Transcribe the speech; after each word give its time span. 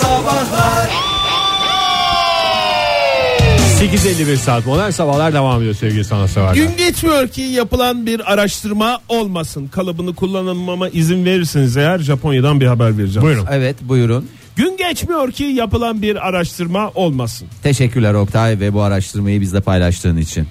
Sabahlar 0.00 0.90
8.51 3.80 4.36
saat 4.36 4.66
modern 4.66 4.90
sabahlar 4.90 5.32
devam 5.32 5.60
ediyor 5.60 5.74
sevgili 5.74 6.04
sanatseverler. 6.04 6.54
Gün 6.54 6.76
geçmiyor 6.76 7.28
ki 7.28 7.40
yapılan 7.40 8.06
bir 8.06 8.32
araştırma 8.32 8.98
olmasın. 9.08 9.68
Kalıbını 9.68 10.14
kullanmama 10.14 10.88
izin 10.88 11.24
verirseniz 11.24 11.76
eğer 11.76 11.98
Japonya'dan 11.98 12.60
bir 12.60 12.66
haber 12.66 12.98
vereceğim. 12.98 13.28
Buyurun. 13.28 13.46
Evet 13.50 13.76
buyurun. 13.82 14.28
Gün 14.56 14.76
geçmiyor 14.76 15.32
ki 15.32 15.44
yapılan 15.44 16.02
bir 16.02 16.28
araştırma 16.28 16.90
olmasın. 16.94 17.48
Teşekkürler 17.62 18.14
Oktay 18.14 18.60
ve 18.60 18.74
bu 18.74 18.82
araştırmayı 18.82 19.40
bizle 19.40 19.60
paylaştığın 19.60 20.16
için. 20.16 20.48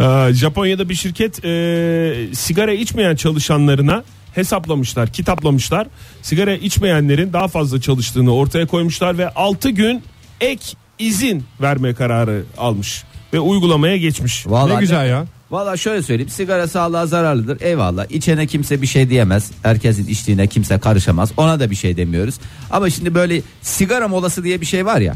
Ee, 0.00 0.32
Japonya'da 0.32 0.88
bir 0.88 0.94
şirket 0.94 1.44
e, 1.44 2.34
sigara 2.34 2.72
içmeyen 2.72 3.16
çalışanlarına 3.16 4.04
hesaplamışlar, 4.38 5.12
kitaplamışlar. 5.12 5.86
Sigara 6.22 6.54
içmeyenlerin 6.54 7.32
daha 7.32 7.48
fazla 7.48 7.80
çalıştığını 7.80 8.34
ortaya 8.34 8.66
koymuşlar 8.66 9.18
ve 9.18 9.28
6 9.28 9.70
gün 9.70 10.02
ek 10.40 10.64
izin 10.98 11.44
verme 11.60 11.94
kararı 11.94 12.42
almış 12.58 13.04
ve 13.32 13.40
uygulamaya 13.40 13.96
geçmiş. 13.96 14.46
Vallahi 14.46 14.76
Ne 14.76 14.80
güzel 14.80 15.08
ya. 15.08 15.24
Valla 15.50 15.76
şöyle 15.76 16.02
söyleyeyim 16.02 16.30
sigara 16.30 16.68
sağlığa 16.68 17.06
zararlıdır. 17.06 17.60
Eyvallah 17.60 18.06
içene 18.10 18.46
kimse 18.46 18.82
bir 18.82 18.86
şey 18.86 19.10
diyemez. 19.10 19.50
Herkesin 19.62 20.06
içtiğine 20.06 20.46
kimse 20.46 20.78
karışamaz. 20.78 21.32
Ona 21.36 21.60
da 21.60 21.70
bir 21.70 21.74
şey 21.76 21.96
demiyoruz. 21.96 22.34
Ama 22.70 22.90
şimdi 22.90 23.14
böyle 23.14 23.42
sigara 23.62 24.08
molası 24.08 24.44
diye 24.44 24.60
bir 24.60 24.66
şey 24.66 24.86
var 24.86 25.00
ya 25.00 25.14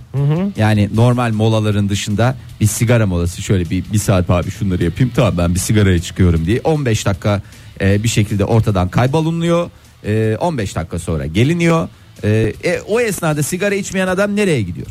yani 0.56 0.90
normal 0.94 1.32
molaların 1.32 1.88
dışında 1.88 2.36
bir 2.60 2.66
sigara 2.66 3.06
molası. 3.06 3.42
Şöyle 3.42 3.70
bir, 3.70 3.84
bir 3.92 3.98
saat 3.98 4.30
abi 4.30 4.50
şunları 4.50 4.84
yapayım. 4.84 5.12
Tamam 5.16 5.34
ben 5.38 5.54
bir 5.54 5.60
sigaraya 5.60 5.98
çıkıyorum 6.02 6.46
diye. 6.46 6.60
15 6.64 7.06
dakika 7.06 7.42
e, 7.82 8.02
bir 8.02 8.08
şekilde 8.08 8.44
ortadan 8.44 8.88
kaybolunuyor 8.88 9.70
E, 10.06 10.36
15 10.40 10.76
dakika 10.76 10.98
sonra 10.98 11.26
geliniyor 11.26 11.88
E, 12.24 12.52
e, 12.64 12.80
o 12.88 13.00
esnada 13.00 13.42
sigara 13.42 13.74
içmeyen 13.74 14.06
adam 14.08 14.36
nereye 14.36 14.62
gidiyor? 14.62 14.86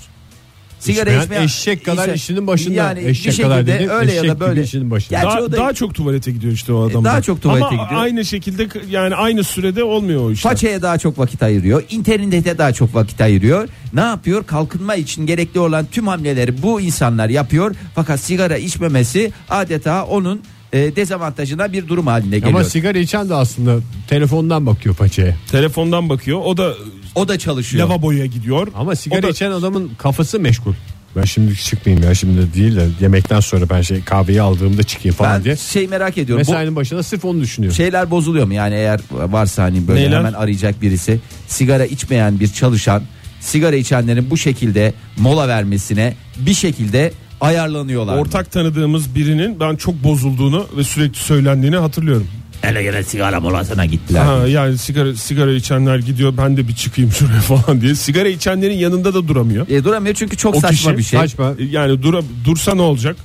İçmeyen 0.88 1.44
eşek 1.44 1.86
kadar 1.86 2.10
işinin 2.14 2.48
başında. 2.48 2.74
Yani 2.74 3.00
Eşek 3.08 3.34
bir 3.38 3.44
kadar 3.44 3.56
şekilde 3.58 3.74
dediğim 3.74 3.92
öyle 3.92 4.12
ya 4.14 4.18
eşek 4.22 4.30
da 4.30 4.34
gibi 4.34 4.40
böyle. 4.40 4.64
işinin 4.64 4.92
başında. 4.92 5.20
Gerçi 5.22 5.38
Daha, 5.38 5.52
da- 5.52 5.58
daha 5.58 5.74
çok 5.74 5.96
tuvalete 5.96 6.32
gidiyor 6.32 6.54
işte 6.54 6.74
o 6.74 6.90
adam. 6.90 7.04
daha 7.06 7.22
çok 7.22 7.42
tuvalete 7.42 7.66
Ama 7.66 7.84
gidiyor. 7.84 8.02
aynı 8.02 8.26
şekilde 8.26 8.68
yani 8.90 9.16
aynı 9.16 9.44
sürede 9.44 9.84
olmuyor 9.84 10.22
o 10.26 10.32
işler. 10.32 10.52
Façaya 10.52 10.82
daha 10.82 10.98
çok 10.98 11.20
vakit 11.20 11.44
ayırıyor. 11.44 11.84
İnternete 11.90 12.58
daha 12.58 12.74
çok 12.74 12.96
vakit 12.96 13.22
ayırıyor. 13.22 13.68
Ne 13.94 14.02
yapıyor? 14.02 14.44
Kalkınma 14.44 14.96
için 14.96 15.26
gerekli 15.26 15.60
olan 15.60 15.86
tüm 15.92 16.08
hamleleri 16.08 16.62
bu 16.64 16.82
insanlar 16.82 17.30
yapıyor. 17.30 17.76
Fakat 17.96 18.20
sigara 18.20 18.58
içmemesi 18.58 19.32
adeta 19.50 20.06
onun 20.06 20.42
e, 20.74 20.96
dezavantajına 20.96 21.74
bir 21.74 21.88
durum 21.88 22.08
haline 22.08 22.36
geliyor. 22.40 22.60
Ama 22.60 22.64
sigara 22.64 22.98
içen 22.98 23.30
de 23.30 23.36
aslında 23.36 23.80
telefondan 24.08 24.66
bakıyor 24.66 24.96
paçaya. 24.96 25.36
Telefondan 25.52 26.10
bakıyor. 26.10 26.42
O 26.46 26.58
da 26.58 26.74
o 27.16 27.28
da 27.28 27.40
çalışıyor. 27.40 27.88
lavaboya 27.90 28.26
gidiyor. 28.26 28.68
Ama 28.76 28.96
sigara 28.96 29.20
O 29.20 29.24
da- 29.24 29.30
içen 29.30 29.52
adamın 29.52 29.92
kafası 29.98 30.40
meşgul. 30.40 30.74
Ben 31.16 31.24
şimdi 31.24 31.56
çıkmayayım 31.56 32.08
ya 32.08 32.16
şimdi 32.16 32.54
değil 32.54 32.76
de 32.76 32.88
yemekten 33.02 33.40
sonra 33.40 33.70
ben 33.70 33.82
şey 33.82 34.04
kahveyi 34.04 34.42
aldığımda 34.42 34.84
çıkayım 34.84 35.16
falan 35.16 35.38
ben 35.38 35.44
diye. 35.44 35.56
şey 35.56 35.88
merak 35.88 36.18
ediyorum. 36.18 36.46
Bu 36.48 36.52
Mesainin 36.52 36.76
başında 36.76 37.04
sırf 37.04 37.26
onu 37.26 37.42
düşünüyor. 37.42 37.74
şeyler 37.74 38.12
bozuluyor 38.12 38.46
mu? 38.46 38.54
Yani 38.54 38.76
eğer 38.76 39.00
varsa 39.12 39.64
hani 39.64 39.88
böyle 39.88 40.00
Neyler? 40.02 40.18
hemen 40.18 40.34
arayacak 40.34 40.82
birisi 40.82 41.20
sigara 41.48 41.86
içmeyen 41.86 42.40
bir 42.40 42.48
çalışan 42.48 43.04
sigara 43.40 43.76
içenlerin 43.76 44.30
bu 44.30 44.38
şekilde 44.38 44.94
mola 45.18 45.48
vermesine 45.48 46.16
bir 46.38 46.54
şekilde 46.54 47.12
ayarlanıyorlar. 47.42 48.14
mı? 48.16 48.20
Ortak 48.22 48.52
tanıdığımız 48.52 49.16
birinin 49.16 49.60
ben 49.60 49.76
çok 49.76 50.04
bozulduğunu 50.04 50.68
ve 50.78 50.84
sürekli 50.84 51.20
söylendiğini 51.20 51.78
hatırlıyorum. 51.78 52.28
Hele 52.62 52.84
gele 52.84 53.04
sigara 53.04 53.40
molasına 53.40 53.86
gittiler. 53.86 54.24
Ha, 54.24 54.48
yani 54.48 54.78
sigara 54.78 55.16
sigara 55.16 55.52
içenler 55.52 55.98
gidiyor 56.00 56.34
ben 56.38 56.58
de 56.58 56.68
bir 56.68 56.76
çıkayım 56.76 57.12
şuraya 57.12 57.42
falan 57.42 57.82
diye. 57.82 57.96
Sigara 57.96 58.28
içenlerin 58.28 58.78
yanında 58.78 59.14
da 59.14 59.28
duramıyor. 59.28 59.70
E, 59.70 59.84
duramıyor 59.84 60.16
çünkü 60.16 60.38
çok 60.38 60.56
O 60.56 60.60
saçma 60.60 60.78
kişi 60.78 60.98
bir 60.98 61.04
şey. 61.04 61.20
Saçma. 61.20 61.54
Yani 61.72 62.04
dura, 62.04 62.22
dursa 62.46 62.76
ne 62.76 62.82
olacak? 62.82 63.16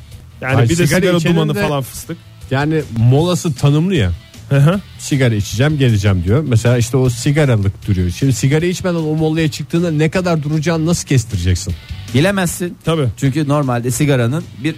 Yani 0.41 0.55
Hayır, 0.55 0.69
bir 0.71 0.79
de 0.79 0.87
sigara 0.87 1.01
sigara, 1.01 1.17
içenin 1.17 1.35
dumanı 1.35 1.55
de- 1.55 1.63
falan 1.63 1.83
fıstık. 1.83 2.17
Yani 2.51 2.83
molası 2.99 3.55
tanımlı 3.55 3.95
ya. 3.95 4.13
Sigara 4.99 5.35
içeceğim 5.35 5.79
geleceğim 5.79 6.23
diyor. 6.25 6.45
Mesela 6.49 6.79
işte 6.79 6.97
o 6.97 7.11
sigaralık 7.11 7.89
duruyor. 7.89 8.11
Şimdi 8.11 8.33
sigara 8.33 8.67
içmeden 8.67 8.95
o 8.95 9.15
molaya 9.15 9.51
çıktığında 9.51 9.91
ne 9.91 10.09
kadar 10.11 10.43
duracağını 10.43 10.87
nasıl 10.87 11.09
kestireceksin? 11.09 11.75
Bilemezsin. 12.21 12.77
Tabii. 12.85 13.09
Çünkü 13.17 13.49
normalde 13.49 13.91
sigaranın 13.91 14.45
bir 14.65 14.75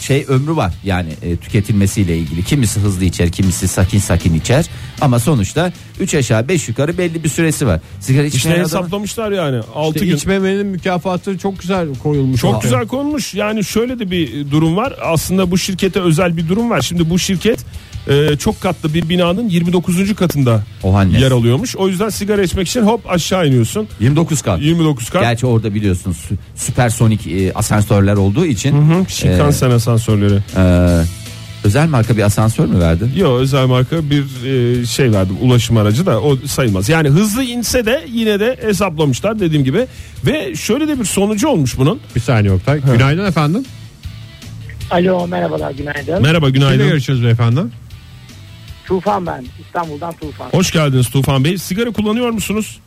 şey 0.00 0.24
ömrü 0.28 0.56
var 0.56 0.74
yani 0.84 1.08
e, 1.22 1.36
tüketilmesiyle 1.36 2.18
ilgili. 2.18 2.42
Kimisi 2.44 2.80
hızlı 2.80 3.04
içer, 3.04 3.30
kimisi 3.32 3.68
sakin 3.68 3.98
sakin 3.98 4.34
içer 4.34 4.66
ama 5.00 5.18
sonuçta 5.18 5.72
3 6.00 6.14
aşağı 6.14 6.48
5 6.48 6.68
yukarı 6.68 6.98
belli 6.98 7.24
bir 7.24 7.28
süresi 7.28 7.66
var. 7.66 7.80
Sigara 8.00 8.24
İşte 8.26 8.38
içmeyen 8.38 8.58
adamın- 8.64 8.78
hesaplamışlar 8.82 9.32
yani. 9.32 9.62
6 9.74 9.94
İşte 9.94 10.06
gün. 10.06 10.16
içmemenin 10.16 10.66
mükafatı 10.66 11.38
çok 11.38 11.60
güzel 11.60 11.88
koyulmuş. 12.02 12.40
Çok 12.40 12.54
ortaya. 12.54 12.62
güzel 12.68 12.86
konmuş. 12.86 13.34
Yani 13.34 13.64
şöyle 13.64 13.98
de 13.98 14.10
bir 14.10 14.50
durum 14.50 14.76
var. 14.76 14.94
Aslında 15.02 15.50
bu 15.50 15.58
şirkete 15.58 16.00
özel 16.00 16.36
bir 16.36 16.48
durum 16.48 16.70
var. 16.70 16.80
Şimdi 16.82 17.10
bu 17.10 17.18
şirket 17.18 17.64
e, 18.08 18.36
çok 18.36 18.60
katlı 18.60 18.94
bir 18.94 19.08
binanın 19.08 19.48
29. 19.48 20.14
katında 20.14 20.62
O 20.82 20.94
halde. 20.94 21.18
yer 21.18 21.30
alıyormuş. 21.30 21.76
O 21.76 21.88
yüzden 21.88 22.08
sigara 22.08 22.42
içmek 22.42 22.68
için 22.68 22.82
hop 22.82 23.10
aşağı 23.10 23.48
iniyorsun. 23.48 23.88
29 24.00 24.42
kat. 24.42 24.60
29 24.62 25.10
kat. 25.10 25.22
Gerçi 25.22 25.46
orada 25.46 25.74
biliyorsunuz 25.74 26.16
sü- 26.30 26.36
süpersonik 26.56 27.26
e, 27.26 27.52
asansörler 27.54 28.14
olduğu 28.14 28.46
için 28.46 28.90
Hı, 28.90 29.10
Shinkansen 29.10 29.70
asansörleri. 29.70 30.38
e, 30.56 30.62
özel 31.64 31.88
marka 31.88 32.16
bir 32.16 32.22
asansör 32.22 32.66
mü 32.66 32.80
verdin? 32.80 33.10
Yok 33.16 33.40
özel 33.40 33.66
marka 33.66 33.96
bir 34.10 34.24
e, 34.82 34.86
şey 34.86 35.12
verdim 35.12 35.36
ulaşım 35.42 35.76
aracı 35.76 36.06
da 36.06 36.20
o 36.20 36.36
sayılmaz. 36.46 36.88
Yani 36.88 37.08
hızlı 37.08 37.44
inse 37.44 37.86
de 37.86 38.04
yine 38.12 38.40
de 38.40 38.56
hesaplamışlar 38.62 39.40
dediğim 39.40 39.64
gibi. 39.64 39.86
Ve 40.26 40.54
şöyle 40.54 40.88
de 40.88 41.00
bir 41.00 41.04
sonucu 41.04 41.48
olmuş 41.48 41.78
bunun. 41.78 42.00
Bir 42.16 42.20
saniye 42.20 42.52
Oktay. 42.52 42.80
Günaydın 42.92 43.24
efendim. 43.24 43.64
Alo 44.90 45.26
merhabalar 45.28 45.70
günaydın. 45.70 46.22
Merhaba 46.22 46.46
Kimle 46.46 46.58
günaydın. 46.58 46.88
görüşüyoruz 46.88 47.24
beyefendi? 47.24 47.60
Tufan 48.86 49.26
ben 49.26 49.44
İstanbul'dan 49.66 50.12
Tufan. 50.12 50.50
Hoş 50.50 50.70
geldiniz 50.70 51.10
Tufan 51.10 51.44
Bey. 51.44 51.58
Sigara 51.58 51.90
kullanıyor 51.90 52.30
musunuz? 52.30 52.80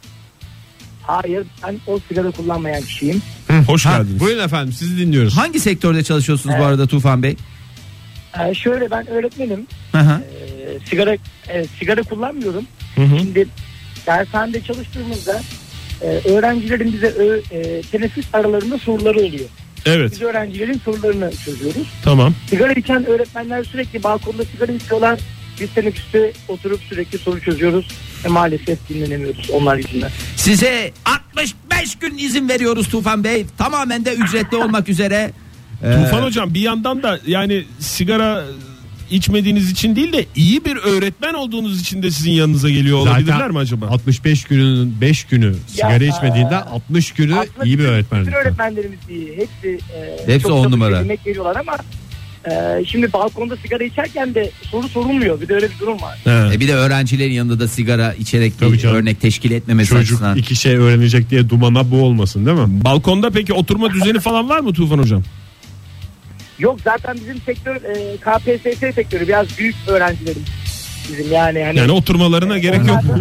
Hayır 1.03 1.43
ben 1.67 1.75
o 1.87 1.99
sigara 2.07 2.31
kullanmayan 2.31 2.81
kişiyim. 2.83 3.21
Hoş 3.67 3.85
Ha, 3.85 3.97
geldiniz. 3.97 4.19
buyurun 4.19 4.43
efendim 4.43 4.73
sizi 4.73 4.97
dinliyoruz. 4.97 5.37
Hangi 5.37 5.59
sektörde 5.59 6.03
çalışıyorsunuz 6.03 6.55
bu 6.59 6.63
arada 6.63 6.87
Tufan 6.87 7.23
Bey? 7.23 7.35
Ee, 8.39 8.53
şöyle 8.53 8.91
ben 8.91 9.07
öğretmenim. 9.07 9.67
Hı 9.91 9.97
hı. 9.97 10.21
Ee, 10.23 10.79
sigara 10.89 11.13
e, 11.49 11.65
sigara 11.79 12.01
kullanmıyorum. 12.03 12.65
Hı 12.95 13.01
hı. 13.03 13.19
Şimdi 13.19 13.47
dershanede 14.07 14.61
çalıştığımızda 14.61 15.41
e, 16.01 16.05
öğrencilerin 16.07 16.93
bize 16.93 17.07
ö, 17.07 17.41
e, 17.51 17.81
teneffüs 17.81 18.25
aralarında 18.33 18.77
soruları 18.77 19.17
oluyor. 19.19 19.49
Evet 19.85 20.11
Biz 20.11 20.21
öğrencilerin 20.21 20.81
sorularını 20.85 21.31
çözüyoruz. 21.45 21.87
tamam. 22.03 22.33
Sigara 22.49 22.73
içen 22.73 23.05
öğretmenler 23.05 23.63
sürekli 23.63 24.03
balkonda 24.03 24.45
sigara 24.45 24.71
içiyorlar. 24.71 25.19
Biz 25.59 25.73
teneffüste 25.73 26.33
oturup 26.47 26.81
sürekli 26.89 27.17
soru 27.17 27.41
çözüyoruz. 27.41 27.87
E, 28.25 28.27
maalesef 28.27 28.89
dinlenemiyoruz 28.89 29.49
onlar 29.49 29.77
yüzünden. 29.77 30.11
Size 30.35 30.91
65 31.05 31.95
gün 31.95 32.17
izin 32.17 32.49
veriyoruz 32.49 32.89
Tufan 32.89 33.23
Bey. 33.23 33.45
Tamamen 33.57 34.05
de 34.05 34.13
ücretli 34.13 34.57
olmak 34.57 34.89
üzere. 34.89 35.31
Ee, 35.83 35.93
Tufan 36.03 36.23
hocam 36.23 36.53
bir 36.53 36.61
yandan 36.61 37.03
da 37.03 37.19
yani 37.27 37.63
sigara 37.79 38.43
içmediğiniz 39.11 39.71
için 39.71 39.95
değil 39.95 40.13
de 40.13 40.25
iyi 40.35 40.65
bir 40.65 40.75
öğretmen 40.75 41.33
olduğunuz 41.33 41.81
için 41.81 42.03
de 42.03 42.11
sizin 42.11 42.31
yanınıza 42.31 42.69
geliyor 42.69 42.97
olabilirler 42.97 43.33
Zaten 43.33 43.51
mi 43.51 43.59
acaba? 43.59 43.87
65 43.87 44.43
gününün 44.43 45.01
5 45.01 45.23
günü 45.23 45.55
sigara 45.67 46.03
Ya, 46.03 46.15
içmediğinde 46.15 46.53
e, 46.53 46.57
60 46.57 47.11
günü 47.11 47.35
Aslında 47.35 47.65
iyi 47.65 47.79
bir 47.79 47.83
öğretmen. 47.85 48.21
Bütün 48.21 48.31
öğretmenlerimiz 48.31 48.99
iyi. 49.09 49.37
Hepsi, 49.37 49.79
e, 49.95 50.27
Hepsi 50.33 50.47
çok 50.47 50.65
on 50.65 50.71
numara. 50.71 50.99
Emek 50.99 51.27
veriyorlar 51.27 51.55
ama 51.55 51.77
e, 52.51 52.85
şimdi 52.85 53.13
balkonda 53.13 53.57
sigara 53.57 53.83
içerken 53.83 54.35
de 54.35 54.51
soru 54.71 54.87
sorulmuyor. 54.89 55.41
Bir 55.41 55.47
de 55.47 55.53
öyle 55.55 55.69
bir 55.69 55.79
durum 55.79 56.01
var. 56.01 56.17
He. 56.23 56.55
E 56.55 56.59
bir 56.59 56.67
de 56.67 56.73
öğrencilerin 56.75 57.33
yanında 57.33 57.59
da 57.59 57.67
sigara 57.67 58.13
içerek 58.13 58.59
Tabii 58.59 58.73
bir 58.73 58.77
canım. 58.77 58.95
örnek 58.95 59.21
teşkil 59.21 59.51
etmemesi 59.51 59.89
Çocuk 59.89 60.01
açısından. 60.03 60.37
iki 60.37 60.55
şey 60.55 60.75
öğrenecek 60.75 61.29
diye 61.29 61.49
dumana 61.49 61.91
bu 61.91 62.01
olmasın 62.03 62.45
değil 62.45 62.57
mi? 62.57 62.83
Balkonda 62.83 63.29
peki 63.29 63.53
oturma 63.53 63.89
düzeni 63.93 64.19
falan 64.19 64.49
var 64.49 64.59
mı 64.59 64.73
Tufan 64.73 64.97
hocam? 64.99 65.23
Yok 66.59 66.79
zaten 66.83 67.15
bizim 67.15 67.41
sektör 67.45 67.75
e, 67.75 68.17
KPSS 68.17 68.95
sektörü 68.95 69.27
biraz 69.27 69.57
büyük 69.59 69.75
öğrencilerimiz 69.87 70.47
bizim 71.11 71.31
yani. 71.33 71.63
Hani, 71.63 71.77
Yani 71.77 71.91
oturmalarına 71.91 72.57
gerek 72.57 72.79
yok 72.87 73.03
mu? 73.03 73.19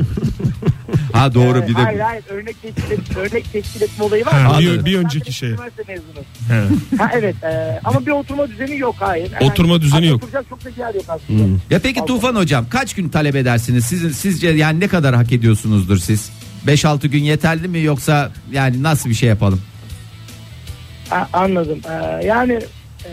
Ha 1.12 1.35
doğru 1.35 1.59
e, 1.59 1.69
bir 1.69 1.75
de 1.77 1.83
Hayır 1.83 2.00
hayır 2.00 2.25
örnek 2.29 2.62
teşkil, 2.62 2.91
et, 2.91 3.17
örnek 3.17 3.53
teşkil 3.53 3.83
etme 3.83 4.05
olayı 4.05 4.27
var. 4.27 4.35
Ha, 4.35 4.59
bir- 4.61 4.85
bir 4.85 4.99
önceki 4.99 5.33
şey. 5.33 5.49
Üniversite 5.50 5.83
mezunu. 5.88 6.25
He. 6.49 6.97
Ha, 6.99 7.11
evet 7.15 7.44
e, 7.44 7.81
ama 7.85 8.06
bir 8.06 8.11
oturma 8.11 8.49
düzeni 8.49 8.79
yok 8.79 8.94
hayır. 8.99 9.31
Oturma 9.41 9.81
düzeni 9.81 10.06
yok. 10.06 10.17
Oturacak 10.23 10.49
çok 10.49 10.65
da 10.65 10.69
yer 10.79 10.94
yok 10.94 11.05
aslında. 11.09 11.59
Ya 11.71 11.79
peki 11.79 12.05
Tufan 12.06 12.35
hocam 12.37 12.67
kaç 12.71 12.94
gün 12.94 13.09
talep 13.09 13.37
edersiniz? 13.37 13.85
Sizin 13.85 14.09
sizce 14.11 14.49
yani 14.49 14.81
ne 14.81 14.88
kadar 14.88 15.15
hak 15.15 15.33
ediyorsunuzdur 15.33 15.97
siz? 15.99 16.31
5-6 16.67 17.06
gün 17.09 17.23
yeterli 17.25 17.69
mi 17.69 17.81
yoksa 17.83 18.31
yani 18.53 18.83
nasıl 18.83 19.11
bir 19.11 19.15
şey 19.15 19.29
yapalım? 19.29 19.61
Ha, 21.11 21.29
anladım. 21.33 21.79
Ee, 21.91 22.27
yani 22.27 22.53
e, 23.05 23.11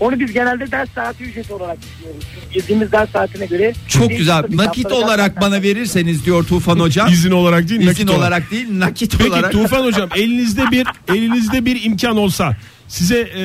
Onu 0.00 0.20
biz 0.20 0.32
genelde 0.32 0.70
ders 0.70 0.88
saati 0.94 1.24
ücreti 1.24 1.52
olarak 1.52 1.78
düşünüyoruz. 1.82 2.24
Çünkü 2.34 2.54
girdiğimiz 2.60 2.92
ders 2.92 3.10
saatine 3.10 3.46
göre 3.46 3.72
Çok 3.88 4.10
güzel. 4.10 4.44
Nakit 4.50 4.92
olarak 4.92 5.40
bana 5.40 5.62
verirseniz 5.62 6.24
diyor 6.24 6.44
Tufan 6.44 6.78
hocam. 6.78 7.08
İzin 7.12 7.30
olarak 7.30 7.68
değil 7.68 7.80
İzin 7.80 7.90
nakit 7.90 8.10
olarak, 8.10 8.20
olarak. 8.20 8.50
değil 8.50 8.66
nakit 8.78 9.14
Peki 9.18 9.30
olarak. 9.30 9.52
Tufan 9.52 9.84
hocam 9.84 10.08
elinizde 10.16 10.70
bir 10.70 10.86
elinizde 11.08 11.64
bir 11.64 11.84
imkan 11.84 12.16
olsa 12.16 12.56
size 12.88 13.18
e, 13.18 13.40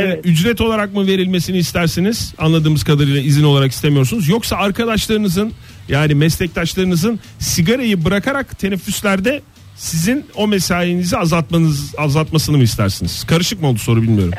Evet. 0.00 0.26
ücret 0.26 0.60
olarak 0.60 0.94
mı 0.94 1.06
verilmesini 1.06 1.58
istersiniz? 1.58 2.34
Anladığımız 2.38 2.84
kadarıyla 2.84 3.20
izin 3.20 3.44
olarak 3.44 3.72
istemiyorsunuz. 3.72 4.28
Yoksa 4.28 4.56
arkadaşlarınızın 4.56 5.52
yani 5.88 6.14
meslektaşlarınızın 6.14 7.20
sigarayı 7.38 8.04
bırakarak 8.04 8.58
teneffüslerde 8.58 9.40
sizin 9.76 10.24
o 10.34 10.46
mesainizi 10.48 11.16
azaltmanız 11.18 11.94
azaltmasını 11.98 12.56
mı 12.56 12.62
istersiniz? 12.62 13.24
Karışık 13.24 13.62
mı 13.62 13.68
oldu 13.68 13.78
soru 13.78 14.02
bilmiyorum. 14.02 14.32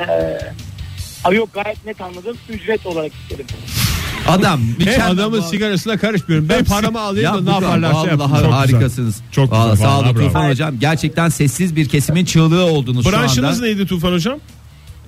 Abi 1.24 1.36
yok 1.36 1.54
gayet 1.54 1.86
net 1.86 2.01
anladım. 2.01 2.38
Ücret 2.50 2.86
olarak 2.86 3.12
isterim. 3.21 3.45
Adam 4.27 4.62
mükemmel. 4.80 5.10
adamın 5.12 5.42
sigarasına 5.42 5.98
karışmıyorum. 5.98 6.50
Ben 6.50 6.60
Hepsi- 6.60 6.69
paramı 6.74 7.00
alayım 7.00 7.33
da 7.33 7.42
ne 7.42 7.51
yaparlarsa 7.51 7.98
vallahi 7.98 8.10
yapsın. 8.10 8.44
Çok 8.44 8.54
harikasınız. 8.54 9.21
Çok 9.31 9.51
Vallahi 9.51 9.71
güzel, 9.71 9.86
Sağ 9.86 9.95
olun 9.98 10.04
vallahi 10.06 10.16
bravo. 10.16 10.27
Tufan 10.27 10.50
hocam. 10.50 10.80
Gerçekten 10.80 11.30
sessiz 11.30 11.75
bir 11.75 11.89
kesimin 11.89 12.25
çığlığı 12.25 12.63
oldunuz 12.66 13.06
şu 13.06 13.12
Branşınız 13.12 13.57
anda. 13.57 13.66
neydi 13.66 13.86
Tufan 13.86 14.12
hocam? 14.12 14.39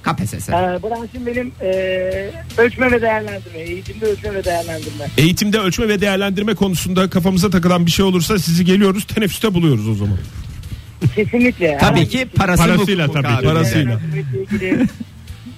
KPSS. 0.04 0.50
Ee, 0.50 0.54
branşım 0.54 1.25
benim 1.25 1.52
e, 1.62 1.72
ölçme 2.58 2.92
ve 2.92 3.02
değerlendirme. 3.02 3.60
Eğitimde 3.60 4.06
ölçme 4.06 4.34
ve 4.34 4.44
değerlendirme. 4.44 5.06
Eğitimde 5.18 5.60
ölçme 5.60 5.88
ve 5.88 6.02
değerlendirme 6.02 6.54
konusunda 6.54 7.10
kafamıza 7.10 7.50
takılan 7.50 7.86
bir 7.86 7.92
şey 7.92 8.06
olursa 8.06 8.40
sizi 8.40 8.66
geliyoruz 8.66 9.04
teneffüste 9.04 9.54
buluyoruz 9.54 9.88
o 9.90 9.94
zaman. 9.96 10.18
Kesinlikle. 11.16 11.78
Tabii 11.81 12.08
ki 12.10 12.18
bir- 12.19 12.25
parası 12.40 12.63
Parasıyla 12.63 13.08
bu- 13.08 13.10
bu 13.10 13.22
tabii 13.22 13.38
ki. 13.38 13.44
Parasıyla. 13.46 14.00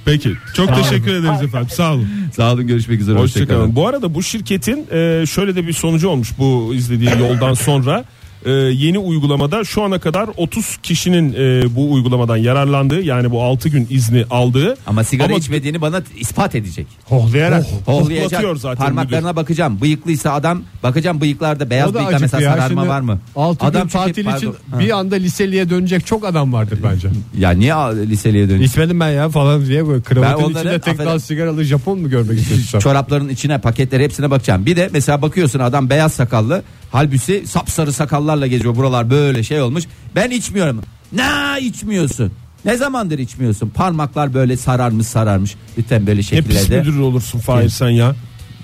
Peki. 0.05 0.33
Çok 0.55 0.75
teşekkür 0.75 1.13
ederiz 1.13 1.41
efendim. 1.41 1.69
Sağ 1.69 1.93
olun. 1.93 2.07
Sağ 2.35 2.53
olun 2.53 2.67
görüşmek 2.67 3.01
üzere. 3.01 3.19
Hoşçakalın. 3.19 3.45
Hoşçakalın. 3.45 3.75
Bu 3.75 3.87
arada 3.87 4.13
bu 4.13 4.23
şirketin 4.23 4.87
e, 4.91 5.25
şöyle 5.25 5.55
de 5.55 5.67
bir 5.67 5.73
sonucu 5.73 6.09
olmuş 6.09 6.29
bu 6.37 6.71
izlediği 6.75 7.09
yoldan 7.19 7.53
sonra. 7.53 8.05
E, 8.45 8.51
yeni 8.51 8.99
uygulamada 8.99 9.63
şu 9.63 9.83
ana 9.83 9.99
kadar 9.99 10.29
30 10.37 10.77
kişinin 10.83 11.33
e, 11.33 11.75
bu 11.75 11.91
uygulamadan 11.93 12.37
yararlandığı 12.37 13.01
yani 13.01 13.31
bu 13.31 13.43
6 13.43 13.69
gün 13.69 13.87
izni 13.89 14.25
aldığı 14.29 14.75
Ama 14.87 15.03
sigara 15.03 15.27
Ama- 15.27 15.37
içmediğini 15.37 15.81
bana 15.81 16.01
ispat 16.17 16.55
edecek. 16.55 16.87
Hohlayarak. 17.05 17.65
Hohlayacak. 17.85 18.25
Hoplatıyor 18.25 18.55
zaten 18.55 18.85
Parmaklarına 18.85 19.35
bakacağım. 19.35 19.81
Bıyıklıysa 19.81 20.31
adam 20.33 20.61
bakacağım 20.83 21.21
bıyıklarda 21.21 21.69
beyaz 21.69 21.93
bıyıkta 21.93 22.17
mesela 22.19 22.43
ya. 22.43 22.51
sararma 22.51 22.67
Şimdi 22.81 22.87
var 22.89 23.01
mı? 23.01 23.19
6 23.35 23.65
adam 23.65 23.81
gün 23.81 23.89
tatil 23.89 24.23
pardon. 24.25 24.37
için 24.37 24.53
Ha. 24.71 24.79
bir 24.79 24.89
anda 24.97 25.15
liseliye 25.15 25.69
dönecek 25.69 26.05
çok 26.05 26.25
adam 26.25 26.53
vardır 26.53 26.79
bence. 26.83 27.07
Ya 27.39 27.49
niye 27.51 27.73
a- 27.73 27.87
liseliye 27.95 28.49
dönüyor? 28.49 28.65
İçmedim 28.65 28.99
ben 28.99 29.09
ya 29.11 29.29
falan 29.29 29.65
diye 29.65 29.87
böyle 29.87 30.01
kravatın 30.01 30.39
Ben 30.39 30.43
onları- 30.43 30.59
içinde 30.67 30.79
tek 30.79 30.99
dal 30.99 31.19
sigaralı 31.19 31.63
Japon 31.63 31.99
mu 31.99 32.09
görmek 32.09 32.39
istiyorsun? 32.39 32.79
Çorapların 32.79 33.29
içine 33.29 33.57
paketleri 33.61 34.03
hepsine 34.03 34.31
bakacağım. 34.31 34.65
Bir 34.65 34.75
de 34.75 34.89
mesela 34.93 35.21
bakıyorsun 35.21 35.59
adam 35.59 35.89
beyaz 35.89 36.13
sakallı. 36.13 36.63
Halbuki 36.93 37.43
sapsarı 37.47 37.93
sakallarla 37.93 38.47
geziyor. 38.47 38.75
Buralar 38.75 39.09
böyle 39.09 39.43
şey 39.43 39.61
olmuş. 39.61 39.83
Ben 40.15 40.31
içmiyorum. 40.31 40.81
Ne 41.11 41.59
içmiyorsun? 41.61 42.31
Ne 42.65 42.77
zamandır 42.77 43.19
içmiyorsun? 43.19 43.69
Parmaklar 43.69 44.33
böyle 44.33 44.57
sararmış 44.57 45.07
sararmış. 45.07 45.55
Lütfen 45.77 46.07
böyle 46.07 46.23
şekillerde. 46.23 46.79
müdür 46.79 46.99
olursun 46.99 47.39
Fahir 47.39 47.61
Evet. 47.61 47.71
sen 47.71 47.89
ya. 47.89 48.15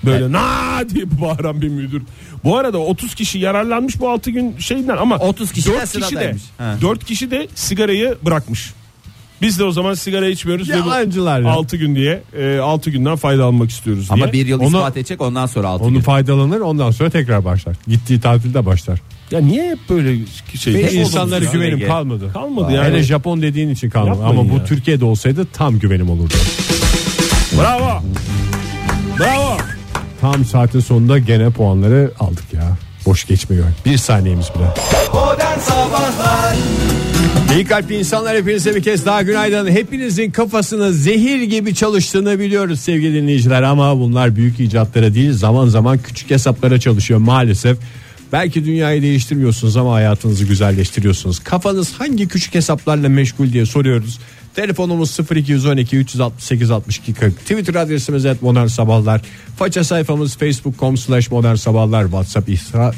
Böyle 0.06 0.32
na 0.32 0.90
diye 0.90 1.22
bağıran 1.22 1.62
bir 1.62 1.68
müdür. 1.70 2.04
Bu 2.44 2.58
arada 2.58 2.78
30 2.78 3.16
kişi 3.16 3.40
yararlanmış 3.40 4.00
bu 4.00 4.10
6 4.10 4.32
gün 4.32 4.56
şeyinden 4.60 4.98
ama 4.98 5.18
30 5.18 5.52
kişi 5.52 5.70
de 5.70 5.74
4 5.74 5.92
kişi 5.92 6.16
de. 6.16 6.36
Ha. 6.58 6.76
4 6.82 7.06
kişi 7.06 7.32
de 7.32 7.48
sigarayı 7.56 8.18
bırakmış. 8.26 8.74
Biz 9.42 9.60
de 9.60 9.64
o 9.64 9.72
zaman 9.72 9.94
sigara 9.94 10.28
içmiyoruz 10.28 10.70
ve 10.70 10.74
bu 10.74 10.78
Yalancılar 10.78 11.42
ya. 11.42 11.50
6 11.52 11.78
gün 11.78 11.96
diye 11.96 12.22
6 12.62 12.90
günden 12.90 13.16
fayda 13.16 13.46
almak 13.46 13.70
istiyoruz 13.70 14.10
diye. 14.10 14.24
Ama 14.24 14.34
bir 14.34 14.46
yıl 14.48 14.60
Onu- 14.60 14.68
ispat 14.68 14.98
edecek 14.98 15.22
ondan 15.22 15.46
sonra 15.46 15.68
altı 15.68 15.84
Onu 15.84 15.94
gün. 15.94 16.02
faydalanır 16.02 16.60
ondan 16.60 16.92
sonra 16.92 17.10
tekrar 17.10 17.46
başlar. 17.46 17.76
Gittiği 17.88 18.20
tatilde 18.22 18.66
başlar. 18.66 19.00
Ya 19.32 19.40
niye 19.40 19.70
hep 19.72 19.80
böyle 19.90 20.18
şey? 20.56 20.74
Benim 20.76 21.00
insanlara 21.00 21.46
güvenim 21.46 21.78
Ege. 21.78 21.88
kalmadı. 21.88 22.34
kalmadı 22.34 22.72
Yani 22.74 22.94
yani. 22.94 23.02
Japon 23.04 23.42
dediğin 23.42 23.70
için 23.70 23.90
kalmadı. 23.90 24.10
Yapmayın 24.22 24.40
Ama 24.40 24.50
bu 24.52 24.58
ya. 24.58 24.66
Türkiye'de 24.66 25.06
olsaydı 25.06 25.46
tam 25.54 25.80
güvenim 25.80 26.10
olurdu. 26.10 26.34
Bravo. 27.60 28.04
Bravo. 29.20 29.58
Tam 30.22 30.46
saatin 30.46 30.80
sonunda 30.80 31.20
gene 31.20 31.50
puanları 31.50 32.12
aldık 32.20 32.54
ya. 32.54 32.78
Boş 33.06 33.28
geçmiyor. 33.28 33.66
Bir 33.86 33.98
saniyemiz 33.98 34.48
bile. 34.56 34.74
İyi 37.56 37.66
kalpli 37.66 37.98
insanlar 38.00 38.38
hepinize 38.38 38.76
bir 38.76 38.84
kez 38.84 39.06
daha 39.06 39.22
günaydın. 39.22 39.72
Hepinizin 39.72 40.32
kafasının 40.32 40.92
zehir 40.92 41.42
gibi 41.42 41.76
çalıştığını 41.76 42.40
biliyoruz 42.40 42.80
sevgili 42.80 43.14
dinleyiciler. 43.14 43.64
Ama 43.64 44.00
bunlar 44.00 44.36
büyük 44.36 44.60
icatlara 44.60 45.14
değil 45.14 45.34
zaman 45.34 45.68
zaman 45.68 45.98
küçük 45.98 46.32
hesaplara 46.32 46.80
çalışıyor 46.80 47.20
maalesef. 47.20 47.78
Belki 48.32 48.66
dünyayı 48.66 49.02
değiştirmiyorsunuz 49.02 49.78
ama 49.78 49.94
hayatınızı 49.94 50.46
güzelleştiriyorsunuz. 50.46 51.40
Kafanız 51.40 51.94
hangi 51.94 52.28
küçük 52.28 52.56
hesaplarla 52.56 53.10
meşgul 53.10 53.54
diye 53.54 53.66
soruyoruz. 53.66 54.20
Telefonumuz 54.56 55.18
0212 55.36 55.98
368 55.98 56.72
62 56.72 57.14
40. 57.14 57.40
Twitter 57.40 57.76
adresimiz 57.76 58.26
et 58.26 58.42
modern 58.42 58.68
sabahlar. 58.68 59.22
Faça 59.58 59.84
sayfamız 59.84 60.38
facebook.com 60.38 60.98
slash 60.98 61.32
modern 61.32 61.56
sabahlar. 61.56 62.04
Whatsapp 62.04 62.50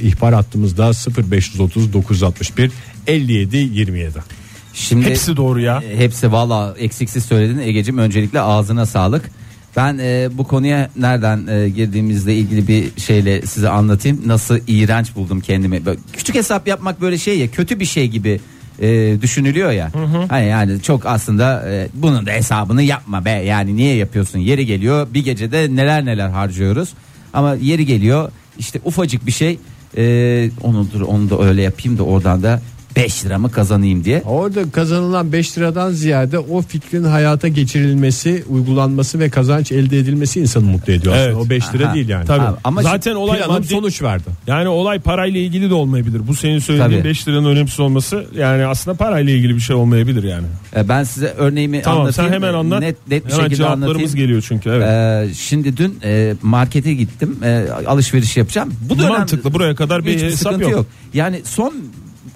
ihbar 0.01 0.33
hattımızda 0.33 0.92
0530 1.31 1.94
961 1.94 2.71
57 3.07 3.57
27. 3.57 4.41
Şimdi 4.73 5.06
Hepsi 5.06 5.38
doğru 5.38 5.59
ya. 5.59 5.81
E, 5.91 5.97
Hepsi 5.97 6.31
valla 6.31 6.75
eksiksiz 6.77 7.25
söyledin 7.25 7.59
Egecim 7.59 7.97
öncelikle 7.97 8.41
ağzına 8.41 8.85
sağlık. 8.85 9.31
Ben 9.77 9.97
e, 10.01 10.29
bu 10.33 10.47
konuya 10.47 10.89
nereden 10.95 11.47
e, 11.47 11.69
girdiğimizle 11.69 12.35
ilgili 12.35 12.68
bir 12.68 13.01
şeyle 13.01 13.41
size 13.41 13.69
anlatayım. 13.69 14.21
Nasıl 14.25 14.59
iğrenç 14.68 15.15
buldum 15.15 15.39
kendimi. 15.39 15.85
Böyle 15.85 16.00
küçük 16.13 16.35
hesap 16.35 16.68
yapmak 16.68 17.01
böyle 17.01 17.18
şey 17.18 17.39
ya 17.39 17.51
kötü 17.51 17.79
bir 17.79 17.85
şey 17.85 18.07
gibi 18.07 18.39
e, 18.79 19.18
düşünülüyor 19.21 19.71
ya. 19.71 19.91
Hani 20.29 20.47
yani 20.47 20.81
çok 20.81 21.06
aslında 21.06 21.69
e, 21.69 21.88
bunun 21.94 22.25
da 22.25 22.31
hesabını 22.31 22.83
yapma 22.83 23.25
be. 23.25 23.29
Yani 23.29 23.75
niye 23.75 23.95
yapıyorsun? 23.95 24.39
Yeri 24.39 24.65
geliyor 24.65 25.07
bir 25.13 25.23
gecede 25.23 25.75
neler 25.75 26.06
neler 26.06 26.29
harcıyoruz. 26.29 26.89
Ama 27.33 27.56
yeri 27.56 27.85
geliyor 27.85 28.31
işte 28.59 28.79
ufacık 28.85 29.25
bir 29.25 29.31
şey. 29.31 29.59
E, 29.97 30.50
onu 30.62 30.88
dur 30.94 31.01
onu 31.01 31.29
da 31.29 31.41
öyle 31.44 31.62
yapayım 31.62 31.97
da 31.97 32.03
oradan 32.03 32.44
da 32.44 32.62
5 32.96 33.26
liramı 33.26 33.52
kazanayım 33.52 34.04
diye. 34.04 34.22
Orada 34.26 34.72
kazanılan 34.72 35.32
5 35.32 35.58
liradan 35.58 35.92
ziyade 35.92 36.40
o 36.40 36.62
fikrin 36.62 37.04
hayata 37.04 37.48
geçirilmesi, 37.48 38.44
uygulanması 38.50 39.20
ve 39.20 39.30
kazanç 39.30 39.72
elde 39.72 39.98
edilmesi 40.00 40.40
insanı 40.40 40.66
mutlu 40.66 40.94
ediyor. 40.94 41.14
aslında. 41.16 41.28
Evet. 41.28 41.36
O 41.46 41.50
5 41.50 41.74
lira 41.74 41.86
Aha. 41.88 41.94
değil 41.96 42.10
yani. 42.10 42.26
Tabii. 42.26 42.42
Abi, 42.42 42.58
ama 42.64 42.82
Zaten 42.82 43.16
olay 43.16 43.38
Planım 43.38 43.54
maddi, 43.54 43.68
sonuç 43.68 44.02
verdi. 44.02 44.24
yani 44.48 44.68
olay 44.68 45.00
parayla 45.00 45.40
ilgili 45.40 45.70
de 45.70 45.74
olmayabilir. 45.74 46.28
Bu 46.28 46.36
senin 46.36 46.60
söylediğin 46.60 47.00
Tabii. 47.00 47.10
5 47.10 47.28
liranın 47.28 47.46
önemsiz 47.46 47.80
olması 47.80 48.26
yani 48.38 48.66
aslında 48.66 48.98
parayla 48.98 49.33
ilgili 49.33 49.56
bir 49.56 49.60
şey 49.62 49.76
olmayabilir 49.76 50.24
yani. 50.24 50.45
E, 50.76 50.90
Ben 50.90 51.04
size 51.04 51.28
örneğimi 51.38 51.81
Tamam 51.81 52.02
anlatayım. 52.02 52.30
sen 52.31 52.36
hemen 52.36 52.54
anlat. 52.54 52.80
Net, 52.80 52.95
net 53.12 53.26
bir 53.28 53.31
hemen 53.33 53.44
şekilde 53.44 53.66
anlatayım. 53.66 54.16
geliyor 54.16 54.44
çünkü 54.48 54.69
evet. 54.69 54.88
E, 55.31 55.33
şimdi 55.33 55.78
dün 55.78 56.00
e, 56.04 56.33
markete 56.42 56.94
gittim. 56.94 57.38
E, 57.44 57.66
alışveriş 57.88 58.38
yapacağım. 58.38 58.74
Bu 58.81 58.90
Bu 58.95 59.00
dönem 59.00 59.12
mantıklı 59.12 59.54
buraya 59.54 59.76
kadar 59.76 60.06
bir 60.06 60.14
hiçbir 60.16 60.26
hesap 60.28 60.38
sıkıntı 60.40 60.64
yok. 60.64 60.71
yok. 60.71 60.86
Yani 61.14 61.42
son 61.45 61.74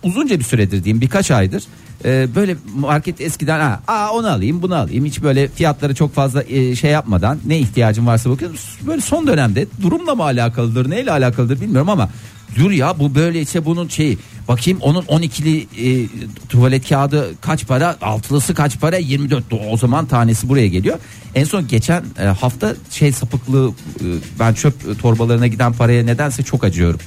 uzunca 0.05 0.39
bir 0.39 0.43
süredir 0.43 0.83
diyeyim 0.83 1.01
birkaç 1.01 1.31
aydır 1.31 1.63
e, 2.05 2.27
böyle 2.35 2.55
market 2.75 3.21
eskiden 3.21 3.59
ha, 3.59 3.81
aa 3.87 4.09
onu 4.11 4.27
alayım 4.27 4.61
bunu 4.61 4.75
alayım. 4.75 5.05
Hiç 5.05 5.23
böyle 5.23 5.47
fiyatları 5.47 5.95
çok 5.95 6.13
fazla 6.13 6.43
e, 6.43 6.75
şey 6.75 6.91
yapmadan 6.91 7.39
ne 7.45 7.59
ihtiyacım 7.59 8.07
varsa 8.07 8.29
bakıyorum. 8.29 8.57
Böyle 8.87 9.01
son 9.01 9.27
dönemde 9.27 9.67
durumla 9.81 10.15
mı 10.15 10.23
alakalıdır 10.23 10.89
neyle 10.89 11.11
alakalıdır 11.11 11.61
bilmiyorum 11.61 11.89
ama 11.89 12.09
dur 12.55 12.71
ya 12.71 12.99
bu 12.99 13.15
böyleyse 13.15 13.65
bunun 13.65 13.87
şeyi 13.87 14.17
bakayım 14.47 14.79
onun 14.81 15.01
12'li 15.01 15.61
e, 15.61 16.07
tuvalet 16.49 16.89
kağıdı 16.89 17.41
kaç 17.41 17.67
para 17.67 17.97
altılısı 18.01 18.53
kaç 18.53 18.79
para? 18.79 18.97
24 18.97 19.43
o 19.71 19.77
zaman 19.77 20.05
tanesi 20.05 20.49
buraya 20.49 20.67
geliyor. 20.67 20.99
En 21.35 21.43
son 21.43 21.67
geçen 21.67 22.03
e, 22.19 22.23
hafta 22.25 22.75
şey 22.89 23.11
sapıklığı 23.11 23.69
e, 23.69 24.05
ben 24.39 24.53
çöp 24.53 25.01
torbalarına 25.01 25.47
giden 25.47 25.73
paraya 25.73 26.03
nedense 26.03 26.43
çok 26.43 26.63
acıyorum. 26.63 26.99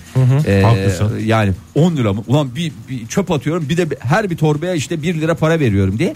E, 0.47 0.63
Haklısın. 0.63 1.19
yani 1.25 1.53
10 1.75 1.97
lira 1.97 2.13
mı? 2.13 2.25
Ulan 2.27 2.55
bir, 2.55 2.73
bir 2.89 3.07
çöp 3.07 3.31
atıyorum 3.31 3.69
bir 3.69 3.77
de 3.77 3.87
her 4.01 4.31
bir 4.31 4.37
torbaya 4.37 4.75
işte 4.75 4.88
1 4.91 5.21
lira 5.21 5.35
para 5.35 5.61
veriyorum 5.61 5.99
diye. 5.99 6.15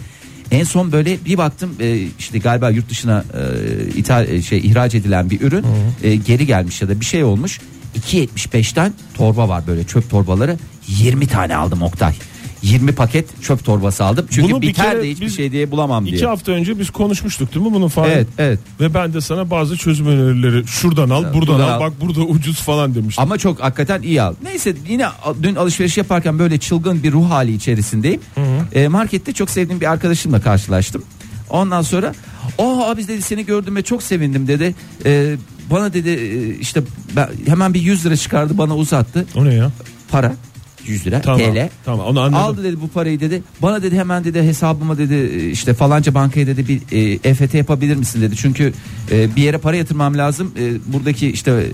En 0.50 0.64
son 0.64 0.93
böyle 0.93 1.25
bir 1.25 1.38
baktım 1.38 1.75
e, 1.81 1.99
işte 2.19 2.38
galiba 2.38 2.71
yurt 2.71 2.91
dışına 2.91 3.25
e, 3.35 3.99
ithal 3.99 4.29
e, 4.29 4.43
şey 4.43 4.59
ihraç 4.59 4.95
edilen 4.95 5.31
bir 5.31 5.41
ürün 5.41 5.64
e, 6.02 6.17
geri 6.17 6.47
gelmiş 6.47 6.83
ya 6.83 6.88
da 6.88 7.00
bir 7.00 7.05
şey 7.05 7.25
olmuş. 7.25 7.61
2.75'ten 7.99 8.93
torba 9.14 9.49
var 9.49 9.67
böyle 9.67 9.85
çöp 9.85 10.11
torbaları 10.11 10.57
20 10.88 11.26
tane 11.26 11.57
aldım 11.57 11.83
Oktay. 11.83 12.14
20 12.62 12.92
paket 12.92 13.42
çöp 13.42 13.64
torbası 13.64 14.04
aldım. 14.04 14.26
Çünkü 14.31 14.52
Bunu 14.52 14.62
bir 14.62 14.69
biter 14.69 14.90
kere 14.90 15.02
de 15.02 15.11
hiçbir 15.11 15.26
biz 15.26 15.37
şey 15.37 15.52
diye 15.52 15.71
bulamam 15.71 16.04
diye. 16.04 16.16
İki 16.16 16.26
hafta 16.26 16.52
önce 16.52 16.78
biz 16.78 16.90
konuşmuştuk 16.90 17.54
değil 17.54 17.66
mi 17.66 17.75
bunun 17.75 17.88
falan? 17.88 18.11
Evet 18.11 18.26
evet. 18.38 18.59
Ve 18.81 18.95
ben 18.95 19.14
de 19.14 19.21
sana 19.21 19.50
bazı 19.50 19.76
çözüm 19.76 20.07
önerileri 20.07 20.66
şuradan 20.66 21.11
al 21.11 21.25
buradan, 21.25 21.35
buradan 21.35 21.61
al, 21.61 21.69
al. 21.69 21.81
bak 21.81 21.92
burada 22.00 22.21
ucuz 22.21 22.61
falan 22.61 22.95
demiştim. 22.95 23.23
Ama 23.23 23.38
çok 23.38 23.61
hakikaten 23.61 24.02
iyi 24.02 24.23
al. 24.23 24.35
Neyse 24.42 24.75
yine 24.88 25.07
dün 25.42 25.54
alışveriş 25.54 25.97
yaparken 25.97 26.38
böyle 26.38 26.59
çılgın 26.59 27.02
bir 27.02 27.12
ruh 27.12 27.31
hali 27.31 27.54
içerisindeyim. 27.54 28.21
E, 28.73 28.88
markette 28.88 29.33
çok 29.33 29.50
sevdiğim 29.50 29.81
bir 29.81 29.90
arkadaşımla 29.92 30.40
karşılaştım. 30.40 31.02
Ondan 31.50 31.83
sonra 31.83 32.14
o 32.59 32.85
abi 32.85 33.09
dedi 33.09 33.23
seni 33.23 33.47
gördüm 33.47 33.76
ve 33.76 33.83
çok 33.83 34.02
sevindim 34.02 34.49
dedi. 34.49 34.75
Ee, 35.04 35.37
bana 35.71 35.92
dedi 35.92 36.11
e, 36.11 36.59
işte 36.59 36.83
ben, 37.16 37.28
hemen 37.47 37.75
bir 37.75 37.81
100 37.81 38.07
lira 38.07 38.16
çıkardı 38.16 38.59
bana 38.59 38.76
uzattı. 38.76 39.26
O 39.35 39.45
ne 39.45 39.54
ya? 39.54 39.71
Para 40.11 40.33
100 40.87 41.07
lira 41.07 41.21
Tamam. 41.21 41.41
TL. 41.41 41.69
Tamam 41.85 42.07
onu 42.07 42.21
anladım. 42.21 42.45
Aldı 42.45 42.65
dedi 42.65 42.81
bu 42.81 42.89
parayı 42.89 43.21
dedi. 43.21 43.43
Bana 43.62 43.83
dedi 43.83 43.99
hemen 43.99 44.25
dedi 44.25 44.43
hesabıma 44.43 44.99
dedi 44.99 45.49
işte 45.53 45.75
falanca 45.75 46.15
bankaya 46.15 46.47
dedi 46.47 46.69
bir 46.69 46.81
e, 46.93 47.19
EFT 47.31 47.55
yapabilir 47.55 47.97
misin 47.97 48.23
dedi. 48.23 48.37
Çünkü 48.37 48.73
e, 49.11 49.37
bir 49.37 49.43
yere 49.43 49.59
para 49.59 49.77
yatırmam 49.77 50.19
lazım. 50.19 50.53
E, 50.61 50.93
buradaki 50.93 51.31
işte 51.31 51.67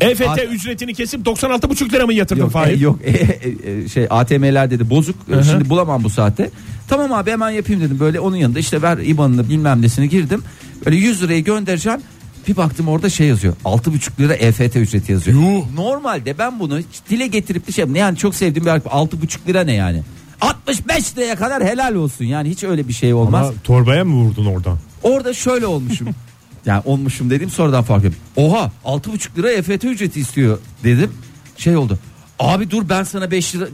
e, 0.00 0.06
EFT 0.10 0.28
A- 0.28 0.44
ücretini 0.44 0.94
kesip 0.94 1.26
96,5 1.26 1.92
lira 1.92 2.06
mı 2.06 2.14
yatırdın 2.14 2.40
Yok, 2.42 2.52
Fahir? 2.52 2.72
e, 2.74 2.80
yok 2.82 2.98
e, 3.04 3.10
e, 3.10 3.82
e, 3.84 3.88
şey 3.88 4.06
ATM'ler 4.10 4.70
dedi 4.70 4.90
bozuk 4.90 5.16
E, 5.32 5.34
hı. 5.36 5.44
şimdi 5.44 5.68
bulamam 5.70 6.04
bu 6.04 6.10
saatte. 6.10 6.50
Tamam 6.88 7.12
abi 7.12 7.30
hemen 7.30 7.50
yapayım 7.50 7.80
dedim 7.82 8.00
böyle 8.00 8.20
onun 8.20 8.36
yanında 8.36 8.58
işte 8.58 8.82
ver 8.82 8.98
IBAN'ını 8.98 9.48
bilmem 9.48 9.82
nesini 9.82 10.08
girdim. 10.08 10.42
Böyle 10.86 10.96
100 10.96 11.22
lirayı 11.22 11.44
göndereceğim. 11.44 12.00
Bir 12.48 12.56
baktım 12.56 12.88
orada 12.88 13.10
şey 13.10 13.26
yazıyor. 13.26 13.54
6,5 13.64 14.20
lira 14.20 14.34
EFT 14.34 14.76
ücreti 14.76 15.12
yazıyor. 15.12 15.36
Normalde 15.74 16.38
ben 16.38 16.60
bunu 16.60 16.80
dile 17.08 17.26
getirip 17.26 17.66
de 17.66 17.72
şey 17.72 17.84
ne 17.88 17.98
yani 17.98 18.18
çok 18.18 18.34
sevdiğim 18.34 18.66
bir 18.66 18.70
arkadaş 18.70 18.92
6,5 18.92 19.46
lira 19.46 19.64
ne 19.64 19.72
yani? 19.72 20.02
65 20.40 21.16
liraya 21.18 21.36
kadar 21.36 21.64
helal 21.64 21.94
olsun 21.94 22.24
yani 22.24 22.50
hiç 22.50 22.64
öyle 22.64 22.88
bir 22.88 22.92
şey 22.92 23.14
olmaz. 23.14 23.46
Ama 23.46 23.54
torbaya 23.64 24.04
mı 24.04 24.14
vurdun 24.14 24.46
oradan? 24.46 24.78
Orada 25.02 25.34
şöyle 25.34 25.66
olmuşum. 25.66 26.08
yani 26.66 26.82
olmuşum 26.84 27.30
dedim 27.30 27.50
sonradan 27.50 27.82
fark 27.82 28.04
ettim. 28.04 28.18
Oha 28.36 28.72
6,5 28.84 29.36
lira 29.36 29.50
EFT 29.52 29.84
ücreti 29.84 30.20
istiyor 30.20 30.58
dedim. 30.84 31.10
Şey 31.56 31.76
oldu. 31.76 31.98
Abi 32.38 32.70
dur 32.70 32.88
ben 32.88 33.02
sana 33.02 33.30
5 33.30 33.54
lira 33.54 33.66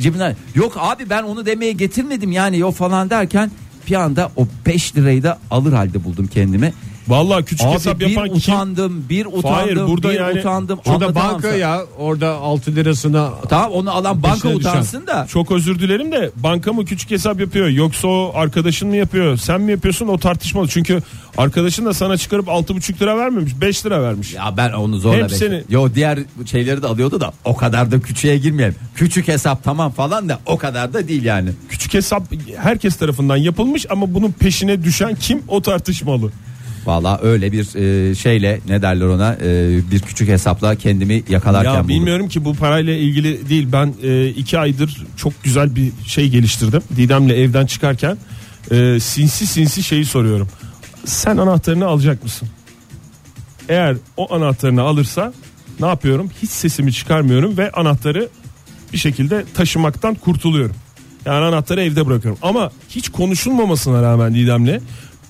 cebinden 0.00 0.36
yok 0.54 0.72
abi 0.76 1.10
ben 1.10 1.22
onu 1.22 1.46
demeye 1.46 1.72
getirmedim 1.72 2.32
yani 2.32 2.64
o 2.64 2.72
falan 2.72 3.10
derken 3.10 3.50
bir 3.88 3.94
anda 3.94 4.30
o 4.36 4.46
5 4.66 4.96
lirayı 4.96 5.22
da 5.22 5.38
alır 5.50 5.72
halde 5.72 6.04
buldum 6.04 6.26
kendimi. 6.26 6.72
Vallahi 7.08 7.44
küçük 7.44 7.66
Abi 7.66 7.74
hesap 7.74 8.00
bir 8.00 8.06
yapan 8.06 8.28
kim? 8.28 8.54
utandım, 8.54 9.04
bir 9.08 9.26
utandım, 9.26 9.50
Hayır, 9.50 9.76
burada 9.86 10.10
bir 10.10 10.14
yani 10.14 10.38
utandım. 10.40 10.80
Şurada 10.84 11.04
Anlatamam 11.06 11.32
banka 11.34 11.48
sana. 11.48 11.56
ya 11.58 11.80
orada 11.98 12.30
6 12.34 12.74
lirasına 12.76 13.30
Tamam 13.48 13.70
onu 13.72 13.90
alan 13.90 14.22
banka 14.22 14.34
Peşine 14.42 14.58
düşen. 14.58 14.70
utansın 14.70 15.06
da. 15.06 15.26
Çok 15.30 15.50
özür 15.52 15.78
dilerim 15.78 16.12
de 16.12 16.30
banka 16.36 16.72
mı 16.72 16.84
küçük 16.84 17.10
hesap 17.10 17.40
yapıyor 17.40 17.68
yoksa 17.68 18.08
o 18.08 18.32
arkadaşın 18.34 18.88
mı 18.88 18.96
yapıyor 18.96 19.36
sen 19.36 19.60
mi 19.60 19.70
yapıyorsun 19.70 20.08
o 20.08 20.18
tartışmalı. 20.18 20.68
Çünkü 20.68 21.02
arkadaşın 21.38 21.86
da 21.86 21.94
sana 21.94 22.16
çıkarıp 22.16 22.48
6,5 22.48 23.00
lira 23.00 23.16
vermemiş 23.18 23.60
5 23.60 23.86
lira 23.86 24.02
vermiş. 24.02 24.34
Ya 24.34 24.54
ben 24.56 24.72
onu 24.72 24.98
zorla 24.98 25.16
Hepsini- 25.16 25.40
bekledim. 25.50 25.64
Yo 25.70 25.88
diğer 25.94 26.18
şeyleri 26.50 26.82
de 26.82 26.86
alıyordu 26.86 27.20
da 27.20 27.32
o 27.44 27.56
kadar 27.56 27.90
da 27.90 28.00
küçüğe 28.00 28.38
girmeyelim. 28.38 28.74
Küçük 28.94 29.28
hesap 29.28 29.64
tamam 29.64 29.92
falan 29.92 30.28
da 30.28 30.38
o 30.46 30.58
kadar 30.58 30.92
da 30.92 31.08
değil 31.08 31.24
yani. 31.24 31.50
Küçük 31.68 31.94
hesap 31.94 32.22
herkes 32.56 32.96
tarafından 32.96 33.36
yapılmış 33.36 33.86
ama 33.90 34.14
bunun 34.14 34.32
peşine 34.32 34.84
düşen 34.84 35.14
kim 35.14 35.42
o 35.48 35.62
tartışmalı. 35.62 36.30
Valla 36.88 37.20
öyle 37.22 37.52
bir 37.52 37.74
e, 38.10 38.14
şeyle 38.14 38.60
ne 38.68 38.82
derler 38.82 39.06
ona 39.06 39.34
e, 39.42 39.78
bir 39.90 40.00
küçük 40.00 40.28
hesapla 40.28 40.74
kendimi 40.74 41.22
yakalarken 41.28 41.70
Ya 41.74 41.76
buldum. 41.78 41.88
bilmiyorum 41.88 42.28
ki 42.28 42.44
bu 42.44 42.54
parayla 42.54 42.92
ilgili 42.94 43.48
değil 43.48 43.68
ben 43.72 43.94
e, 44.02 44.28
iki 44.28 44.58
aydır 44.58 45.06
çok 45.16 45.44
güzel 45.44 45.76
bir 45.76 45.92
şey 46.06 46.28
geliştirdim. 46.28 46.82
Didem'le 46.96 47.28
evden 47.30 47.66
çıkarken 47.66 48.16
e, 48.70 49.00
sinsi 49.00 49.46
sinsi 49.46 49.82
şeyi 49.82 50.04
soruyorum. 50.04 50.48
Sen 51.04 51.36
anahtarını 51.36 51.86
alacak 51.86 52.24
mısın? 52.24 52.48
Eğer 53.68 53.96
o 54.16 54.34
anahtarını 54.34 54.82
alırsa 54.82 55.32
ne 55.80 55.86
yapıyorum? 55.86 56.30
Hiç 56.42 56.50
sesimi 56.50 56.92
çıkarmıyorum 56.92 57.56
ve 57.58 57.70
anahtarı 57.72 58.28
bir 58.92 58.98
şekilde 58.98 59.44
taşımaktan 59.54 60.14
kurtuluyorum. 60.14 60.76
Yani 61.24 61.44
anahtarı 61.44 61.82
evde 61.82 62.06
bırakıyorum. 62.06 62.38
Ama 62.42 62.70
hiç 62.88 63.08
konuşulmamasına 63.08 64.02
rağmen 64.02 64.34
Didem'le 64.34 64.80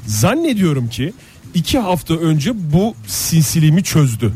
zannediyorum 0.06 0.88
ki 0.88 1.12
iki 1.54 1.78
hafta 1.78 2.14
önce 2.14 2.52
bu 2.72 2.94
sinsiliğimi 3.06 3.82
çözdü. 3.84 4.32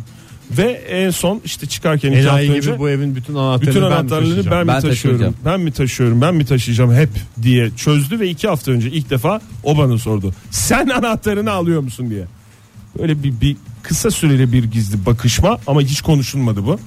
Ve 0.51 0.65
en 0.73 1.11
son 1.11 1.41
işte 1.45 1.67
çıkarken 1.67 2.13
iki 2.13 2.23
hafta 2.23 2.43
enayi 2.43 2.51
önce 2.51 2.71
gibi 2.71 2.79
bu 2.79 2.91
evin 2.91 3.17
bütün 3.17 3.35
anahtarını 3.35 3.71
bütün 3.71 3.83
anahtarlarını 3.83 4.51
ben, 4.51 4.67
mi 4.67 4.69
Ben 4.69 4.81
taşıyorum? 4.81 4.91
taşıyacağım. 5.21 5.35
Ben 5.45 5.61
mi 5.61 5.73
taşıyorum? 5.73 6.21
Ben 6.21 6.35
mi 6.35 6.45
taşıyacağım 6.45 6.95
hep 6.95 7.09
diye 7.43 7.71
çözdü 7.77 8.21
ve 8.21 8.29
iki 8.29 8.49
hafta 8.49 8.71
önce 8.73 8.91
ilk 8.91 9.11
defa 9.11 9.41
o 9.65 9.79
bana 9.79 9.99
sordu. 9.99 10.35
Sen 10.51 10.89
anahtarını 10.99 11.51
alıyor 11.51 11.81
musun 11.81 12.11
diye. 12.11 12.25
Böyle 12.99 13.23
bir, 13.23 13.41
bir 13.41 13.57
kısa 13.83 14.11
süreli 14.11 14.53
bir 14.53 14.65
gizli 14.65 15.07
bakışma 15.07 15.59
ama 15.67 15.81
hiç 15.81 16.01
konuşulmadı 16.01 16.67
bu. 16.67 16.79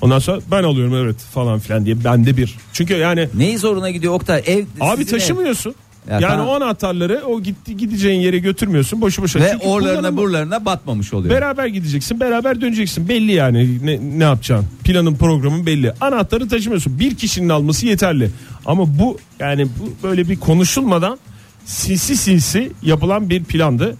Ondan 0.00 0.18
sonra 0.18 0.40
ben 0.50 0.62
alıyorum 0.62 0.94
evet 0.94 1.16
falan 1.16 1.58
filan 1.58 1.84
diye 1.84 2.04
bende 2.04 2.36
bir. 2.36 2.54
Çünkü 2.72 2.94
yani 2.94 3.28
Neyi 3.34 3.58
zoruna 3.58 3.90
gidiyor 3.90 4.12
Oktay? 4.14 4.42
Ev, 4.46 4.64
abi 4.80 5.04
sizin 5.04 5.16
ev. 5.16 5.20
taşımıyorsun. 5.20 5.74
Ya 6.10 6.20
yani 6.20 6.26
tamam. 6.26 6.48
o 6.48 6.54
anahtarları 6.54 7.22
o 7.26 7.40
gitti 7.42 7.76
gideceğin 7.76 8.20
yere 8.20 8.38
götürmüyorsun 8.38 9.00
boşu 9.00 9.22
boşuna. 9.22 9.42
Ve 9.42 9.50
Çünkü 9.52 9.66
oralarına 9.66 10.16
buralarına 10.16 10.64
batmamış 10.64 11.14
oluyor. 11.14 11.34
Beraber 11.34 11.66
gideceksin 11.66 12.20
beraber 12.20 12.60
döneceksin. 12.60 13.08
Belli 13.08 13.32
yani 13.32 13.86
ne, 13.86 14.18
ne 14.18 14.24
yapacaksın 14.24 14.68
planın 14.84 15.14
programın 15.14 15.66
belli. 15.66 15.92
Anahtarı 16.00 16.48
taşımıyorsun. 16.48 16.98
Bir 16.98 17.14
kişinin 17.16 17.48
alması 17.48 17.86
yeterli. 17.86 18.30
Ama 18.66 18.98
bu 18.98 19.18
yani 19.40 19.66
bu 19.66 20.08
böyle 20.08 20.28
bir 20.28 20.36
konuşulmadan 20.40 21.18
sinsi 21.64 22.16
sinsi 22.16 22.72
yapılan 22.82 23.30
bir 23.30 23.44
plandı. 23.44 23.96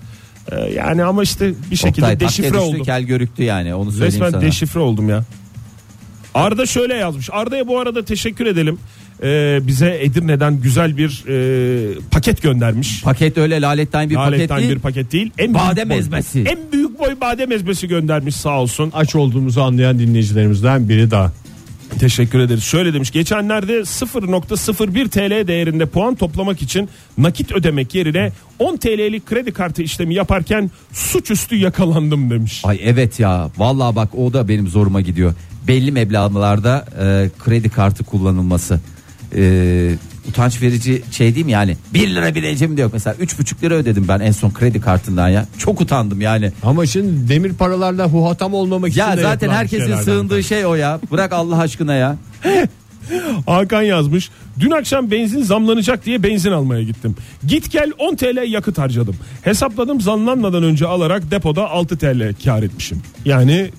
Ee, 0.52 0.56
yani 0.56 1.04
ama 1.04 1.22
işte 1.22 1.52
bir 1.70 1.76
şekilde 1.76 2.06
Oktay, 2.06 2.20
deşifre 2.20 2.58
oldum. 2.58 2.82
kel 2.84 3.02
görüktü 3.02 3.42
yani 3.42 3.74
onu 3.74 3.90
söyleyeyim 3.92 4.12
resmen 4.12 4.30
sana. 4.30 4.42
deşifre 4.42 4.80
oldum 4.80 5.08
ya. 5.08 5.24
Arda 6.34 6.66
şöyle 6.66 6.94
yazmış. 6.94 7.28
Arda'ya 7.32 7.68
bu 7.68 7.78
arada 7.78 8.04
teşekkür 8.04 8.46
edelim 8.46 8.78
Ee, 9.24 9.60
bize 9.62 9.98
Edirne'den 10.02 10.60
güzel 10.60 10.96
bir 10.96 11.24
e, 11.28 11.94
paket 12.10 12.42
göndermiş 12.42 13.02
Paket 13.02 13.38
öyle 13.38 13.60
laletten 13.60 14.10
bir 14.10 14.14
Laletten 14.14 14.48
paket 14.48 14.62
değil. 14.66 14.76
bir 14.76 14.80
paket 14.82 15.12
değil 15.12 15.30
en 15.38 15.54
Badem 15.54 15.76
büyük 15.76 15.90
boy- 15.90 15.98
ezmesi. 15.98 16.40
en 16.40 16.58
büyük 16.72 16.98
boy 16.98 17.20
badem 17.20 17.52
ezmesi 17.52 17.88
göndermiş 17.88 18.36
sağ 18.36 18.60
olsun 18.60 18.90
Aç 18.94 19.14
olduğumuzu 19.14 19.60
anlayan 19.60 19.98
dinleyicilerimizden 19.98 20.88
biri 20.88 21.10
daha. 21.10 21.32
Teşekkür 22.00 22.38
ederiz. 22.40 22.62
Şöyle 22.64 22.94
demiş. 22.94 23.10
Geçenlerde 23.10 23.72
0.01 23.78 25.08
TL 25.08 25.48
değerinde 25.48 25.86
puan 25.86 26.14
toplamak 26.14 26.62
için 26.62 26.88
nakit 27.18 27.52
ödemek 27.52 27.94
yerine 27.94 28.32
10 28.58 28.76
TL'lik 28.76 29.26
kredi 29.26 29.52
kartı 29.52 29.82
işlemi 29.82 30.14
yaparken 30.14 30.70
suçüstü 30.92 31.56
yakalandım 31.56 32.30
demiş. 32.30 32.60
Ay 32.64 32.80
evet 32.82 33.20
ya 33.20 33.50
vallahi 33.58 33.96
bak 33.96 34.14
o 34.18 34.32
da 34.32 34.48
benim 34.48 34.68
zoruma 34.68 35.00
gidiyor. 35.00 35.34
Belli 35.68 35.92
meblağlarda 35.92 36.84
e, 37.00 37.30
kredi 37.44 37.68
kartı 37.70 38.04
kullanılması. 38.04 38.80
E, 39.36 39.94
utanç 40.28 40.62
verici 40.62 41.02
şey 41.10 41.34
değil 41.34 41.46
mi 41.46 41.52
yani 41.52 41.76
1 41.94 42.08
lira 42.14 42.34
bir 42.34 42.42
ecem 42.42 42.76
de 42.76 42.80
yok 42.80 42.90
mesela 42.92 43.16
3,5 43.16 43.62
lira 43.62 43.74
ödedim 43.74 44.04
ben 44.08 44.20
en 44.20 44.32
son 44.32 44.50
kredi 44.50 44.80
kartından 44.80 45.28
ya 45.28 45.46
çok 45.58 45.80
utandım 45.80 46.20
yani 46.20 46.52
Ama 46.62 46.86
şimdi 46.86 47.28
demir 47.28 47.52
paralarla 47.52 48.08
huhatam 48.08 48.54
olmamak 48.54 48.96
ya 48.96 49.06
için 49.08 49.18
de 49.18 49.22
zaten 49.22 49.46
yapılan 49.46 49.54
herkesin 49.60 49.84
şeylerden. 49.84 50.02
sığındığı 50.04 50.42
şey 50.42 50.66
o 50.66 50.74
ya 50.74 51.00
bırak 51.10 51.32
Allah 51.32 51.58
aşkına 51.58 51.94
ya 51.94 52.16
Hakan 53.46 53.82
yazmış. 53.82 54.30
Dün 54.60 54.70
akşam 54.70 55.10
benzin 55.10 55.42
zamlanacak 55.42 56.06
diye 56.06 56.22
benzin 56.22 56.50
almaya 56.52 56.82
gittim. 56.82 57.16
Git 57.46 57.70
gel 57.72 57.92
10 57.98 58.16
TL 58.16 58.52
yakıt 58.52 58.78
harcadım. 58.78 59.16
Hesapladım 59.42 60.00
zamlanmadan 60.00 60.62
önce 60.62 60.86
alarak 60.86 61.30
depoda 61.30 61.70
6 61.70 61.98
TL 61.98 62.34
kar 62.44 62.62
etmişim. 62.62 63.02
Yani 63.24 63.70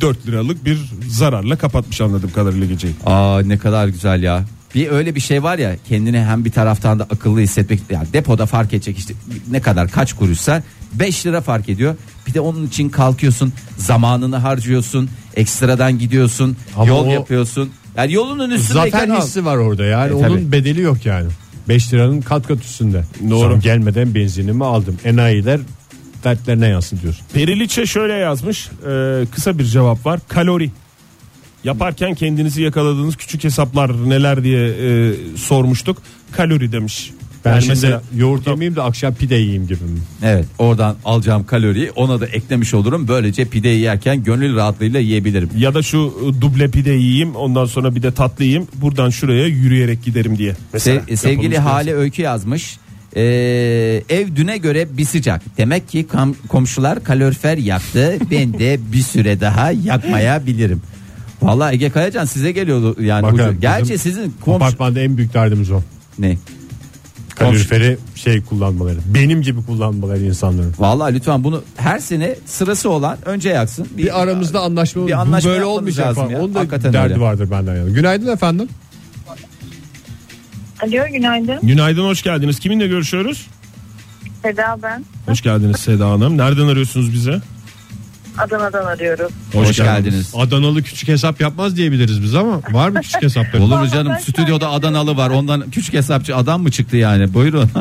4 0.00 0.26
liralık 0.26 0.64
bir 0.64 0.78
zararla 1.08 1.56
kapatmış 1.56 2.00
anladığım 2.00 2.30
kadarıyla 2.32 2.66
geceyi. 2.66 2.94
Aa 3.06 3.42
ne 3.44 3.58
kadar 3.58 3.88
güzel 3.88 4.22
ya. 4.22 4.44
Bir 4.74 4.88
öyle 4.90 5.14
bir 5.14 5.20
şey 5.20 5.42
var 5.42 5.58
ya 5.58 5.76
kendini 5.88 6.20
hem 6.24 6.44
bir 6.44 6.50
taraftan 6.52 6.98
da 6.98 7.04
akıllı 7.04 7.40
hissetmek 7.40 7.80
yani 7.90 8.06
depoda 8.12 8.46
fark 8.46 8.72
edecek 8.74 8.98
işte 8.98 9.14
ne 9.50 9.60
kadar 9.60 9.88
kaç 9.88 10.12
kuruşsa 10.12 10.62
5 10.92 11.26
lira 11.26 11.40
fark 11.40 11.68
ediyor. 11.68 11.94
Bir 12.26 12.34
de 12.34 12.40
onun 12.40 12.66
için 12.66 12.88
kalkıyorsun 12.88 13.52
zamanını 13.76 14.36
harcıyorsun 14.36 15.10
ekstradan 15.36 15.98
gidiyorsun 15.98 16.56
Ama 16.76 16.86
yol 16.86 17.06
o- 17.06 17.10
yapıyorsun. 17.10 17.70
Yani 17.96 18.12
yolunun 18.12 18.50
üstündeyken 18.50 18.98
Zafer 19.00 19.14
al. 19.14 19.20
hissi 19.22 19.44
var 19.44 19.56
orada 19.56 19.84
yani 19.84 20.10
E, 20.10 20.14
onun 20.14 20.28
tabii. 20.28 20.52
bedeli 20.52 20.80
yok 20.80 21.06
yani. 21.06 21.28
5 21.68 21.92
liranın 21.92 22.20
kat 22.20 22.46
kat 22.48 22.58
üstünde. 22.64 23.04
Doğru. 23.30 23.50
Zam 23.50 23.60
gelmeden 23.60 24.14
benzinimi 24.14 24.64
aldım. 24.64 24.96
Enayiler 25.04 25.60
dertlerine 26.24 26.66
yansın 26.68 27.00
diyorsun. 27.02 27.26
Periliçe 27.34 27.86
şöyle 27.86 28.12
yazmış. 28.12 28.68
e, 28.68 29.26
kısa 29.34 29.58
bir 29.58 29.64
cevap 29.64 30.06
var. 30.06 30.20
Kalori. 30.28 30.70
Yaparken 31.64 32.14
kendinizi 32.14 32.62
yakaladığınız 32.62 33.16
küçük 33.16 33.44
hesaplar 33.44 34.08
neler 34.10 34.44
diye 34.44 34.68
e, 34.68 35.12
sormuştuk. 35.36 35.98
Kalori 36.32 36.72
demiş. 36.72 37.10
Ben 37.44 37.50
Yani 37.50 37.60
şimdi 37.62 37.74
mesela 37.74 38.02
yoğurt 38.16 38.46
yemeyeyim 38.46 38.76
de 38.76 38.82
akşam 38.82 39.14
pide 39.14 39.34
yiyeyim 39.34 39.66
gibi 39.66 39.84
mi? 39.84 39.98
Evet 40.22 40.46
oradan 40.58 40.96
alacağım 41.04 41.46
kaloriyi 41.46 41.90
ona 41.90 42.20
da 42.20 42.26
eklemiş 42.26 42.74
olurum. 42.74 43.08
Böylece 43.08 43.44
pideyi 43.44 43.80
yerken 43.80 44.22
gönül 44.24 44.56
rahatlığıyla 44.56 45.00
yiyebilirim. 45.00 45.50
ya 45.58 45.74
da 45.74 45.82
şu 45.82 46.14
e, 46.38 46.40
duble 46.40 46.70
pide 46.70 46.90
yiyeyim 46.92 47.36
ondan 47.36 47.64
sonra 47.66 47.94
bir 47.94 48.02
de 48.02 48.12
tatlı 48.12 48.44
yiyeyim 48.44 48.66
buradan 48.74 49.10
şuraya 49.10 49.46
yürüyerek 49.46 50.04
giderim 50.04 50.38
diye. 50.38 50.54
Mesela 50.72 51.00
Se- 51.00 51.16
sevgili 51.16 51.58
Hale 51.58 51.94
Öykü 51.94 52.22
yazmış. 52.22 52.78
Ee, 53.16 53.22
ev 54.08 54.36
düne 54.36 54.58
göre 54.58 54.96
bir 54.96 55.04
sıcak. 55.04 55.42
Demek 55.58 55.88
ki 55.88 56.06
kam- 56.12 56.34
komşular 56.48 57.04
kalorifer 57.04 57.58
yaktı. 57.58 58.18
ben 58.30 58.58
de 58.58 58.78
bir 58.92 59.02
süre 59.02 59.40
daha 59.40 59.70
yakmayabilirim. 59.72 60.82
Vallahi 61.42 61.74
Ege 61.74 61.90
Kayacan 61.90 62.24
size 62.24 62.52
geliyordu 62.52 63.02
yani. 63.02 63.22
Bakın, 63.22 63.34
ucu. 63.34 63.44
bizim 63.46 63.60
Gerçi 63.60 63.98
sizin 63.98 64.34
komşu 64.44 64.56
Apartmanda 64.64 65.00
en 65.00 65.16
büyük 65.16 65.34
derdimiz 65.34 65.70
o. 65.70 65.80
ne? 66.18 66.36
Kaloriferi 67.36 67.98
şey 68.14 68.42
kullanmaları. 68.42 68.98
Benim 69.14 69.42
gibi 69.42 69.62
kullanmaları 69.66 70.20
insanların. 70.24 70.74
Vallahi 70.78 71.14
lütfen 71.14 71.44
bunu 71.44 71.62
her 71.76 71.98
sene 71.98 72.36
sırası 72.46 72.90
olan 72.90 73.18
önce 73.24 73.48
yaksın. 73.48 73.88
Bir 73.96 74.22
aramızda 74.22 74.60
anlaşma, 74.60 75.06
bir 75.06 75.12
bu 75.12 75.16
anlaşma 75.16 75.50
böyle 75.50 75.58
yapmamız 75.60 75.78
olmayacak 75.78 76.06
lazım 76.06 76.22
falan. 76.22 76.30
ya. 76.34 76.42
Onun 76.42 76.54
da 76.54 76.58
Hakikaten 76.58 76.92
derdi 76.92 77.12
öyle. 77.12 77.22
vardır 77.22 77.50
benden 77.50 77.76
yana. 77.76 77.88
Günaydın 77.88 78.32
efendim. 78.32 78.68
Alo 80.82 81.06
günaydın. 81.12 81.58
Günaydın 81.62 82.04
hoş 82.04 82.22
geldiniz. 82.22 82.58
Kiminle 82.58 82.86
görüşüyoruz? 82.86 83.46
Seda 84.42 84.78
ben. 84.82 85.04
Hoş 85.26 85.40
geldiniz 85.42 85.76
Seda 85.76 86.10
Hanım. 86.10 86.38
Nereden 86.38 86.66
arıyorsunuz 86.68 87.12
bize? 87.12 87.40
Adana'dan 88.38 88.84
arıyorum. 88.86 89.30
Hoş, 89.52 89.76
geldiniz. 89.76 90.32
Adanalı 90.36 90.82
küçük 90.82 91.08
hesap 91.08 91.40
yapmaz 91.40 91.76
diyebiliriz 91.76 92.22
biz 92.22 92.34
ama 92.34 92.60
var 92.70 92.88
mı 92.88 93.00
küçük 93.00 93.22
hesapları? 93.22 93.62
Olur 93.62 93.78
mu 93.78 93.88
canım 93.88 94.12
stüdyoda 94.20 94.70
Adanalı 94.70 95.16
var 95.16 95.30
ondan 95.30 95.70
küçük 95.70 95.94
hesapçı 95.94 96.36
adam 96.36 96.62
mı 96.62 96.70
çıktı 96.70 96.96
yani 96.96 97.34
buyurun. 97.34 97.70